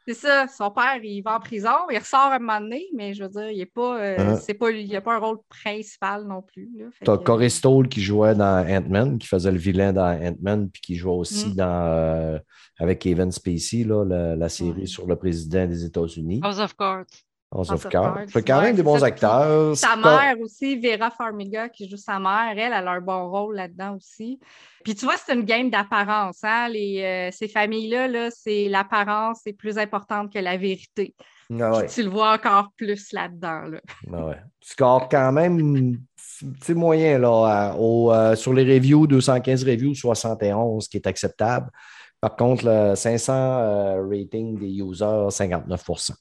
[0.06, 3.22] c'est ça, son père, il va en prison, il ressort un moment donné, mais je
[3.24, 4.36] veux dire, il n'est pas, euh, Hein?
[4.36, 6.70] c'est pas, il n'a pas un rôle principal non plus.
[7.04, 10.80] T'as que- Corey Stoll qui jouait dans Ant-Man, qui faisait le vilain dans Ant-Man, puis
[10.80, 11.54] qui jouait aussi Mm.
[11.54, 12.38] dans, euh,
[12.78, 14.86] avec Kevin Spacey, là, la, la série Ouais.
[14.86, 17.04] sur le président des États-Unis, House of Cards.
[17.56, 18.24] House of Cards.
[18.28, 19.76] Fait quand même des bons acteurs.
[19.76, 23.56] Sa mère aussi, Vera Farmiga, qui joue sa mère, elle, elle a un bon rôle
[23.56, 24.38] là-dedans aussi.
[24.84, 26.38] Puis tu vois, c'est une game d'apparence.
[26.42, 26.68] Hein?
[26.68, 31.14] Les, euh, ces familles-là, là, c'est l'apparence est plus importante que la vérité.
[31.58, 31.86] Ah ouais.
[31.86, 33.62] Tu le vois encore plus là-dedans.
[33.62, 33.80] Là.
[34.12, 34.40] Ah ouais.
[34.60, 35.98] Score quand même
[36.62, 41.70] c'est moyen là, au, euh, sur les reviews, 215 reviews, 71, qui est acceptable.
[42.20, 46.12] Par contre, le 500 euh, rating des users, 59 Fait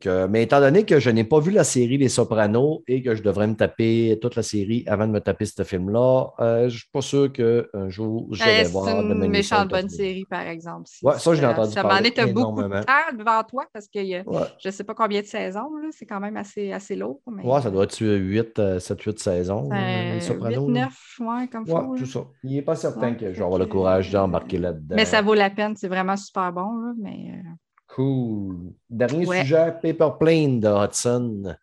[0.00, 3.14] que, mais étant donné que je n'ai pas vu la série Les Sopranos et que
[3.14, 6.64] je devrais me taper toute la série avant de me taper ce film-là, euh, je
[6.64, 9.88] ne suis pas sûr qu'un jour je Euh, vais c'est voir de une méchante bonne
[9.88, 10.84] série, par exemple.
[10.86, 13.86] si Ouais, ça, je l'ai entendu Ça m'en est beaucoup de temps devant toi parce
[13.94, 14.40] y a Ouais.
[14.58, 15.68] je ne sais pas combien de saisons.
[15.90, 17.20] C'est quand même assez, assez lourd.
[17.30, 17.42] Mais...
[17.44, 20.68] Ouais, ça doit être 8, 7-8 saisons, euh, Les Sopranos.
[20.68, 20.84] 8, là.
[20.86, 21.86] 9, ouais, comme ça.
[21.98, 22.20] c'est ça.
[22.44, 24.96] Il n'est pas certain que je vais avoir le que- courage d'embarquer là-dedans.
[24.96, 26.62] Mais ça vaut la peine, c'est vraiment super bon.
[26.62, 27.48] Là, mais, euh,
[27.96, 28.74] Cool.
[28.90, 29.40] Dernier Ouais.
[29.40, 31.56] sujet, Paper Plane de Hudson.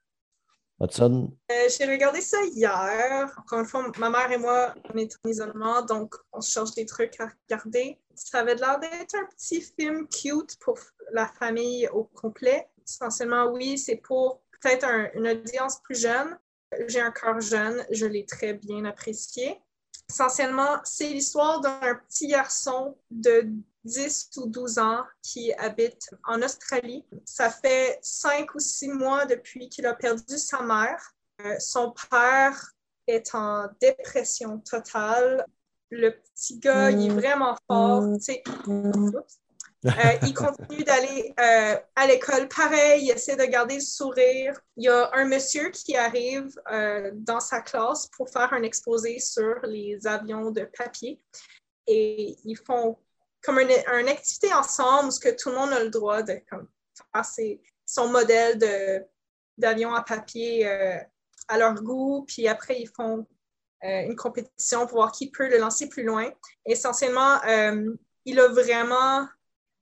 [0.82, 1.32] Hudson?
[1.52, 3.32] Euh, J'ai regardé ça hier.
[3.38, 6.74] Encore une fois, ma mère et moi, on est en isolement, donc on se cherche
[6.74, 8.00] des trucs à regarder.
[8.16, 10.80] Ça avait l'air d'être un petit film cute pour
[11.12, 12.68] la famille au complet.
[12.84, 16.36] Essentiellement, oui, c'est pour peut-être un- une audience plus jeune.
[16.88, 19.62] J'ai un cœur jeune, je l'ai très bien apprécié.
[20.10, 23.48] Essentiellement, c'est l'histoire d'un petit garçon de
[23.84, 27.06] 10 ou 12 ans qui habite en Australie.
[27.26, 31.14] Ça fait cinq ou six mois depuis qu'il a perdu sa mère.
[31.42, 32.74] Euh, son père
[33.08, 35.46] est en dépression totale.
[35.90, 38.04] Le petit gars, il est vraiment fort.
[38.68, 39.40] Oups.
[39.86, 39.90] Euh,
[40.26, 44.58] il continue d'aller euh, à l'école pareil, il essaie de garder le sourire.
[44.78, 49.20] Il y a un monsieur qui arrive euh, dans sa classe pour faire un exposé
[49.20, 51.20] sur les avions de papier
[51.86, 52.98] et ils font
[53.44, 53.72] comme une,
[54.08, 57.26] activité ensemble où que tout le monde a le droit de faire
[57.86, 59.04] son modèle de-
[59.58, 60.98] d'avion à papier euh,
[61.48, 63.28] à leur goût, puis après ils font
[63.84, 66.32] euh, une compétition pour voir qui peut le lancer plus loin.
[66.66, 67.94] Essentiellement, euh,
[68.26, 69.28] il a vraiment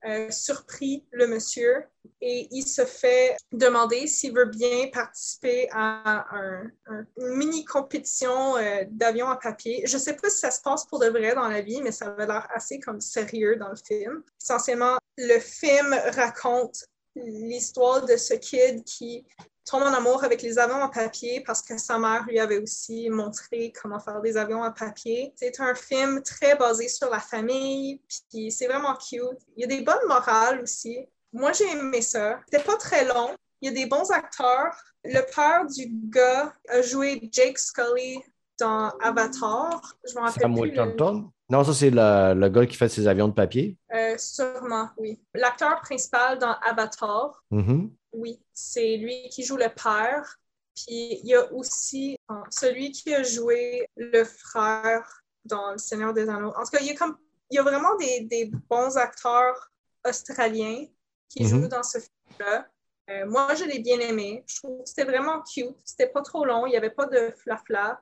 [0.07, 1.85] euh, surpris le monsieur
[2.21, 8.57] et il se fait demander s'il veut bien participer à un- un- une mini compétition
[8.57, 9.83] euh, d'avion à papier.
[9.85, 12.07] Je sais pas si ça se passe pour de vrai dans la vie, mais ça
[12.07, 14.23] avait l'air assez comme sérieux dans le film.
[14.41, 19.25] Essentiellement, le film raconte l'histoire de ce kid qui
[19.71, 23.09] tombe en amour avec les avions à papier parce que sa mère lui avait aussi
[23.09, 25.33] montré comment faire des avions à papier.
[25.35, 29.39] C'est un film très basé sur la famille, puis c'est vraiment cute.
[29.55, 30.99] Il y a des bonnes morales aussi.
[31.33, 32.39] Moi, j'ai aimé ça.
[32.45, 33.29] C'était pas très long.
[33.61, 34.75] Il y a des bons acteurs.
[35.05, 38.19] Le père du gars a joué Jake Scully
[38.59, 39.95] dans Avatar.
[40.07, 41.23] Je me rappelle Sam plus le-?
[41.49, 43.77] Non, ça, c'est le, le gars qui fait ses avions de papier.
[43.93, 45.19] Euh, sûrement, oui.
[45.33, 47.91] L'acteur principal dans Avatar, Mhm.
[48.13, 50.37] Oui, c'est lui qui joue le père.
[50.75, 52.17] Puis il y a aussi
[52.49, 56.53] celui qui a joué le frère dans Le Seigneur des Anneaux.
[56.55, 57.17] En tout cas, il y a, comme,
[57.49, 59.71] il y a vraiment des, des bons acteurs
[60.07, 60.85] australiens
[61.29, 61.49] qui Mhm.
[61.49, 62.67] jouent dans ce film-là.
[63.09, 64.43] Euh, moi, je l'ai bien aimé.
[64.47, 65.75] Je trouve que c'était vraiment cute.
[65.83, 66.65] C'était pas trop long.
[66.65, 68.01] Il n'y avait pas de flafla.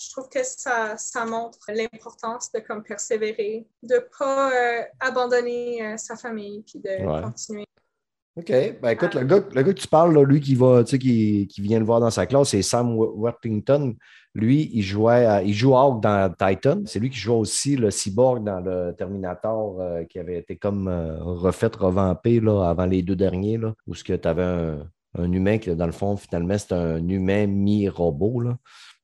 [0.00, 5.84] Je trouve que ça, ça montre l'importance de comme persévérer, de ne pas euh, abandonner
[5.86, 7.22] euh, sa famille, puis de Ouais.
[7.22, 7.66] continuer.
[8.38, 8.52] OK.
[8.80, 11.60] Ben écoute, le, gars, le gars que tu parles, là, lui qui va, qui, qui
[11.60, 13.96] vient le voir dans sa classe, c'est Sam Wo- Worthington.
[14.34, 16.82] Lui, il jouait il joue Hawk dans Titan.
[16.84, 20.86] C'est lui qui jouait aussi le cyborg dans le Terminator euh, qui avait été comme
[20.86, 24.86] euh, refait, revampé là, avant les deux derniers, là, où tu avais un,
[25.18, 28.42] un humain qui, dans le fond, finalement, c'est un humain mi-robot.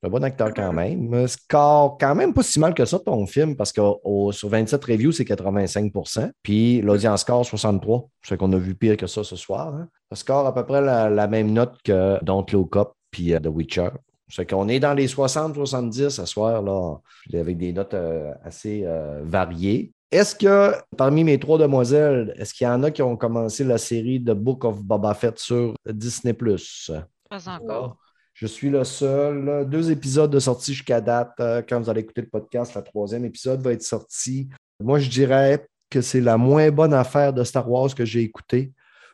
[0.05, 1.27] Un bon acteur quand même.
[1.27, 4.85] Score quand même pas si mal que ça, ton film, parce que au- sur 27
[4.85, 9.37] reviews, c'est 85% Puis l'audience score, 63 C'est qu'on a vu pire que ça ce
[9.37, 9.75] soir.
[9.75, 9.89] hein.
[10.13, 13.47] Score à peu près la, la même note que Don't Look Up puis euh, The
[13.49, 13.89] Witcher.
[14.29, 16.97] C'est qu'on est dans les 60-70 ce soir, là,
[17.39, 19.93] avec des notes euh, assez euh, variées.
[20.11, 23.79] Est-ce que parmi mes trois demoiselles, est-ce qu'il y en a qui ont commencé la
[23.79, 26.33] série The Book of Boba Fett sur Disney?
[26.35, 27.97] Pas encore.
[28.35, 29.69] Je suis le seul.
[29.69, 31.33] Deux épisodes de sortie jusqu'à date.
[31.41, 34.49] Euh, Quand vous allez écouter le podcast, le troisième épisode va être sorti.
[34.81, 38.73] Moi, je dirais que c'est la moins bonne affaire de Star Wars que j'ai écoutée,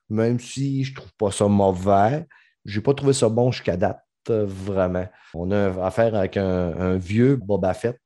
[0.09, 2.26] même si je ne trouve pas ça mauvais.
[2.64, 5.06] Je n'ai pas trouvé ça bon jusqu'à date, euh, vraiment.
[5.34, 8.01] On a affaire avec un vieux Boba Fett.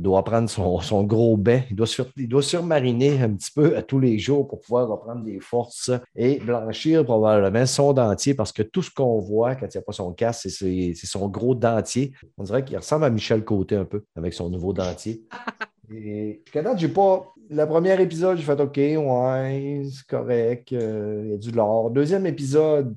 [0.00, 1.60] Il doit prendre son, son gros bain.
[1.68, 1.86] Il doit,
[2.16, 5.90] il doit surmariner un petit peu à tous les jours pour pouvoir reprendre des forces
[6.16, 9.82] et blanchir probablement son dentier parce que tout ce qu'on voit quand il n'y a
[9.82, 12.14] pas son casque, c'est- son gros dentier.
[12.38, 15.20] On dirait qu'il ressemble à Michel Côté un peu avec son nouveau dentier.
[15.92, 17.26] Et jusqu'à date, j'ai pas.
[17.50, 21.90] Le premier épisode, j'ai fait OK, ouais, c'est correct, euh, il y a du lore.
[21.90, 22.96] Deuxième épisode,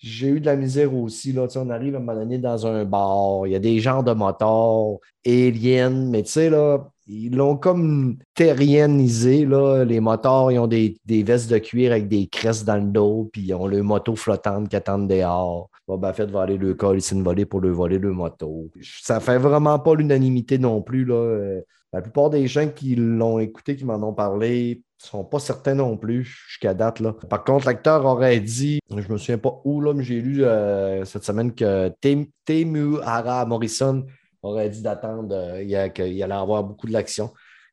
[0.00, 1.32] j'ai eu de la misère aussi.
[1.32, 4.02] Là, on arrive à un moment donné dans un bar, il y a des genres
[4.02, 9.44] de motards, aliens, mais tu sais, là, ils l'ont comme terrienisé.
[9.44, 9.84] Là.
[9.84, 13.28] Les motards, ils ont des, des vestes de cuir avec des cresses dans le dos,
[13.32, 15.68] puis ils ont le moto flottante qui attendent dehors.
[15.86, 18.70] Boba Fett va aller le coller, c'est une volée pour le voler le moto.
[18.80, 21.04] Ça fait vraiment pas l'unanimité non plus.
[21.04, 21.14] Là.
[21.14, 21.60] Euh,
[21.92, 25.96] La plupart des gens qui l'ont écouté, qui m'en ont parlé, sont pas certains non
[25.96, 27.00] plus jusqu'à date.
[27.28, 31.04] Par contre, l'acteur aurait dit, je me souviens pas où, là, mais j'ai lu euh,
[31.04, 34.04] cette semaine que Tem- Temuhara Morrison
[34.42, 37.30] aurait dit d'attendre, euh, qu'il allait avoir beaucoup de l'action.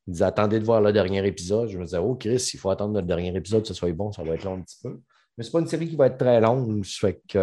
[0.08, 1.70] Il disait attendez de voir le dernier épisode.
[1.70, 4.12] Je me disais, oh Chris, il faut attendre le dernier épisode, que ce soit bon,
[4.12, 4.98] ça va être long un petit peu.
[5.38, 6.84] Mais c'est pas une série qui va être très longue.
[6.84, 7.38] Fait que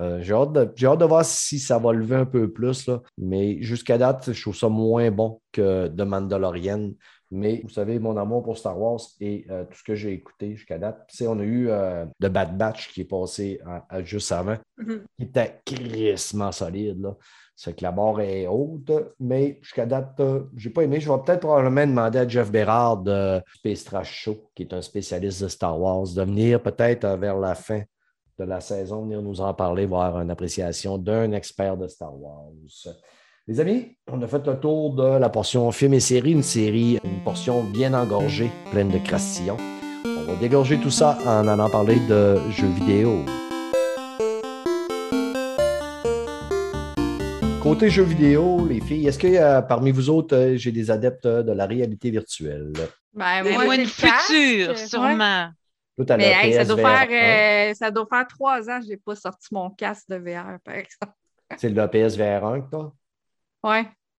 [0.00, 2.86] euh, j'ai hâte, de- j'ai hâte de voir si ça va lever un peu plus.
[2.86, 3.02] Là.
[3.18, 6.92] Mais jusqu'à date, je trouve ça moins bon que The Mandalorian,
[7.34, 10.54] Mais vous savez, mon amour pour Star Wars et euh, tout ce que j'ai écouté
[10.56, 11.04] jusqu'à date.
[11.08, 14.30] Tu sais, on a eu euh, The Bad Batch qui est passé à, à juste
[14.32, 15.02] avant, Mhm.
[15.16, 17.00] qui était crissement solide.
[17.00, 17.16] Là.
[17.56, 18.90] C'est que la barre est haute,
[19.20, 20.98] mais jusqu'à date, euh, j'ai pas aimé.
[20.98, 24.82] Je vais peut-être probablement demander à Jeff Bérard de Space Trash Show, qui est un
[24.82, 27.82] spécialiste de Star Wars, de venir peut-être euh, vers la fin
[28.38, 32.50] de la saison, venir nous en parler, voir une appréciation d'un expert de Star Wars.
[33.46, 36.98] Les amis, on a fait le tour de la portion film et série, une série,
[37.04, 39.58] une portion bien engorgée, pleine de crastillons.
[40.06, 43.22] On va dégorger tout ça en allant parler de jeux vidéo.
[47.62, 51.26] Côté jeux vidéo, les filles, est-ce que euh, parmi vous autres, euh, j'ai des adeptes
[51.26, 52.72] euh, de la réalité virtuelle?
[53.12, 54.86] Ben, Mais moi, moi, j'ai le le casque, futur, ouais.
[54.86, 55.50] sûrement.
[55.96, 58.86] Toi, t'as Mais la hey, ça, doit faire, euh, ça doit faire trois ans que
[58.86, 61.12] je n'ai pas sorti mon casque de VR, par exemple.
[61.50, 61.56] 1.
[61.58, 62.90] C'est le PSVR 1 que t'as?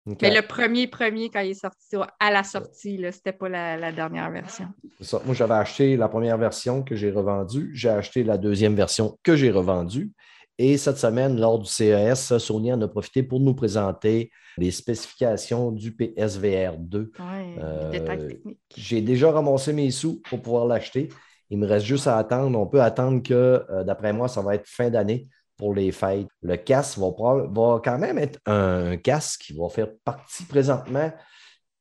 [0.07, 0.19] Ok.
[0.21, 3.75] Mais le premier, premier, quand il est sorti, à la sortie, là, c'était pas la,
[3.75, 4.67] la dernière version.
[5.01, 5.19] Ça.
[5.25, 7.71] Moi, j'avais acheté la première version que j'ai revendue.
[7.73, 10.11] J'ai acheté la deuxième version que j'ai revendue.
[10.57, 15.71] Et cette semaine, lors du CES, Sony en a profité pour nous présenter les spécifications
[15.71, 17.11] du PSVR 2.
[17.19, 18.59] Ouais, Euh, les détails techniques.
[18.77, 21.09] J'ai déjà ramassé mes sous pour pouvoir l'acheter.
[21.49, 22.57] Il me reste juste à attendre.
[22.59, 25.27] On peut attendre que, euh, d'après moi, ça va être fin d'année
[25.57, 26.27] pour les fêtes.
[26.41, 27.11] Le casque va,
[27.83, 31.11] quand même être un casque qui va faire partie présentement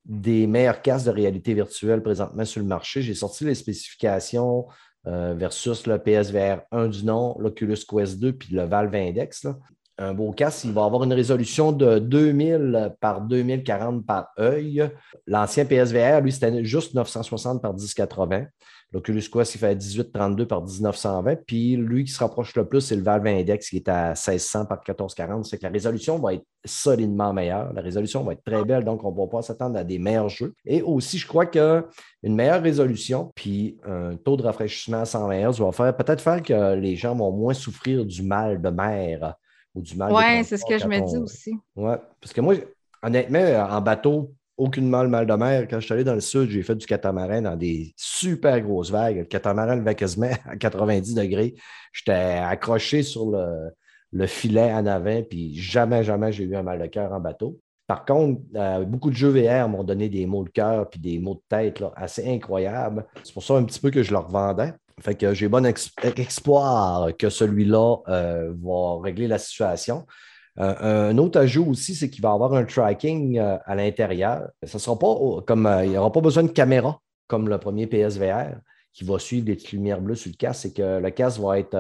[0.04, 3.02] des meilleurs casques de réalité virtuelle présentement sur le marché.
[3.02, 4.66] J'ai sorti les spécifications
[5.06, 9.46] euh, versus le PSVR 1 du nom, l'Oculus Quest 2 puis le Valve Index.
[9.96, 14.90] Un beau casque, il va avoir une résolution de 2000 par 2040 par œil.
[15.26, 18.46] L'ancien PSVR, lui, c'était juste 960 par 1080.
[18.94, 21.44] L'Oculus Quest, il fait 1832 par 1920.
[21.44, 24.66] Puis lui qui se rapproche le plus, c'est le Valve Index qui est à 1600
[24.66, 25.44] par 1440.
[25.46, 27.72] C'est que la résolution va être solidement meilleure.
[27.72, 30.54] La résolution va être très belle, donc on va pas s'attendre à des meilleurs jeux.
[30.64, 31.82] Et aussi, je crois qu'une
[32.22, 36.76] meilleure résolution, puis un taux de rafraîchissement à 120 Hz va faire peut-être faire que
[36.76, 39.34] les gens vont moins souffrir du mal de mer
[39.74, 41.52] ou du mal de Ouais, c'est ce que je me dis aussi.
[41.74, 42.54] Ouais, parce que moi,
[43.02, 43.40] honnêtement,
[43.70, 45.66] en bateau, aucunement le mal de mer.
[45.68, 48.90] Quand je suis allé dans le sud, j'ai fait du catamaran dans des super grosses
[48.90, 49.18] vagues.
[49.18, 51.54] Le catamaran levait quasiment à 90 degrés.
[51.92, 53.70] J'étais accroché sur le,
[54.12, 57.60] le filet en avant, puis jamais, jamais j'ai eu un mal de cœur en bateau.
[57.86, 61.18] Par contre, euh, beaucoup de jeux VR m'ont donné des maux de cœur puis des
[61.18, 63.04] maux de tête là, assez incroyables.
[63.22, 64.72] C'est pour ça un petit peu que je leur vendais.
[65.00, 70.06] Fait que j'ai bon espoir que celui-là euh, va régler la situation.
[70.60, 74.48] Euh, un autre ajout aussi, c'est qu'il va avoir un tracking euh, à l'intérieur.
[74.64, 77.58] Ce sera pas au- comme euh, il n'y aura pas besoin de caméra comme le
[77.58, 78.56] premier PSVR
[78.92, 80.62] qui va suivre des petites lumières bleues sur le casque.
[80.62, 81.74] C'est que le casque va être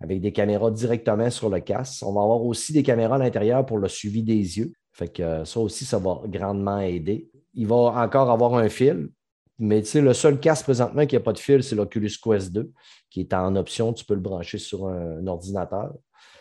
[0.00, 2.02] avec des caméras directement sur le casque.
[2.06, 4.72] On va avoir aussi des caméras à l'intérieur pour le suivi des yeux.
[4.92, 7.28] Fait que ça aussi, ça va grandement aider.
[7.54, 9.10] Il va encore avoir un fil,
[9.58, 12.52] mais tu sais, le seul casque présentement qui n'a pas de fil, c'est l'Oculus Quest
[12.52, 12.70] 2,
[13.10, 13.92] qui est en option.
[13.92, 15.92] Tu peux le brancher sur un, ordinateur.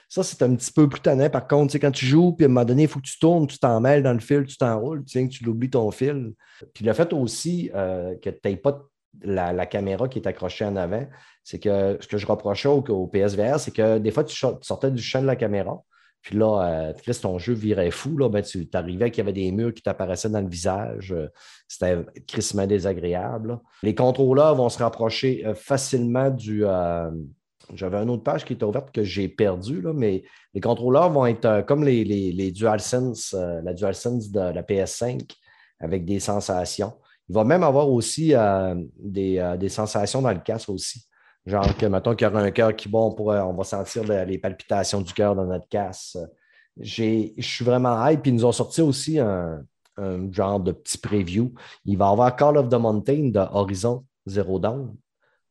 [0.10, 1.30] Ça, c'est un petit peu plus tannant.
[1.30, 3.48] Par contre, quand tu joues, puis à un moment donné, il faut que tu tournes,
[3.48, 6.34] tu t'en mêles dans le fil, tu t'enroules, tu sais, que tu l'oublies ton fil.
[6.74, 8.84] Puis le fait aussi euh, que tu n'aies pas
[9.22, 11.08] la, caméra qui est accrochée en avant,
[11.44, 14.92] c'est que ce que je reprochais au, au PSVR, c'est que des fois, tu sortais
[14.92, 15.84] du champ de la caméra,
[16.24, 18.18] puis là, euh, Chris, ton jeu virait fou.
[18.18, 21.12] Là, ben, tu arrivais qu'il y avait des murs qui t'apparaissaient dans le visage.
[21.12, 21.28] euh,
[21.68, 21.98] C'était
[22.28, 23.60] crissement désagréable.
[23.84, 26.66] Les contrôleurs vont se rapprocher euh, facilement du.
[26.66, 27.12] euh,
[27.74, 30.24] J'avais une autre page qui était ouverte que j'ai perdue, mais
[30.54, 34.64] les contrôleurs vont être euh, comme les, les, les DualSense, euh, la DualSense de la
[34.64, 35.22] PS5
[35.80, 36.94] avec des sensations.
[37.30, 41.06] Il va même avoir aussi euh, des, euh, des sensations dans le casque aussi.
[41.46, 44.04] Genre que, mettons qu'il y aura un cœur qui bat, on, pourrait- on va sentir
[44.06, 45.68] le- les palpitations du cœur dans notre.
[46.80, 48.22] J'ai- Je suis vraiment hype.
[48.22, 49.62] Puis ils nous ont sorti aussi un,
[49.98, 51.54] un genre de petit preview.
[51.86, 54.96] Il va y avoir Call of the Mountain de Horizon Zero Dawn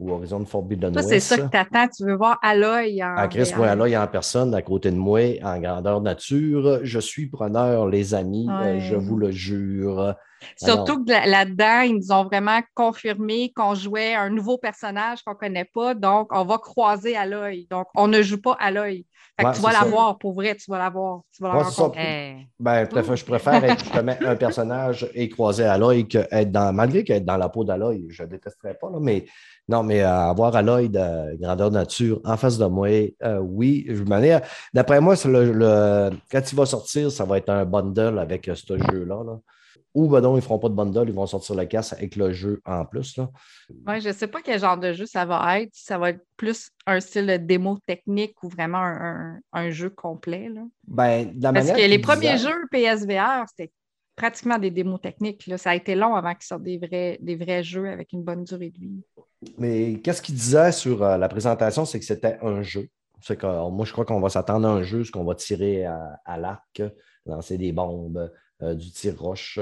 [0.01, 1.09] ou Horizon Forbidden Ça, West.
[1.11, 1.87] c'est ça que tu attends.
[1.97, 3.05] Tu veux voir à l'œil.
[3.05, 5.61] en Ah, Chris, moi, là, il y a en personne à côté de moi, en
[5.61, 6.81] grandeur nature.
[6.83, 8.79] Je suis preneur, les amis, Ouais.
[8.79, 10.15] euh, je vous le jure.
[10.57, 15.33] Surtout que là- là-dedans, ils nous ont vraiment confirmé qu'on jouait un nouveau personnage qu'on
[15.33, 15.95] ne connaît pas.
[15.95, 17.67] Donc, on va croiser à l'œil.
[17.71, 19.07] Donc, on ne joue pas à l'œil.
[19.39, 19.89] Fait que Ouais, tu vas c'est la ça.
[19.89, 21.21] voir, pour vrai, tu vas la voir.
[21.35, 22.47] Tu vas Ouais, rencontrer.
[22.61, 27.03] Ben, préfère- je préfère être justement un personnage et croiser à l'œil qu'être dans, malgré
[27.03, 29.25] qu'être dans la peau de l'œil, je ne détesterais pas, là, mais
[29.69, 32.89] non, mais euh, avoir à l'œil de grandeur nature en face de moi,
[33.23, 34.41] euh, oui, je m'en ai-
[34.75, 38.49] D'après moi, c'est le, le- quand il va sortir, ça va être un bundle avec
[38.49, 39.23] euh, ce jeu-là.
[39.25, 39.39] là.
[39.95, 42.17] Ou ben non, ils ne feront pas de bundle, ils vont sortir le casque avec
[42.17, 43.17] le jeu en plus.
[43.19, 43.31] Là.
[43.87, 45.71] Ouais, je ne sais pas quel genre de jeu ça va être.
[45.75, 49.71] Si Ça va être plus un style de démo technique ou vraiment un, un- un
[49.71, 50.49] jeu complet.
[50.49, 50.63] là.
[50.87, 53.71] Ben, de la Parce manière que les premiers jeux PSVR, c'était
[54.17, 55.47] pratiquement des démos techniques.
[55.47, 55.59] là.
[55.59, 58.45] Ça a été long avant qu'ils sortent des vrais, des vrais jeux avec une bonne
[58.45, 59.03] durée de vie.
[59.59, 62.89] Mais qu'est-ce qu'il disait sur euh, la présentation, c'est que c'était un jeu.
[63.21, 65.35] C'est que, euh, moi, je crois qu'on va s'attendre à un jeu, ce qu'on va
[65.35, 66.83] tirer à, à l'arc,
[67.27, 68.33] lancer des bombes,
[68.63, 69.59] euh, du tir roche.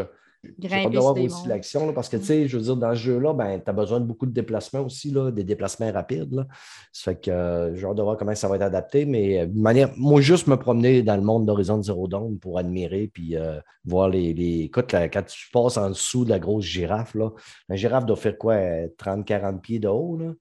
[0.59, 3.01] J'ai hâte de voir aussi l'action, parce que, tu sais, je veux dire, dans ce
[3.01, 6.33] jeu-là, ben, tu as besoin de beaucoup de déplacements aussi, là, des déplacements rapides.
[6.33, 6.47] Là.
[6.93, 9.47] Ça fait que euh, j'ai hâte de voir comment ça va être adapté, mais euh,
[9.47, 13.37] de manière, moi, juste me promener dans le monde d'Horizon Zero Dawn pour admirer, puis
[13.37, 14.61] euh, voir les, les.
[14.61, 17.31] Écoute, là, quand tu passes en dessous de la grosse girafe, là,
[17.69, 18.57] la girafe doit faire quoi,
[18.99, 20.33] 30-40 pieds de haut, là?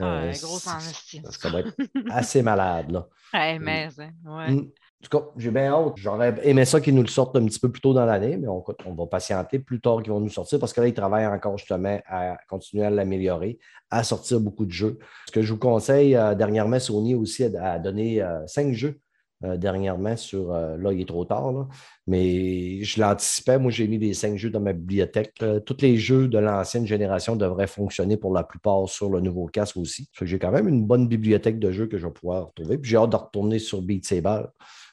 [0.00, 1.76] Ah, Euh, ça va être
[2.10, 3.06] assez malade, là.
[3.34, 4.70] Ouais, mais, hein, ouais.
[5.02, 5.94] En tout cas, j'ai bien hâte.
[5.96, 8.48] J'aurais aimé ça qu'ils nous le sortent un petit peu plus tôt dans l'année, mais
[8.48, 8.62] on,
[8.94, 11.98] va patienter plus tard qu'ils vont nous sortir parce que là, ils travaillent encore justement
[12.06, 13.58] à continuer à l'améliorer,
[13.90, 14.98] à sortir beaucoup de jeux.
[15.26, 19.00] Ce que je vous conseille, euh, dernièrement, Sony aussi a, donné euh, cinq jeux
[19.42, 20.52] euh, dernièrement sur.
[20.52, 21.66] là, il est trop tard, là,
[22.06, 23.58] mais je l'anticipais.
[23.58, 25.32] Moi, j'ai mis les cinq jeux dans ma bibliothèque.
[25.64, 29.78] Tous les jeux de l'ancienne génération devraient fonctionner pour la plupart sur le nouveau casque
[29.78, 30.10] aussi.
[30.20, 32.76] J'ai quand même une bonne bibliothèque de jeux que je vais pouvoir retrouver.
[32.76, 34.42] Puis j'ai hâte de retourner sur Beat Saber.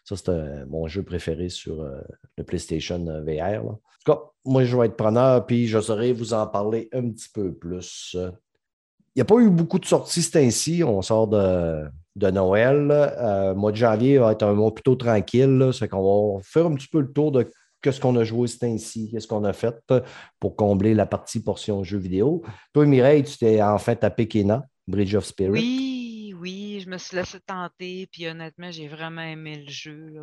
[0.07, 1.99] Ça, c'est euh, mon jeu préféré sur euh,
[2.37, 3.65] le PlayStation euh, VR.
[3.65, 7.09] En tout cas, moi, je vais être preneur, puis je saurai vous en parler un
[7.09, 8.15] petit peu plus.
[8.15, 10.81] Il n'y a pas eu beaucoup de sorties c'est ainsi.
[10.81, 11.83] On sort de,
[12.15, 12.87] de Noël.
[12.89, 15.71] Euh, mois de janvier va être un mois plutôt tranquille.
[15.73, 17.49] C'est qu'on va faire un petit peu le tour de
[17.81, 19.75] qu'est-ce qu'on a joué c'est ainsi, qu'est-ce qu'on a fait
[20.39, 22.43] pour combler la partie portion jeux vidéo.
[22.73, 25.51] Toi, Mireille, tu t'es enfin tapé Kena, Bridge of Spirit.
[25.51, 25.86] Oui,
[26.47, 30.13] oui, je me suis laissé tenter, puis honnêtement, j'ai vraiment aimé le jeu.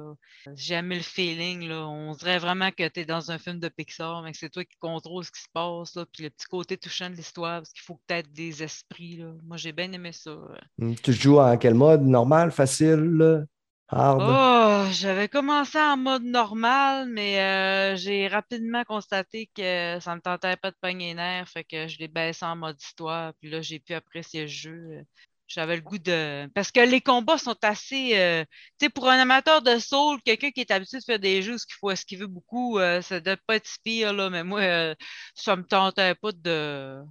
[0.57, 1.69] J'ai aimé le feeling.
[1.69, 1.87] Là.
[1.87, 4.65] On dirait vraiment que tu es dans un film de Pixar, mais que c'est toi
[4.65, 7.73] qui contrôles ce qui se passe, là, puis le petit côté touchant de l'histoire, parce
[7.73, 9.17] qu'il faut que tu aies des esprits.
[9.19, 9.33] Là.
[9.45, 10.35] Moi, j'ai bien aimé ça.
[10.79, 12.03] Hmm, Tu joues en quel mode?
[12.03, 13.47] Normal, facile,
[13.89, 14.23] hard?
[14.23, 20.57] Oh, j'avais commencé en mode normal, mais euh, j'ai rapidement constaté que ça me tentait
[20.57, 23.61] pas de pogner les nerfs, fait que je l'ai baissé en mode histoire, puis là,
[23.61, 25.05] j'ai pu apprécier le jeu.
[25.47, 26.47] J'avais le goût de...
[26.55, 28.17] Parce que les combats sont assez...
[28.19, 28.45] euh,
[28.79, 31.59] Tu sais, pour un amateur de Soul, quelqu'un qui est habitué de faire des jeux,
[31.59, 34.95] ce qu'il faut esquiver beaucoup, euh, ça doit pas être pire, là, mais moi, euh,
[35.35, 37.03] ça me tentait pas de...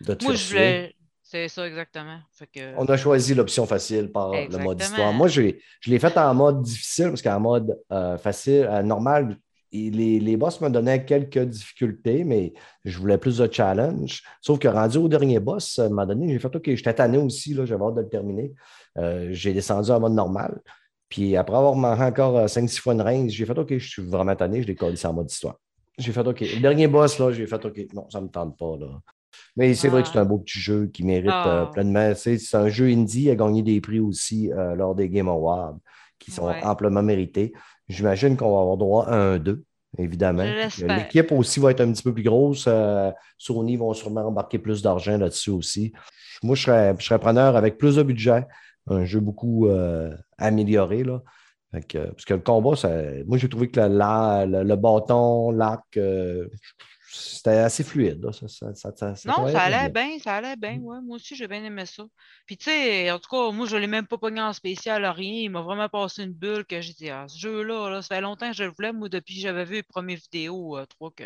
[0.00, 0.94] de te Moi, je voulais...
[1.28, 2.20] C'est ça, exactement.
[2.38, 2.74] Fait que...
[2.76, 5.12] On a choisi l'option facile par le mode histoire.
[5.12, 5.40] Moi, je
[5.86, 9.36] l'ai fait en mode difficile parce qu'en mode euh, facile, euh, normal,
[9.90, 12.52] les, les boss me donnaient quelques difficultés, mais
[12.84, 14.22] je voulais plus de challenge.
[14.40, 17.18] Sauf que rendu au dernier boss, à un moment donné, j'ai fait OK, j'étais tanné
[17.18, 18.52] aussi, j'avais hâte de le terminer.
[18.98, 20.60] Euh, j'ai descendu en mode normal.
[21.08, 24.34] Puis après avoir mangé encore 5-6 fois une range, j'ai fait OK, je suis vraiment
[24.34, 25.56] tanné, je l'ai collé en mode histoire.
[25.98, 26.40] J'ai fait OK.
[26.40, 28.76] Le dernier boss, là, j'ai fait OK, non, ça ne me tente pas.
[28.78, 29.00] Là.
[29.56, 31.70] Mais c'est vrai que c'est un beau petit jeu qui mérite euh, Ah.
[31.72, 32.12] pleinement.
[32.14, 35.76] C'est un jeu indie, a gagné des prix aussi euh, lors des Game Awards
[36.18, 36.62] qui sont Ouais.
[36.64, 37.52] amplement mérités.
[37.88, 39.62] J'imagine qu'on va avoir droit à un 2,
[39.98, 40.42] évidemment.
[40.44, 40.96] L'espère.
[40.96, 42.64] L'équipe aussi va être un petit peu plus grosse.
[42.68, 45.92] Euh, Sony vont sûrement embarquer plus d'argent là-dessus aussi.
[46.42, 48.46] Moi, je serais, je serais preneur avec plus de budget,
[48.88, 51.02] un jeu beaucoup euh, amélioré.
[51.04, 51.22] Là.
[51.88, 52.90] Que, parce que le combat, ça-
[53.26, 56.48] moi, j'ai trouvé que le, la- le- le bâton, l'arc, euh,
[57.16, 58.22] c'était assez fluide.
[58.24, 58.32] là.
[58.32, 60.08] Ça, ça- ça- ça- ça Non, ça allait bien.
[60.08, 60.60] bien, ça allait Mm.
[60.60, 61.00] bien, ouais.
[61.02, 62.04] Moi aussi, j'ai bien aimé ça.
[62.46, 65.42] Puis, tu sais, en tout cas, moi, je l'ai même pas pogné en spécial, rien.
[65.42, 68.20] Il m'a vraiment passé une bulle que j'ai dit, ah, ce jeu-là, là, ça fait
[68.20, 68.92] longtemps que je le voulais.
[68.92, 71.24] Moi, depuis que j'avais vu les premières vidéos, euh, trois, que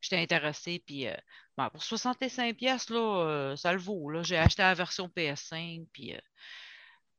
[0.00, 0.82] j'étais intéressé.
[0.86, 1.14] Puis, euh,
[1.56, 4.10] bon, pour 65$, pièces là, euh, ça le vaut.
[4.22, 5.82] J'ai acheté la version PS5.
[5.92, 6.18] Puis, euh,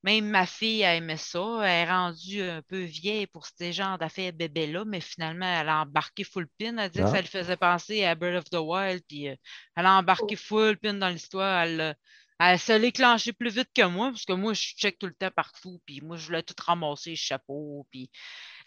[0.04, 1.60] même ma fille a aimé ça.
[1.64, 5.82] Elle est rendue un peu vieille pour ce genre d'affaires bébé-là, mais finalement, elle a
[5.82, 6.78] embarqué full pin.
[6.78, 7.08] Elle dit que Ah.
[7.12, 9.36] ça lui faisait penser à Breath of the Wild, puis euh,
[9.76, 11.64] elle a embarqué full pin dans l'histoire.
[11.64, 11.96] Elle,
[12.40, 15.32] elle se clenché plus vite que moi, parce que moi, je check tout le temps
[15.32, 18.10] partout, puis moi, je voulais tout ramasser, le chapeau, puis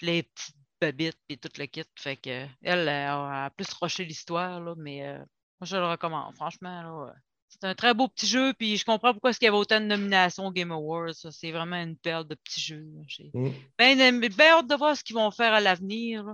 [0.00, 1.84] les petites babites, puis tout le kit.
[1.98, 6.34] Fait que elle, elle a, plus rushé l'histoire, là, mais euh, moi, je le recommande.
[6.34, 7.12] Franchement, là, euh,
[7.48, 9.86] c'est un très beau petit jeu, puis je comprends pourquoi il y avait autant de
[9.86, 11.14] nominations au Game Awards.
[11.30, 12.86] C'est vraiment une perle de petits jeux.
[13.06, 13.50] J'ai Mm.
[13.78, 16.24] bien hâte de voir ce qu'ils vont faire à l'avenir.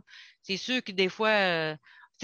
[0.43, 1.77] C'est sûr que des fois, euh,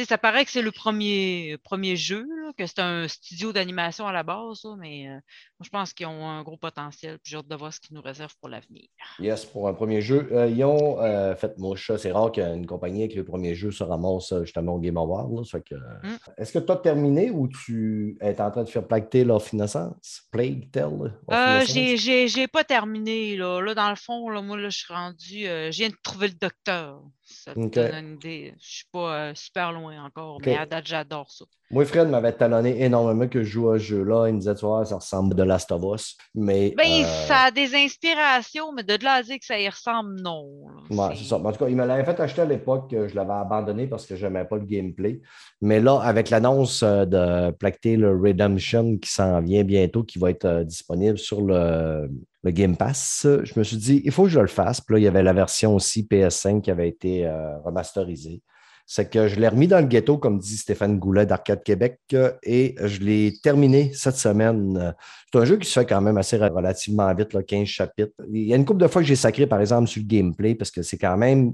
[0.05, 4.13] ça paraît que c'est le premier, premier jeu, là, que c'est un studio d'animation à
[4.13, 5.19] la base, là, mais euh,
[5.61, 8.03] je pense qu'ils ont un gros potentiel, puis j'ai hâte de voir ce qu'ils nous
[8.03, 8.85] réservent pour l'avenir.
[9.19, 10.29] Yes, pour un premier jeu.
[10.33, 11.91] Euh, ils ont euh, fait mouche.
[11.97, 15.31] C'est rare qu'une compagnie avec le premier jeu se ramasse euh, justement au Game Award.
[15.31, 16.09] Mm.
[16.37, 19.53] Est-ce que tu as terminé ou tu es en train de faire Plague Tale of
[19.53, 20.23] Innocence?
[20.31, 23.61] Plague of Euh, j'ai, j'ai, j'ai pas terminé, là.
[23.61, 25.47] Là, dans le fond, là, moi, là, je suis rendu.
[25.47, 27.03] euh, je viens de trouver le docteur.
[27.25, 28.55] Ça te donne une idée.
[28.61, 31.45] Je suis pas super loin encore, mais à date, j'adore ça.
[31.71, 34.29] Moi, Fred m'avait talonné énormément que je joue à ce jeu-là.
[34.29, 36.17] Il me disait, tu vois, ça ressemble de Last of Us.
[36.35, 39.69] Mais, Ben, euh, ça a des inspirations, mais de là à dire que ça y
[39.69, 40.47] ressemble, non.
[40.91, 41.37] Ouais, c'est ça.
[41.37, 44.07] En tout cas, il me l'avait fait acheter à l'époque, euh, je l'avais abandonné parce
[44.07, 45.21] que je n'aimais pas le gameplay.
[45.61, 50.31] Mais là, avec l'annonce euh, de Plague Tale Redemption qui s'en vient bientôt, qui va
[50.31, 52.09] être disponible sur le,
[52.45, 54.81] le Game Pass, je me suis dit, il faut que je le fasse.
[54.81, 58.43] Puis là, il y avait la version aussi PS5 qui avait été euh, remasterisée.
[58.91, 62.33] C'est que je l'ai remis dans le ghetto, comme dit Stéphane Goulet d'Arcade Québec, euh,
[62.43, 64.95] et je l'ai terminé cette semaine.
[65.31, 68.15] C'est un jeu qui se fait quand même assez relativement vite, là, 15 chapitres.
[68.33, 70.55] Il y a une couple de fois que j'ai sacré, par exemple, sur le gameplay,
[70.55, 71.53] parce que c'est quand même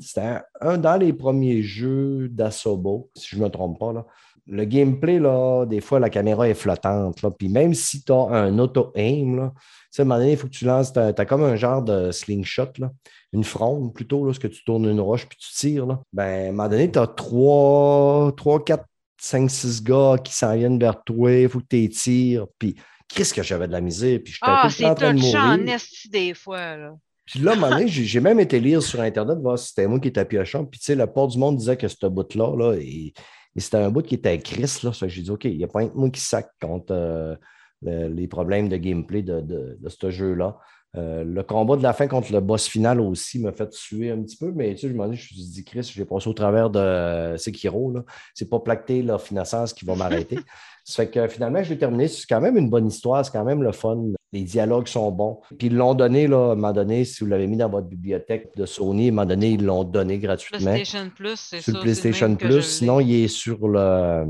[0.61, 3.93] un, dans les premiers jeux d'Asobo, si je ne me trompe pas.
[3.93, 4.06] Là.
[4.47, 7.20] Le gameplay, là, des fois, la caméra est flottante.
[7.36, 9.51] Puis même si tu as un auto-aim,
[9.98, 12.11] à un moment donné, il faut que tu lances, tu as, comme un genre de
[12.11, 12.93] slingshot, là,
[13.35, 15.86] une fronde plutôt, là, ce que tu tournes une roche puis tu tires.
[15.86, 16.01] Là.
[16.12, 18.85] Ben, à un moment donné, tu as 3, 3, 4,
[19.20, 22.47] 5, 6 gars qui s'en viennent vers toi, il faut que tu les tires.
[22.59, 22.74] Puis,
[23.09, 24.19] qu'est-ce que j'avais de la misère?
[24.24, 26.77] Puis, j'étais Ah, c'est train de touchant en esti des fois.
[26.77, 26.94] Là.
[27.27, 29.86] Puis là, à un moment donné, j'ai même été lire sur Internet, voir si c'était
[29.86, 30.65] moi qui étais piochant.
[30.65, 33.12] Puis, tu sais, la part du monde disait que ce bout-là, là, et,
[33.56, 34.90] et c'était un bout qui était Chris, là.
[35.06, 37.35] J'ai dit, OK, il n'y a pas un moi qui sac contre euh,
[37.82, 40.59] le- les problèmes de gameplay de, de- de ce jeu-là.
[40.97, 44.23] Euh, le combat de la fin contre le boss final aussi m'a fait suer un
[44.23, 46.29] petit peu, mais tu sais, je m'en dis, je me suis dit, Chris, j'ai passé
[46.29, 48.05] au travers de euh, Sekiro, là.
[48.33, 50.39] C'est pas Placté, la Finessence qui va m'arrêter.
[50.85, 52.09] Ça fait que finalement, je l'ai terminé.
[52.09, 54.05] C'est quand même une bonne histoire, c'est quand même le fun.
[54.33, 55.41] Les dialogues sont bons.
[55.59, 57.87] Puis ils l'ont donné, là, à un moment donné, si vous l'avez mis dans votre
[57.87, 61.62] bibliothèque de Sony, à un moment donné, ils l'ont donné gratuitement PlayStation Plus, c'est ça.
[61.62, 62.62] sur le PlayStation Plus.
[62.62, 64.27] Sinon, il est sur le,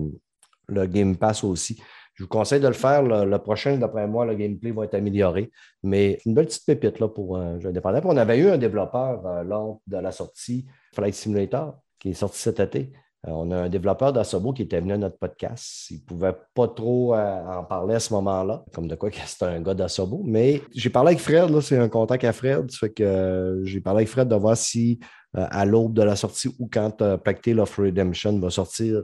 [0.69, 1.77] le Game Pass aussi.
[2.15, 3.03] Je vous conseille de le faire.
[3.03, 5.51] Le, prochain, d'après moi, le gameplay va être amélioré.
[5.83, 8.01] Mais une belle petite pépite là, pour un jeu indépendant.
[8.05, 10.65] On avait eu un développeur euh, lors de la sortie
[10.95, 12.93] Flight Simulator qui est sorti cet été.
[13.27, 15.91] Euh, on a un développeur d'Asobo qui était venu à notre podcast.
[15.91, 19.47] Il ne pouvait pas trop euh, en parler à ce moment-là, comme de quoi c'était
[19.47, 20.23] un gars d'Asobo.
[20.25, 22.71] Mais j'ai parlé avec Fred, c'est un contact à Fred.
[22.73, 24.99] Fait que euh, j'ai parlé avec Fred de voir si
[25.37, 29.03] à l'aube de la sortie ou quand Tale of Redemption va sortir,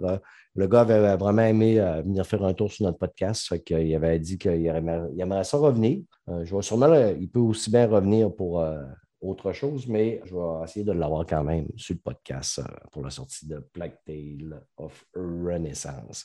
[0.55, 3.48] le gars avait vraiment aimé venir faire un tour sur notre podcast.
[3.48, 6.02] Fait avait dit qu'il aimerait, aimerait ça revenir.
[6.28, 8.64] Je vais sûrement, il peut aussi bien revenir pour
[9.20, 13.02] autre chose, mais je vais essayer de l'avoir quand même sur le podcast euh, pour
[13.02, 16.24] la sortie de Plague Tale of Renaissance.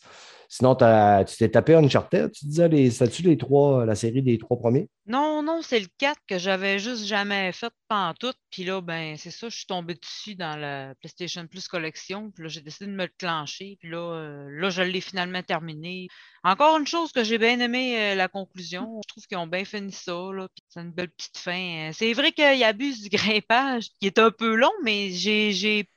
[0.50, 4.58] Sinon, tu t'es tapé Uncharted, tu disais, les, c'était-tu les trois, la série des trois
[4.58, 4.90] premiers?
[5.08, 8.38] Non, non, c'est le 4 que j'avais juste jamais fait pantoute.
[8.50, 12.32] Puis là, ben, c'est ça, je suis tombée dessus dans la PlayStation Plus collection.
[12.32, 13.78] Puis là, j'ai décidé de me le clencher.
[13.80, 16.08] Puis là, euh, là, je l'ai finalement terminé.
[16.44, 19.00] Encore une chose que j'ai bien aimé, euh, la conclusion.
[19.04, 20.14] Je trouve qu'ils ont bien fini ça.
[20.34, 21.90] Là, puis c'est une belle petite fin.
[21.90, 25.88] Euh, C'est vrai qu'il abuse du grimpage, qui est un peu long, mais j'ai,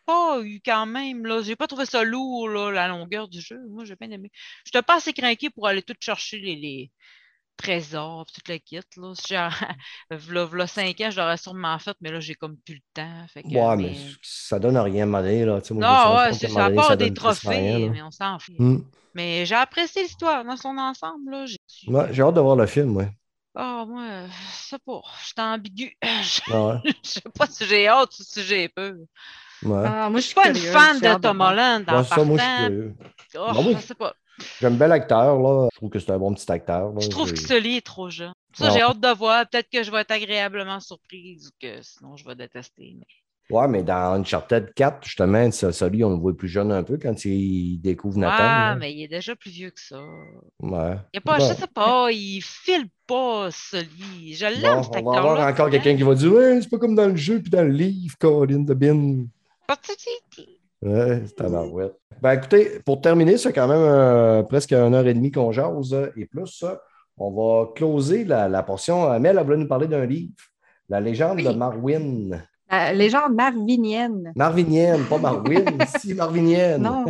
[0.43, 3.59] eu quand même, là, j'ai pas trouvé ça lourd, là, la longueur du jeu.
[3.71, 4.31] Moi, j'ai bien aimé.
[4.65, 6.91] Je n'étais pas assez craqué pour aller tout chercher les, les
[7.57, 8.81] trésors, toute la kit.
[8.97, 9.13] Là.
[9.15, 9.35] Si
[10.11, 13.27] v'là, v'là cinq ans, je l'aurais sûrement fait, mais là, j'ai comme plus le temps.
[13.33, 15.53] Fait que, Ouais, mais- mais ça donne rien à moment donné, là.
[15.53, 16.67] Moi, je suis Non, ouais, c'est ça.
[16.67, 18.55] À part des rien, trophées, mais on s'en fout.
[18.59, 18.79] Hmm.
[19.15, 21.31] Mais j'ai apprécié l'histoire dans son ensemble.
[21.31, 21.47] Là.
[21.47, 21.57] J'ai,
[21.89, 23.09] Ouais, j'ai hâte de voir le film, ouais.
[23.55, 25.01] Ah, moi, je sais pas.
[25.27, 25.97] J'étais ambigu.
[26.03, 26.93] je Ah ouais.
[27.03, 28.95] sais pas si j'ai hâte ou si j'ai peur.
[29.65, 29.83] Ouais.
[29.85, 31.41] Ah, moi, je suis pas une fan de Tom.
[31.41, 32.95] Holland en Ouais, ça, moi, je suis curieux.
[33.37, 34.15] Oh, Bah je sais pas.
[34.61, 35.69] J'aime bien l'acteur, là.
[35.73, 36.93] Je trouve que c'est un bon petit acteur.
[36.93, 37.01] là.
[37.01, 38.33] Je trouve que Sully est trop jeune.
[38.57, 39.45] Ça, j'ai hâte de voir.
[39.49, 42.95] Peut-être que je vais être agréablement surprise ou que sinon je vais détester.
[42.99, 43.05] mais-
[43.51, 46.99] Ouais, mais dans Uncharted 4, justement, ça- celui, on le voit plus jeune un peu
[46.99, 48.35] quand il découvre Nathan.
[48.39, 48.77] Ah, là.
[48.77, 50.03] mais il est déjà plus vieux que ça.
[50.61, 50.97] Ouais.
[51.15, 51.49] Il a pas, Bon.
[51.49, 54.35] je sais pas, il file pas, Sully.
[54.35, 56.77] Je l'aime, Bon, cet on va avoir encore quelqu'un qui va dire Ouais, c'est pas
[56.79, 59.25] comme dans le jeu puis dans le livre, Colin de Bin.
[60.83, 61.95] Ouais, c'est tabarouette.
[62.23, 65.93] Ben écoutez, pour terminer, c'est quand même euh, presque une heure et demie qu'on jase
[65.93, 66.63] euh, et plus.
[66.63, 66.75] euh,
[67.17, 69.05] On va closer la, la portion.
[69.11, 70.33] Amel, elle voulait nous parler d'un livre,
[70.89, 71.51] La légende de.
[71.51, 72.43] Marwin.
[72.71, 74.31] La légende marvinienne.
[74.37, 75.65] Marvinienne, pas Marwin,
[75.99, 76.83] si Marvinienne.
[76.83, 77.07] Non.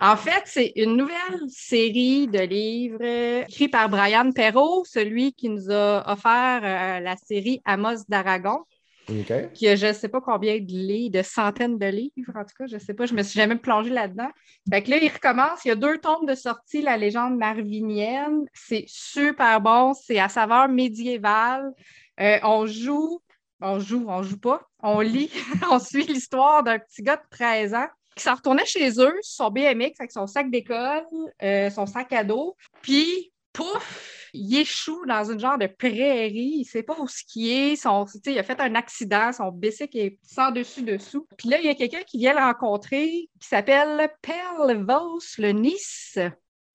[0.00, 5.48] en fait, c'est une nouvelle série de livres euh, écrits par Brian Perrault, celui qui
[5.48, 8.60] nous a offert euh, la série Amos d'Aragon,
[9.08, 9.52] OK.
[9.52, 12.54] qui a je ne sais pas combien de livres, de centaines de livres, en tout
[12.58, 14.28] cas, je ne sais pas, je me suis jamais plongée là-dedans.
[14.70, 18.46] Fait que là, il recommence, il y a deux tomes de sortie, La légende marvinienne.
[18.52, 21.72] C'est super bon, c'est à saveur médiévale.
[22.20, 23.20] Euh, on joue,
[23.60, 25.30] on joue, on joue pas, on lit,
[25.70, 29.50] on suit l'histoire d'un petit gars de 13 ans qui s'en retournait chez eux, son
[29.50, 31.04] BMX avec son sac d'école,
[31.42, 36.64] euh, son sac à dos, puis pouf, il échoue dans une genre de prairie, il
[36.64, 41.26] sait pas où est, son, il a fait un accident, son bicycle est sans dessus-dessous.
[41.36, 45.50] Puis là, il y a quelqu'un qui vient le rencontrer qui s'appelle Pell Vos le
[45.50, 46.18] Nice.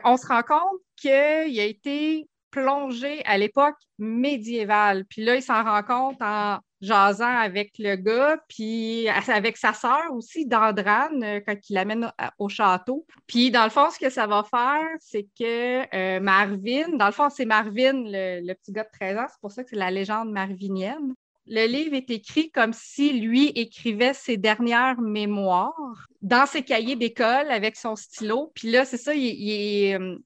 [0.04, 5.06] On se rend compte qu'il a été plongé à l'époque médiévale.
[5.06, 10.04] Puis là, il s'en rend compte en jasant avec le gars, puis avec sa sœur
[10.12, 13.06] aussi, Dandrane, euh, quand il l'amène au château.
[13.26, 17.12] Puis dans le fond, ce que ça va faire, c'est que euh, Marvin, dans le
[17.12, 19.92] fond, c'est Marvin, le, petit gars de 13 ans, c'est pour ça que c'est la
[19.92, 21.14] légende marvinienne.
[21.46, 27.50] Le livre est écrit comme si lui écrivait ses dernières mémoires dans ses cahiers d'école
[27.50, 28.52] avec son stylo.
[28.56, 30.18] Puis là, c'est ça, il, est, euh,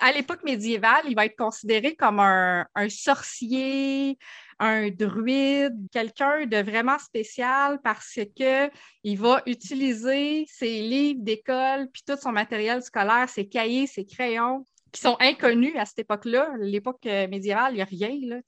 [0.00, 4.18] à l'époque médiévale, il va être considéré comme un, sorcier,
[4.60, 12.16] un druide, quelqu'un de vraiment spécial parce qu'il va utiliser ses livres d'école, puis tout
[12.20, 16.50] son matériel scolaire, ses cahiers, ses crayons, qui sont inconnus à cette époque-là.
[16.60, 18.16] L'époque médiévale, il n'y a rien.
[18.22, 18.40] Là,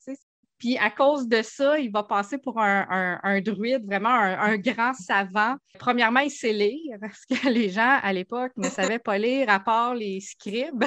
[0.63, 5.57] puis à cause de ça, il va passer pour un, druide, vraiment un, grand savant.
[5.77, 9.59] Premièrement, il sait lire, parce que les gens à l'époque ne savaient pas lire à
[9.59, 10.85] part les scribes.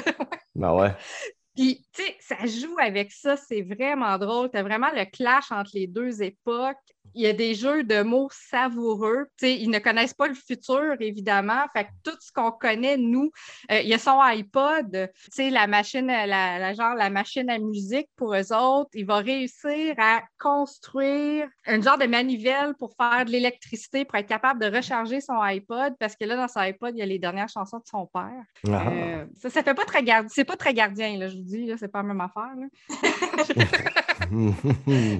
[0.54, 0.94] ben ouais.
[1.56, 4.50] Puis, tu sais, ça joue avec ça, c'est vraiment drôle.
[4.50, 6.76] Tu vraiment le clash entre les deux époques
[7.14, 9.26] il y a des jeux de mots savoureux.
[9.42, 11.64] ils ne connaissent pas le futur, évidemment.
[11.72, 13.30] Fait que tout ce qu'on connaît, nous,
[13.70, 18.34] euh, il y a son iPod, la machine, la, genre la machine à musique pour
[18.34, 18.90] eux autres.
[18.94, 24.28] Il va réussir à construire un genre de manivelle pour faire de l'électricité, pour être
[24.28, 27.18] capable de recharger son iPod, parce que là, dans son iPod, il y a les
[27.18, 28.42] dernières chansons de son père.
[28.68, 28.88] Ah.
[28.90, 30.28] Euh, ça, ça fait pas très gardien.
[30.32, 32.52] C'est pas très gardien, là, je vous dis, c'est pas la même affaire.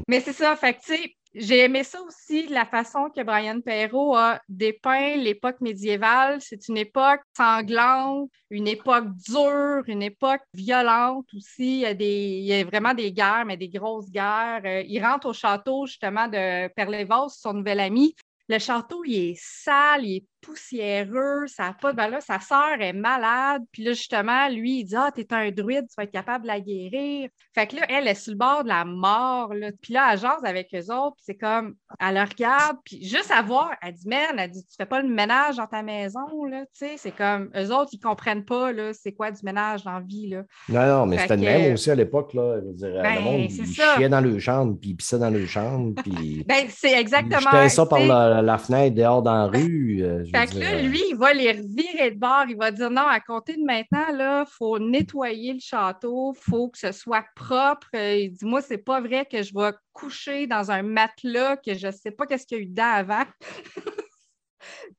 [0.09, 4.17] Mais c'est ça, fait tu sais, j'ai aimé ça aussi, la façon que Brian Perrault
[4.17, 6.41] a dépeint l'époque médiévale.
[6.41, 11.83] C'est une époque sanglante, une époque dure, une époque violente aussi.
[11.83, 14.63] Il y a, vraiment des guerres, mais des grosses guerres.
[14.65, 18.15] Euh, il rentre au château justement de Perlévos, son nouvel ami.
[18.49, 22.23] Le château, il est sale, il est poussiéreux, ça n'a pas de valeur.
[22.23, 23.63] Sa sœur est malade.
[23.73, 26.49] Puis là, justement, lui, il dit Ah, t'es un druide, tu vas être capable de
[26.49, 27.29] la guérir.
[27.55, 29.53] Fait que là, elle est sur le bord de la mort.
[29.53, 29.71] Là.
[29.83, 31.17] Puis là, elle jase avec eux autres.
[31.21, 32.77] c'est comme, elle le regarde.
[32.85, 35.67] Puis juste à voir, elle dit Man, elle dit Tu fais pas le ménage dans
[35.67, 36.45] ta maison.
[36.49, 36.63] Là.
[36.67, 39.93] Tu sais, c'est comme, eux autres, ils comprennent pas là, c'est quoi du ménage dans
[39.93, 40.29] la vie.
[40.29, 40.43] Là.
[40.69, 42.35] Non, non, mais c'était le même aussi à l'époque.
[42.35, 42.61] Là.
[42.61, 45.31] Je veux dire, ben, le monde, il chiait dans le chambre, puis il pissait dans
[45.31, 45.95] le chambre.
[46.03, 46.45] Puis.
[46.49, 47.63] ben, c'est exactement.
[47.63, 50.05] Il ça par la, fenêtre dehors dans la rue.
[50.37, 52.45] Euh, fait que là, lui, il va les revirer de bord.
[52.49, 56.69] Il va dire non, à compter de maintenant, il faut nettoyer le château, il faut
[56.69, 57.89] que ce soit propre.
[57.95, 61.87] Il dit Moi, c'est pas vrai que je vais coucher dans un matelas que je
[61.87, 63.25] ne sais pas qu'est-ce qu'il y a eu dedans avant.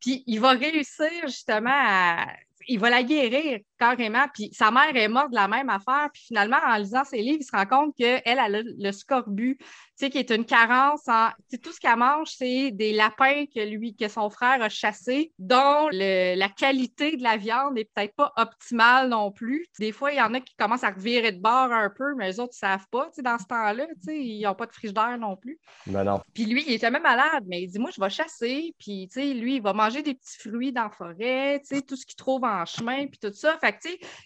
[0.01, 2.27] Puis il va réussir justement à.
[2.69, 4.26] Il va la guérir carrément.
[4.34, 6.09] Puis sa mère est morte de la même affaire.
[6.14, 9.65] Puis finalement, en lisant ses livres, il se rend compte qu'elle a le, scorbut, tu
[9.98, 11.30] sais, qui est une carence en.
[11.64, 15.88] tout ce qu'elle mange, c'est des lapins que lui, que son frère a chassés, dont
[15.91, 19.68] la qualité de la viande n'est peut-être pas optimale non plus.
[19.80, 22.28] Des fois, il y en a qui commencent à revirer de bord un peu, mais
[22.28, 24.65] les autres ne savent pas, tu sais, dans ce temps-là, tu sais, ils n'ont pas
[24.65, 25.60] de frigidaire non plus.
[25.86, 26.22] Non, non.
[26.34, 29.22] Puis lui, il est jamais malade, mais il dit Moi, je vais chasser, puis tu
[29.22, 32.06] sais, lui, il va manger des petits fruits dans la forêt, tu sais, tout ce
[32.06, 33.57] qu'il trouve en chemin, puis tout ça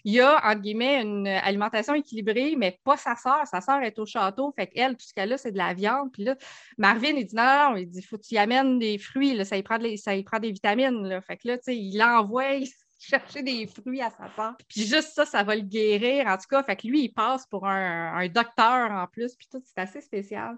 [0.04, 3.46] il y a, entre guillemets, une alimentation équilibrée, mais pas sa sœur.
[3.46, 6.12] Sa sœur est au château, fait qu'elle, tout ce qu'elle a, c'est de la viande.
[6.12, 6.36] Puis là,
[6.78, 9.58] Marvin, il dit non, non, il dit, faut que tu y amènes des fruits, ça,
[9.58, 11.08] y prend ça prend des vitamines.
[11.08, 11.22] Là.
[11.22, 12.60] Fait que là, tu sais, il l'envoie
[13.00, 14.56] chercher des fruits à sa sœur.
[14.68, 16.28] Puis juste ça, ça va le guérir.
[16.28, 19.48] En tout cas, fait que lui, il passe pour un, un docteur en plus, puis
[19.52, 20.58] tout, c'est assez spécial.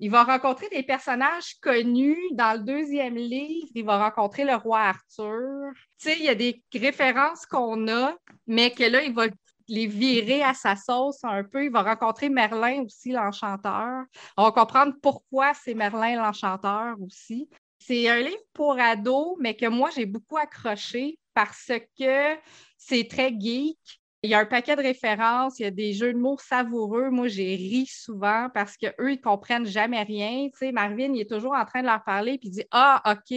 [0.00, 2.18] Il va rencontrer des personnages connus.
[2.32, 5.70] Dans le deuxième livre, il va rencontrer le roi Arthur.
[5.98, 8.16] Tu sais, il y a des références qu'on a,
[8.46, 9.26] mais que là, il va
[9.68, 11.64] les virer à sa sauce un peu.
[11.64, 14.04] Il va rencontrer Merlin aussi, l'enchanteur.
[14.36, 17.48] On va comprendre pourquoi c'est Merlin l'enchanteur aussi.
[17.78, 22.36] C'est un livre pour ados, mais que moi, j'ai beaucoup accroché parce que
[22.78, 23.78] c'est très geek.
[24.22, 27.10] Il y a un paquet de références, il y a des jeux de mots savoureux.
[27.10, 30.48] Moi, j'ai ri souvent parce qu'eux, ils ne comprennent jamais rien.
[30.50, 33.02] Tu sais, Marvin, il est toujours en train de leur parler, puis il dit Ah,
[33.04, 33.36] OK.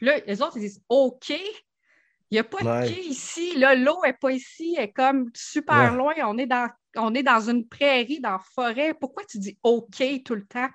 [0.00, 1.34] Là, les autres, ils disent OK.
[2.30, 3.56] Il n'y a pas de quai ici.
[3.56, 4.74] Là, l'eau n'est pas ici.
[4.76, 6.14] Elle est comme super loin.
[6.24, 8.94] On est, dans, on est dans une prairie, dans la forêt.
[8.94, 10.68] Pourquoi tu dis OK tout le temps?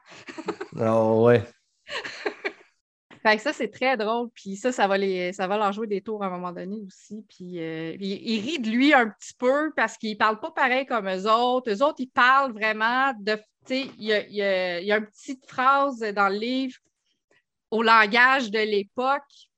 [0.79, 1.43] oh, ouais.
[3.23, 4.29] Fait que ça, c'est très drôle.
[4.33, 6.77] Puis ça, ça va, les, ça va leur jouer des tours à un moment donné
[6.87, 7.23] aussi.
[7.27, 10.85] Puis euh, il, rit de lui un petit peu parce qu'il ne parle pas pareil
[10.85, 11.69] comme eux autres.
[11.69, 13.37] Eux autres, ils parlent vraiment de.
[13.69, 16.79] Il y a, y, a, y a une petite phrase dans le livre
[17.69, 19.50] au langage de l'époque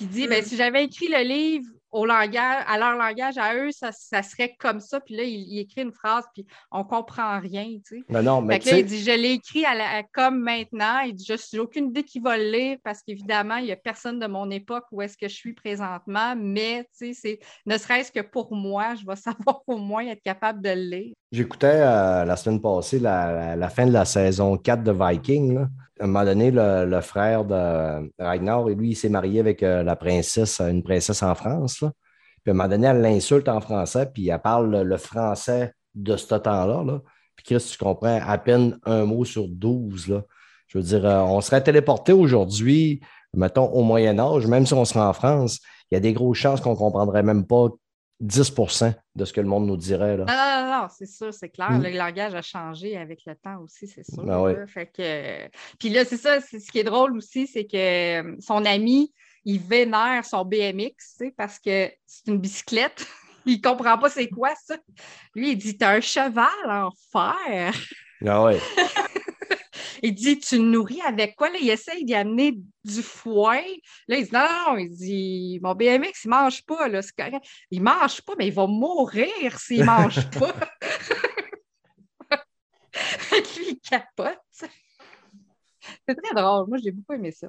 [0.00, 0.46] qui dit ben, mm.
[0.46, 4.56] si j'avais écrit le livre au langage, à leur langage, à eux, ça, ça serait
[4.58, 4.98] comme ça.
[4.98, 8.04] Puis là, il, il écrit une phrase, puis on comprend rien, tu sais.
[8.08, 10.40] Non, non, mais Fait que là, il dit, je l'ai écrit à la- à- comme
[10.40, 11.00] maintenant.
[11.00, 13.76] Il dit, je n'ai aucune idée qui va le lire parce qu'évidemment, il n'y a
[13.76, 16.34] personne de mon époque où est-ce que je suis présentement.
[16.34, 19.16] Mais, tu sais, c'est ne serait-ce que pour moi, je vais
[19.56, 21.14] savoir au moins être capable de le lire.
[21.32, 25.54] J'écoutais euh, la semaine passée la, la- fin de la saison 4 de Viking.
[25.54, 25.68] là.
[26.00, 29.82] À un moment donné, le, frère de Ragnar, et lui, il s'est marié avec euh,
[29.82, 31.84] la princesse, une princesse en France.
[32.42, 36.16] Puis à un moment donné, elle l'insulte en français, puis elle parle le, français de
[36.16, 36.82] ce temps-là.
[36.84, 37.00] là.
[37.36, 40.08] Puis Chris, tu comprends à peine un mot sur 12.
[40.08, 40.22] Là.
[40.68, 43.00] Je veux dire, euh, on serait téléporté aujourd'hui,
[43.34, 46.38] mettons, au Moyen Âge, même si on serait en France, il y a des grosses
[46.38, 47.68] chances qu'on ne comprendrait même pas
[48.22, 50.16] 10% de ce que le monde nous dirait.
[50.16, 50.24] Là.
[50.24, 51.72] Non, non, non, non, c'est sûr, c'est clair.
[51.72, 51.82] Mm.
[51.82, 54.24] Le langage a changé avec le temps aussi, c'est sûr.
[54.24, 54.54] Ben ouais.
[54.54, 54.66] là.
[54.66, 55.48] Fait que...
[55.78, 59.12] Puis là, c'est ça, c'est- ce qui est drôle aussi, c'est que euh, son ami,
[59.44, 63.06] il vénère son BMX, parce que c'est une bicyclette.
[63.46, 64.76] il comprend pas c'est quoi ça.
[65.34, 67.72] Lui, il dit T'as un cheval en fer.
[68.26, 68.60] Ah ouais.
[70.02, 71.50] Il dit Tu le nourris avec quoi?
[71.50, 73.62] Là, il essaye d'y amener du foin.
[74.08, 74.78] Là, il dit Non, non.
[74.78, 77.44] Il dit Mon BMX, il mange pas, là, c'est correct.
[77.70, 80.54] Il mange pas, mais il va mourir s'il mange pas.
[83.32, 84.38] Lui, il capote.
[84.52, 86.68] C'est très drôle.
[86.68, 87.48] Moi, j'ai beaucoup aimé ça.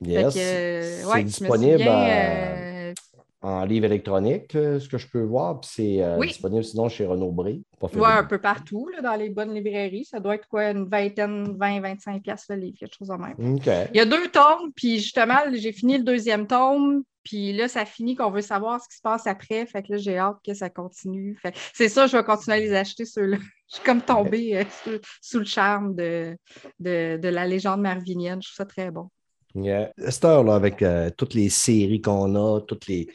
[0.00, 0.36] Yes.
[0.36, 2.94] Euh, c'est ouais, disponible souviens, euh,
[3.42, 5.60] en livre électronique, euh, ce que je peux voir.
[5.60, 6.28] Puis c'est euh, Oui.
[6.28, 7.60] disponible sinon chez Renaud Bré.
[7.92, 10.04] De- un peu partout, là, dans les bonnes librairies.
[10.04, 13.54] Ça doit être quoi, une vingtaine, 20, 25 piastres le livre, quelque chose de même.
[13.56, 13.66] OK.
[13.92, 17.84] Il y a deux tomes, puis justement, j'ai fini le deuxième tome, puis là, ça
[17.84, 19.66] finit qu'on veut savoir ce qui se passe après.
[19.66, 21.36] Fait que là, j'ai hâte que ça continue.
[21.74, 23.38] C'est ça, je vais continuer à les acheter, ceux-là.
[23.72, 24.90] Je suis comme tombée euh, sous,
[25.22, 26.36] sous le charme de,
[26.78, 28.42] de, de la légende marvinienne.
[28.42, 29.08] Je trouve ça très bon.
[29.54, 29.92] Yeah.
[30.08, 33.08] Cette heure-là, avec euh, toutes les séries qu'on a, toutes les,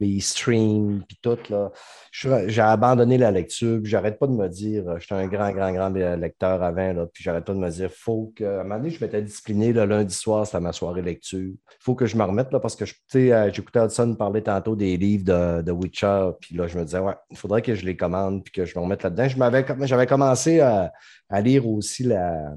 [0.00, 1.70] les streams, puis tout, là,
[2.10, 5.70] j'ai abandonné la lecture, puis j'arrête pas de me dire, euh, j'étais un grand, grand,
[5.70, 8.76] grand lecteur avant, là, puis j'arrête pas de me dire, faut que, à un moment
[8.76, 11.52] donné, je m'étais discipliné, le lundi soir, c'était ma soirée lecture.
[11.78, 14.74] faut que je me remette, là, parce que, tu sais, euh, j'écoutais Hudson parler tantôt
[14.74, 17.84] des livres de, de Witcher, puis là, je me disais, ouais, il faudrait que je
[17.84, 19.28] les commande, puis que je me remette là-dedans.
[19.84, 20.90] J'avais commencé à
[21.42, 22.54] lire aussi la,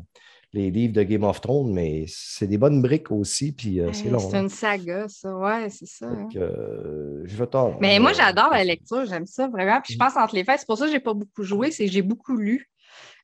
[0.55, 4.09] les livres de Game of Thrones, mais c'est des bonnes briques aussi, puis euh, c'est
[4.09, 4.19] long.
[4.19, 4.43] C'est hein.
[4.43, 5.35] une saga, ça.
[5.35, 6.05] Ouais, c'est ça.
[6.07, 6.29] hein.
[6.37, 7.77] Euh, je vais tard.
[7.81, 9.81] Mais moi, j'adore la lecture, j'aime ça vraiment.
[9.83, 10.05] Puis je Mm.
[10.07, 11.91] pense entre les fêtes, c'est pour ça que je n'ai pas beaucoup joué, c'est que
[11.91, 12.69] j'ai beaucoup lu.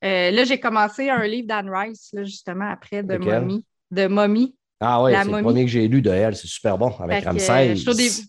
[0.04, 3.18] Euh, là, j'ai commencé un livre d'Anne Rice, là, justement, après, de?
[3.18, 3.66] Mommy.
[3.92, 4.56] De Mommy.
[4.82, 7.24] Ah La c'est le premier que j'ai lu de elle, c'est super bon, avec
[7.76, 8.28] je début.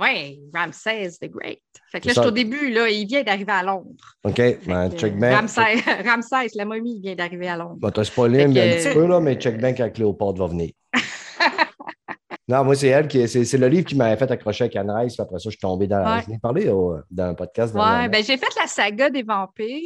[0.00, 1.60] Oui, Ramsès the Great.
[1.92, 4.16] Fait que là, C'est je suis au début, là, il vient d'arriver à Londres.
[4.24, 5.40] OK, ben, check euh, bien.
[5.40, 5.74] Ramsès,
[6.06, 7.76] Ramsès, la momie, il vient d'arriver à Londres.
[7.78, 10.70] Bon, t'as spoilé un, petit peu, là, mais check bien quand Cléopâtre va venir.
[12.48, 13.28] non, moi, c'est elle qui.
[13.28, 15.58] C'est c'est le livre qui m'avait fait accrocher avec Anne Rice, après ça, je suis
[15.58, 16.02] tombé dans.
[16.02, 16.22] Ouais.
[16.26, 17.74] Je l'ai parlé dans un podcast.
[17.74, 18.08] Dernièrement.
[18.08, 19.76] ben j'ai fait la saga des vampires,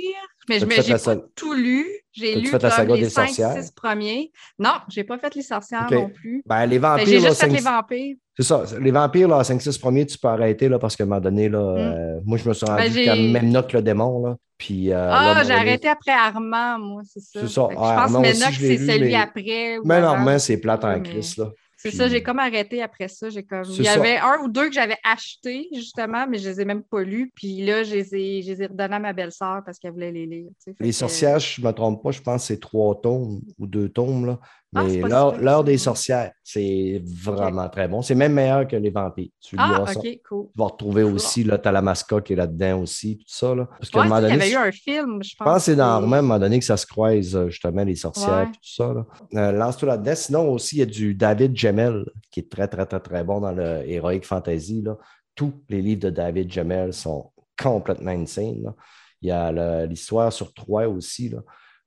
[0.48, 0.66] mais je
[1.04, 1.86] pas tout lu.
[2.12, 3.62] J'ai lu fait la saga les des 5 sorcières?
[3.62, 4.30] 6 premiers.
[4.60, 6.42] Non, j'ai pas fait les sorcières non plus.
[6.46, 7.06] Ben, les Ben, vampires.
[7.06, 8.16] j'ai juste fait les vampires.
[8.36, 8.64] C'est ça.
[8.80, 11.58] Les vampires, là, 5-6 premiers, tu peux arrêter, là, parce qu'à un moment donné, là,
[11.60, 13.04] euh, moi, je me suis rendu.
[13.06, 14.36] Ben, même note que le démon, là.
[14.58, 17.40] Puis, euh, à Ah, j'ai arrêté après Armand, moi, c'est ça.
[17.40, 17.68] C'est ça.
[17.76, 19.78] Ah, je pense que l'ai c'est lu, celui mais- après.
[19.84, 21.50] Mais normalement, c'est plate en crise, là.
[21.76, 23.28] C'est Puis- ça, j'ai comme arrêté après ça.
[23.28, 23.62] J'ai comme...
[23.68, 23.92] Il y ça.
[23.92, 27.30] avait un ou deux que j'avais achetés, justement, mais je les ai même pas lus.
[27.36, 30.10] Puis là, je les ai, je les ai redonnés à ma belle-sœur parce qu'elle voulait
[30.10, 30.46] les lire.
[30.48, 30.74] tu sais.
[30.78, 33.40] Fait Les que- sorcières, je ne me trompe pas, je pense que c'est trois tomes
[33.58, 34.24] ou deux tomes.
[34.24, 34.38] Là.
[34.76, 35.00] Ah, Mais
[35.42, 38.02] l'heure des sorcières, c'est vraiment très bon.
[38.02, 39.30] C'est même meilleur que les vampires.
[39.40, 39.82] Tu Ah.
[39.82, 40.46] OK, cool.
[40.52, 43.54] Tu vas retrouver aussi, là, Talamasca qui est là-dedans aussi, tout ça.
[43.54, 43.66] Là.
[43.78, 45.36] Parce qu'à Ouais, un moment tu sais, il y avait eu un film, je je
[45.36, 45.44] pense.
[45.46, 47.94] pense que c'est dans à un moment donné, que ça se croise, euh, justement, les
[47.96, 48.42] sorcières Ouais.
[48.44, 48.92] et tout ça.
[48.92, 49.06] là.
[49.34, 50.14] Euh, Lance-toi là-dedans.
[50.16, 53.40] Sinon, aussi, il y a du David Gemmel, qui est très, très, très, très bon
[53.40, 54.82] dans le Heroic Fantasy.
[54.82, 54.96] Là.
[55.34, 57.30] Tous les livres de David Gemmel sont
[57.60, 58.62] complètement insane.
[58.62, 58.74] là.
[59.22, 61.38] Il y a le- l'histoire sur Troie aussi, là.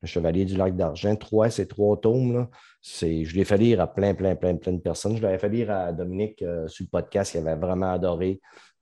[0.01, 1.15] Le Chevalier du Lac d'Argent.
[1.15, 2.33] Troie, c'est trois tomes.
[2.33, 2.49] Là.
[2.81, 5.17] Je l'ai fait lire à plein, plein, plein, plein de personnes.
[5.17, 8.39] Je l'avais fait lire à Dominique euh, sur le podcast, qui avait vraiment adoré.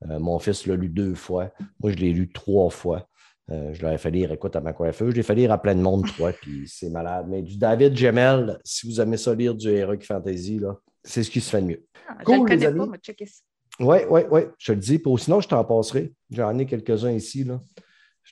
[0.08, 1.50] Euh, mon fils l'a lu deux fois.
[1.80, 3.08] Moi, je l'ai lu trois fois.
[3.50, 5.12] Euh, je l'avais fait lire, écoute, à ma coiffeuse.
[5.12, 7.26] Je l'ai fait lire à plein de monde, toi, puis c'est malade.
[7.28, 10.60] Mais du David Gemmel, si vous aimez ça lire du Heroic Fantasy,
[11.02, 11.84] c'est ce qui se fait de mieux.
[12.08, 12.78] Ah, je Cool, le les connais amis.
[12.78, 13.40] pas, mais checker ça.
[13.78, 15.00] Oui, oui, oui, je te le dis.
[15.18, 16.12] Sinon, je t'en passerai.
[16.30, 17.44] J'en ai quelques-uns ici.
[17.44, 17.60] Là.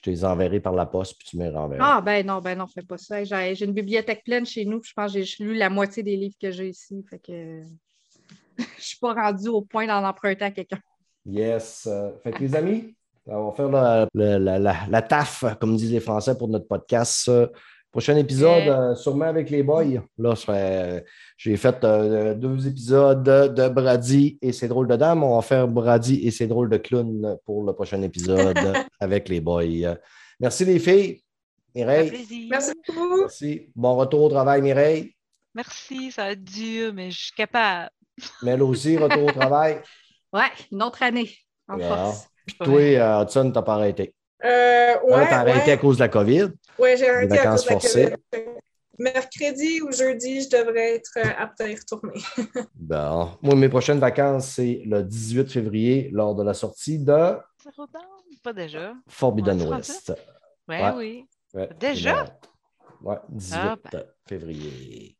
[0.05, 1.97] Je te les enverrai par la poste, puis tu me les renverras.
[1.97, 3.25] Ah, ben non, ben non, fais pas ça.
[3.25, 6.03] J'ai j'ai une bibliothèque pleine chez nous, puis je pense que j'ai lu la moitié
[6.03, 7.03] des livres que j'ai ici.
[7.09, 7.63] Fait que
[8.59, 10.79] je suis pas rendue au point d'en emprunter à quelqu'un.
[11.25, 11.89] Yes.
[12.23, 12.95] Fait que les amis,
[13.27, 16.69] on va faire la, la, la, la- la taf, comme disent les Français, pour notre
[16.69, 17.31] podcast.
[17.95, 18.91] Prochain épisode, Euh.
[18.91, 19.85] euh, sûrement avec les boys.
[20.19, 21.01] Là, euh,
[21.37, 25.23] j'ai fait euh, deux épisodes de Brady et ses drôles de dames.
[25.23, 28.59] On va faire Brady et ses drôles de clown pour le prochain épisode
[28.99, 29.95] avec les boys.
[30.41, 31.23] Merci les filles.
[31.73, 32.11] Mireille.
[32.51, 33.21] Merci beaucoup.
[33.21, 33.71] merci.
[33.77, 35.15] Bon retour au travail, Mireille.
[35.55, 37.91] Merci, ça va être dur, mais je suis capable.
[38.43, 39.81] Mel aussi, retour au travail.
[40.33, 41.31] Ouais, une autre année
[41.69, 41.89] en Yeah.
[41.97, 42.27] force.
[42.45, 44.13] Puis toi, Hudson, t'as pas arrêté.
[44.45, 46.49] Euh, ouais, t'as arrêté à cause de la COVID.
[46.79, 48.17] Ouais, j'ai arrêté à vacances cause de la forcées.
[48.99, 52.15] Mercredi ou jeudi, je devrais être euh, apte à y retourner.
[52.77, 53.31] Bon.
[53.43, 57.37] Moi, mes prochaines vacances, c'est le 18 février, lors de la sortie de?
[58.43, 58.95] Pas déjà.
[59.09, 60.13] Forbidden West.
[60.69, 60.93] Ouais, Ouais.
[60.97, 61.27] oui.
[61.55, 62.25] Ouais, Déjà?
[63.03, 64.05] Ouais, 18 Ah, ben.
[64.29, 65.17] février.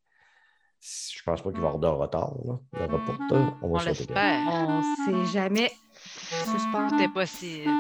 [0.81, 2.35] Je pense pas qu'il va y avoir de retard.
[2.45, 2.59] Là.
[2.75, 4.41] Le reporter, on va On l'espère.
[4.47, 5.71] On sait jamais.
[6.45, 6.89] Suspens.
[6.91, 7.71] C'était possible.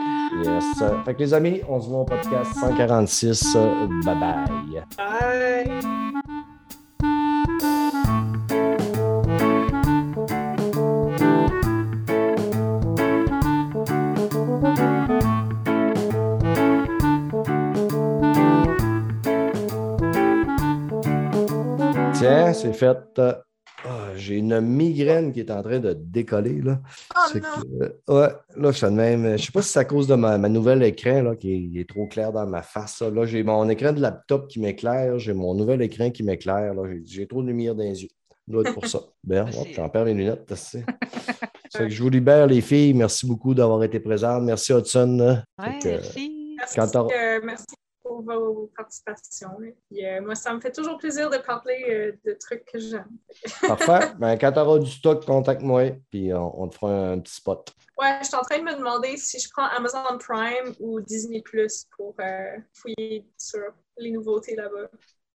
[0.44, 0.82] Yes.
[1.04, 3.56] Fait que les amis, on se voit au podcast 146.
[4.04, 4.84] Bye bye.
[4.96, 6.04] Bye.
[22.14, 23.20] Tiens, c'est fait.
[23.86, 26.60] Ah, J'ai une migraine qui est en train de décoller.
[26.62, 26.80] Là.
[27.14, 27.40] Oh non.
[27.40, 29.36] que, euh, ouais, là, je même.
[29.36, 31.88] Je sais pas si c'est à cause de ma, ma nouvelle écran là, qui est,
[31.88, 33.02] trop clair dans ma face.
[33.02, 36.74] Là, j'ai mon écran de laptop qui m'éclaire, j'ai mon nouvel écran qui m'éclaire.
[36.74, 36.82] là.
[37.04, 38.08] J'ai, trop de lumière dans les yeux.
[38.30, 39.00] Ça doit être pour ça.
[39.24, 40.44] Ben, j'en perds mes lunettes.
[40.46, 42.94] que je vous libère, les filles.
[42.94, 44.42] Merci beaucoup d'avoir été présentes.
[44.44, 45.42] Merci, Hudson.
[45.58, 46.56] Ouais, que, merci.
[46.56, 47.64] Merci, euh, merci
[48.22, 49.62] vos participations.
[49.62, 52.78] Et puis, euh, moi, ça me fait toujours plaisir de parler euh, de trucs que
[52.78, 53.10] j'aime.
[53.66, 54.12] Parfait.
[54.18, 57.72] Ben, quand tu auras du stock, contacte-moi, puis on, on te fera un, petit spot.
[58.00, 61.42] Ouais, je suis en train de me demander si je prends Amazon Prime ou Disney
[61.42, 63.60] Plus pour euh, fouiller sur
[63.98, 64.88] les nouveautés là-bas.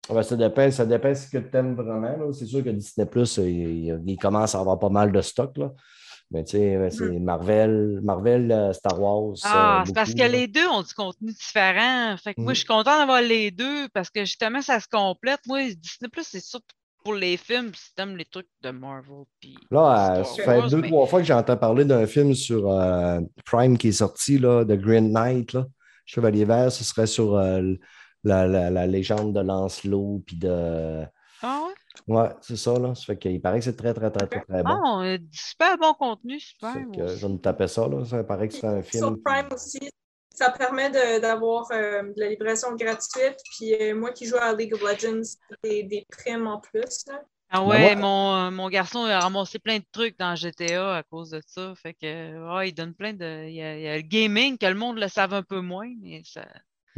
[0.09, 2.31] Ah ben, ça dépend, ça dépend ce que tu aimes vraiment.
[2.33, 5.57] C'est sûr que Disney Plus, il, il commence à avoir pas mal de stock.
[5.57, 5.71] Là.
[6.31, 9.33] Mais tu sais, ben, c'est Marvel, Marvel, euh, Star Wars.
[9.43, 12.15] Ah, euh, c'est parce que les deux ont du contenu différent.
[12.17, 15.39] Fait que moi, je suis contente d'avoir les deux parce que justement, ça se complète.
[15.47, 19.23] Moi, Disney Plus, c'est surtout pour les films, si t'aimes les trucs de Marvel.
[19.39, 22.69] Puis Là, euh, ça fait deux, mais- trois fois que j'entends parler d'un film sur
[22.69, 25.65] euh, Prime qui est sorti, là, de Green Knight, là.
[26.05, 27.61] Chevalier Vert, ce serait sur euh,
[28.23, 31.03] la, la- la légende de Lancelot, puis de.
[31.41, 31.73] Ah ouais?
[32.07, 32.95] Ouais, c'est ça, là.
[32.95, 35.01] Ça fait qu'il paraît que c'est très, très, très, très, très bon.
[35.03, 36.73] Euh, super bon contenu, super.
[36.95, 38.03] Que je me taper ça, là.
[38.05, 39.03] Ça paraît que c'est un film.
[39.03, 39.79] Sur Prime aussi,
[40.33, 43.37] ça permet de- d'avoir euh, de la livraison gratuite.
[43.57, 45.21] Puis euh, moi qui joue à League of Legends,
[45.63, 47.05] des, des primes en plus.
[47.07, 47.21] là.
[47.51, 51.03] Ah Ben, ouais, moi- mon, mon garçon a ramassé plein de trucs dans GTA à
[51.03, 51.73] cause de ça.
[51.75, 53.45] Fait que il donne plein de.
[53.47, 55.59] Il y a, il y a le gaming que le monde le savent un peu
[55.59, 56.45] moins, mais ça.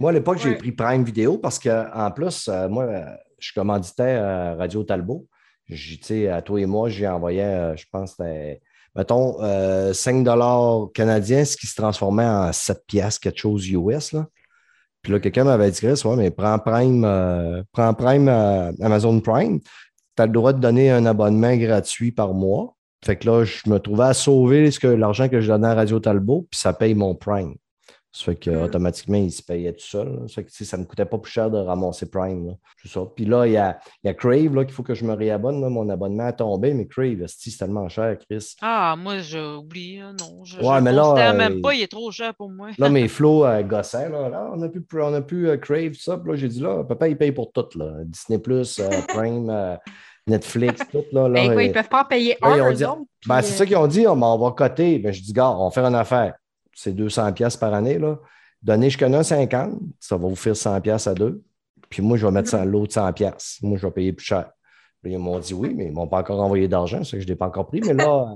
[0.01, 3.05] Moi, à l'époque, j'ai pris Prime Vidéo parce qu'en plus, euh, moi, euh,
[3.37, 4.19] je commanditais
[4.55, 5.27] Radio Talbot.
[5.67, 8.17] J'ai- tu sais, à toi et moi, j'ai envoyé, euh, je pense,
[8.95, 10.25] mettons, euh, 5
[10.95, 14.13] canadiens, ce qui se transformait en 7 piastres, quelque chose US.
[14.13, 14.25] Là.
[15.03, 18.27] Puis là, quelqu'un m'avait dit, ouais, mais prends Prime, prends Prime
[18.81, 19.59] Amazon Prime.
[19.59, 22.75] Tu as le droit de donner un abonnement gratuit par mois.
[23.05, 25.75] Fait que là, je me trouvais à sauver ce que, l'argent que je donnais à
[25.75, 27.53] Radio Talbot, puis ça paye mon Prime.
[28.13, 28.63] Ça fait que Mm.
[28.63, 30.07] automatiquement, il se payait tout seul.
[30.09, 30.27] là.
[30.27, 32.45] Ça fait que ça ne me coûtait pas plus cher de ramasser Prime.
[32.47, 32.53] là.
[32.81, 33.01] C'est ça.
[33.15, 35.13] Puis là, il y a, il y a Crave là, qu'il faut que je me
[35.13, 35.61] réabonne.
[35.61, 35.69] là.
[35.69, 38.55] Mon abonnement a tombé, mais Crave, c'est tellement cher, Chris.
[38.61, 40.43] Ah, moi, j'ai oublié, hein, non.
[40.43, 42.49] Je, Ouais, je mais le là, considère euh, même pas, il est trop cher pour
[42.49, 42.69] moi.
[42.77, 44.09] Là, mes flots euh, gossaient.
[44.09, 46.17] Là, Là, on n'a plus, on a plus euh, Crave, ça.
[46.17, 47.65] Puis là, j'ai dit, là, papa, il paye pour tout.
[47.75, 47.93] Là.
[48.03, 48.63] Disney, euh,
[49.07, 49.77] Prime, euh,
[50.27, 51.03] Netflix, tout.
[51.13, 52.73] Là, là, Ben, quoi, ils ne peuvent pas en payer là, un, ils ont eux
[52.73, 54.05] dit- autres, Ben, puis, c'est ça qu'ils ont dit.
[54.05, 54.99] On, on va coter.
[54.99, 56.33] Ben, je dis, gars, on va faire une affaire.
[56.81, 57.99] C'est 200 pièces par année.
[57.99, 58.19] Là.
[58.61, 61.43] Donnez jusqu'à 50, ça va vous faire 100 pièces à deux.
[61.89, 63.59] Puis moi, je vais mettre ça l'autre 100 pièces.
[63.61, 64.51] Moi, je vais payer plus cher.
[65.01, 67.19] Puis ils m'ont dit oui, mais ils ne m'ont pas encore envoyé d'argent, c'est que
[67.19, 67.81] je ne l'ai pas encore pris.
[67.81, 68.35] Mais là,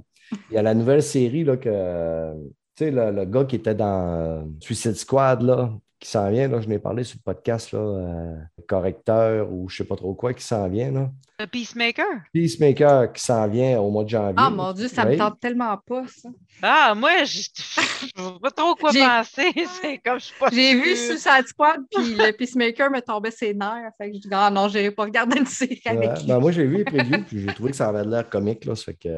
[0.50, 2.34] il y a la nouvelle série là, que,
[2.76, 5.72] tu sais, le, le gars qui était dans Suicide Squad, là,
[6.06, 8.36] qui s'en vient, là, je n'ai parlé sur le podcast, là, euh,
[8.68, 10.92] correcteur ou je ne sais pas trop quoi, qui s'en vient.
[10.92, 11.10] Là.
[11.40, 12.06] Le Peacemaker?
[12.32, 14.36] Peacemaker qui s'en vient au mois de janvier.
[14.38, 15.18] Ah mon Dieu, ça me Oui.
[15.18, 16.30] tente tellement pas, ça.
[16.62, 19.52] Ah, moi, je je sais pas trop quoi penser.
[19.82, 20.96] C'est comme je suis pas J'ai vu.
[20.96, 23.90] Suicide Squad, puis le Peacemaker me tombait ses nerfs.
[23.98, 26.28] Fait que je dis, ah non, je pas regardé une série Ouais, avec lui.
[26.28, 28.64] ben, moi, j'ai vu les previews, puis j'ai trouvé que ça avait l'air comique.
[28.66, 29.10] Là, fait que,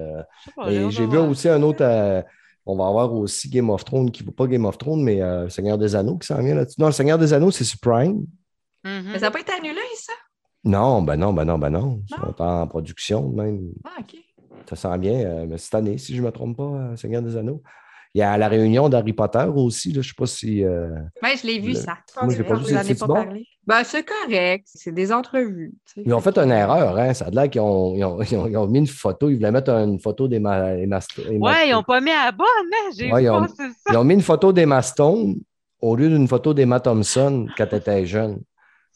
[0.56, 1.84] on j'ai vu aussi un autre.
[1.84, 2.22] euh,
[2.68, 5.78] on va avoir aussi Game of Thrones, qui pas Game of Thrones, mais euh, Seigneur
[5.78, 6.80] des Anneaux qui s'en vient là-dessus.
[6.80, 8.26] Non, le Seigneur des Anneaux, c'est sur Prime.
[8.84, 9.04] Mhm.
[9.12, 10.14] Mais ça n'a pas été annulé, ça?
[10.64, 12.02] Non, ben non, ben non, ben non.
[12.10, 12.28] Ils Non.
[12.28, 13.70] sont en production même.
[13.86, 14.16] Ah, OK.
[14.70, 17.22] Ça s'en vient, euh, mais cette année, si je ne me trompe pas, euh, Seigneur
[17.22, 17.62] des Anneaux.
[18.14, 20.64] Il y a la réunion d'Harry Potter aussi, là, je ne sais pas si.
[20.64, 20.90] euh,
[21.22, 21.98] Ouais, je l'ai vu, Le- ça.
[22.24, 22.66] Moi, je l'ai pas vu.
[22.74, 23.14] J'en ai C'est-tu pas bon?
[23.14, 23.46] parlé?
[23.66, 24.66] Ben, c'est correct.
[24.74, 25.74] C'est des entrevues.
[25.86, 26.04] tu sais.
[26.06, 27.14] Ils ont fait une erreur, hein?
[27.14, 29.30] Ça a l'air qu'ils ont, ils ont, ils ont- ils ont mis une photo.
[29.30, 32.26] Ils voulaient mettre une photo d'Emma Emma Sto- Emma Ouais, ils n'ont pas mis à
[32.26, 32.92] la bonne, hein?
[32.98, 33.56] J'ai Ouais, vu ils ont- passer
[33.86, 33.92] ça.
[33.94, 35.36] Ils ont mis une photo d'Emma Stone
[35.82, 38.40] au lieu d'une photo d'Emma Thompson quand elle était jeune.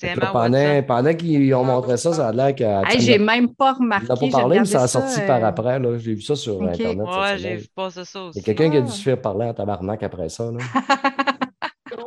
[0.01, 2.53] Que Emma pendant, pendant qu'ils ont montré ça, ça a l'air.
[2.89, 4.07] Hey, j'ai même pas remarqué.
[4.09, 5.79] On pas parlé, mais ça a sorti euh, par après.
[5.79, 5.97] là.
[5.97, 6.61] J'ai vu ça sur.
[6.61, 6.97] Internet.
[7.07, 8.39] Ouais, j'ai vu passer ça Il aussi.
[8.39, 10.51] y a quelqu'un qui a dû se faire parler en tabarnak après ça.
[10.51, 10.57] Là.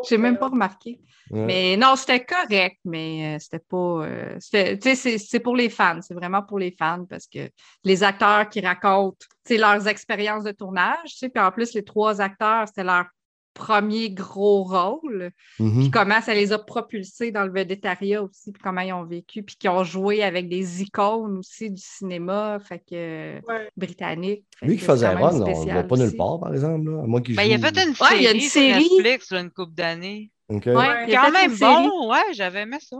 [0.08, 1.00] J'ai même pas remarqué.
[1.30, 1.44] Ouais.
[1.46, 3.76] Mais non, c'était correct, mais euh, c'était pas.
[4.04, 5.98] euh, c'était- tu sais, c'est- c'est pour les fans.
[6.02, 7.48] C'est vraiment pour les fans parce que
[7.84, 9.16] les acteurs qui racontent
[9.50, 13.06] leurs expériences de tournage, tu sais, puis en plus, les trois acteurs, c'était leur
[13.54, 15.30] premier gros rôle.
[15.58, 15.78] Mhm.
[15.80, 19.42] Puis comment ça les a propulsés dans le vedettariat aussi, puis comment ils ont vécu,
[19.42, 23.68] puis qu'ils ont joué avec des icônes aussi du cinéma, fait que Ouais.
[23.76, 24.44] britannique.
[24.58, 26.90] Fait Lui qui faisait Ron, on ne voit pas nulle part, par exemple.
[26.90, 28.32] Là, à moins qu'il Ben, il a joue- fait une Ouais, série, il y a
[28.32, 28.82] une sur série.
[28.82, 30.30] Netflix là, une couple d'années.
[30.48, 30.66] OK.
[30.66, 32.96] Ouais, a Quand même une bon, ouais, j'avais aimé ça.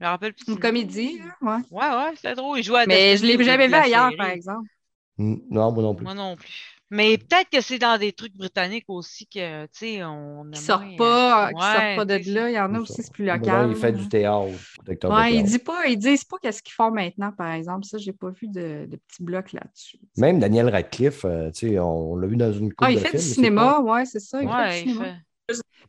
[0.00, 0.44] Je me rappelle plus.
[0.52, 1.62] une comédie, là, ouais.
[1.72, 2.58] Ouais, ouais, c'était drôle.
[2.58, 4.16] Il jouait à Mais je Destiny l'ai jamais vu ailleurs, série.
[4.16, 4.68] par exemple.
[5.16, 6.04] Mm, Non, moi non plus.
[6.04, 6.77] Moi non plus.
[6.90, 10.96] Mais peut-être que c'est dans des trucs britanniques aussi que, tu sais, on sortent moins,
[10.96, 12.50] pas, euh, qui sortent pas de là.
[12.50, 13.66] Il y en a aussi, c'est plus local.
[13.66, 14.46] là, il fait du théâtre.
[14.46, 15.42] Ouais, ils théâtre.
[15.44, 17.84] disent pas, ils disent pas qu'est-ce qu'ils font maintenant, par exemple.
[17.84, 19.98] Ça, j'ai pas vu de, de petits blocs là-dessus.
[20.16, 22.94] Même Daniel Radcliffe, euh, tu sais, on, on l'a vu dans une coupe Ah, il
[22.96, 24.42] de fait films, du cinéma, ouais, c'est ça.
[24.42, 25.04] Il fait il cinéma.
[25.04, 25.14] fait.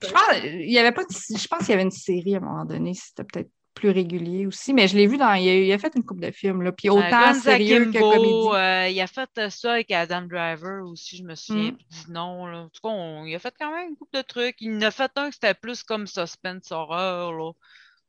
[0.01, 2.37] Je pense, il y avait pas de- je pense qu'il y avait une série à
[2.37, 3.49] un moment donné, c'était peut-être
[3.79, 5.33] plus régulier aussi, mais je l'ai vu dans.
[5.33, 7.99] Il a, il a fait une couple de films, là, puis Euh, autant sérieux que
[7.99, 8.49] comédie.
[8.53, 11.71] euh, il a fait euh, ça avec Adam Driver aussi, je me souviens
[12.07, 12.11] Mm.
[12.13, 12.45] nom.
[12.47, 12.59] Là.
[12.63, 14.57] En tout cas, on- il a fait quand même une couple de trucs.
[14.61, 17.31] Il en a fait un qui c'était plus comme suspense horreur.
[17.33, 17.51] Là.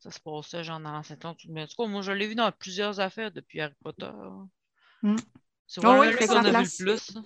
[0.00, 1.36] Ça se passait genre dans l'ancien temps.
[1.48, 4.10] Mais en tout cas, moi, je l'ai vu dans plusieurs affaires depuis Harry Potter.
[5.02, 5.16] Mm.
[5.66, 7.18] C'est Oh vraiment oui, qu'on a vu le plus.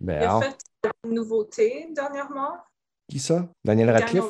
[0.00, 0.56] Ben, Il a alors, fait
[1.04, 2.56] une nouveauté dernièrement.
[3.08, 3.48] qui ça?
[3.64, 4.24] Daniel Daniel Radcliffe?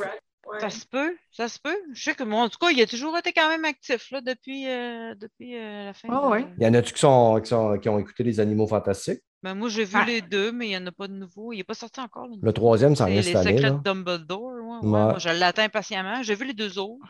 [0.52, 0.60] Ouais.
[0.60, 1.76] Ça se peut, ça se peut.
[1.92, 4.20] Je sais que moi, en tout cas, il a toujours été quand même actif là,
[4.20, 6.08] depuis, euh, depuis euh, la fin.
[6.10, 6.46] Ah de- ouais.
[6.58, 9.20] Il y en a-tu qui, sont, qui, sont- qui ont écouté les animaux fantastiques?
[9.42, 10.04] Ben, moi, j'ai vu Ah.
[10.06, 11.52] les deux, mais il n'y en a pas de nouveau.
[11.52, 12.26] Il n'est pas sorti encore.
[12.28, 13.56] le Le troisième, ça en C'est est les année.
[13.56, 14.42] secrets de Dumbledore.
[14.42, 14.76] ouais, ouais.
[14.76, 14.86] Ouais.
[14.88, 16.22] Moi, je l'attends impatiemment.
[16.22, 17.04] J'ai vu les deux autres.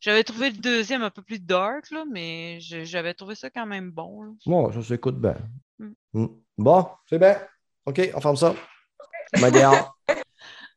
[0.00, 3.90] J'avais trouvé le deuxième un peu plus dark, là, mais j'avais trouvé ça quand même
[3.90, 4.22] bon.
[4.22, 4.30] là.
[4.44, 5.36] Bon, ça s'écoute bien.
[5.78, 5.88] Mm.
[6.12, 6.26] Mm.
[6.58, 7.38] Bon, c'est bien.
[7.86, 8.54] OK, on ferme ça.
[9.36, 10.23] On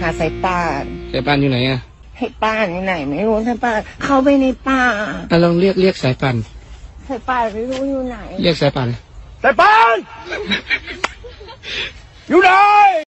[0.00, 1.78] หาสายป่าน สายป่านอยู่ไหนอะ
[2.18, 4.82] ให้ป้านอยู่ไหน ไม่รู้สายป่านเข้าไปในป่า
[5.30, 6.36] อะลองเรียกเรียกสายป่าน
[7.08, 8.88] สายป่านไม่รู้อยู่ไหน เรียกสายป่าน
[9.42, 9.96] แต่ปาน
[12.28, 12.50] อยู่ไหน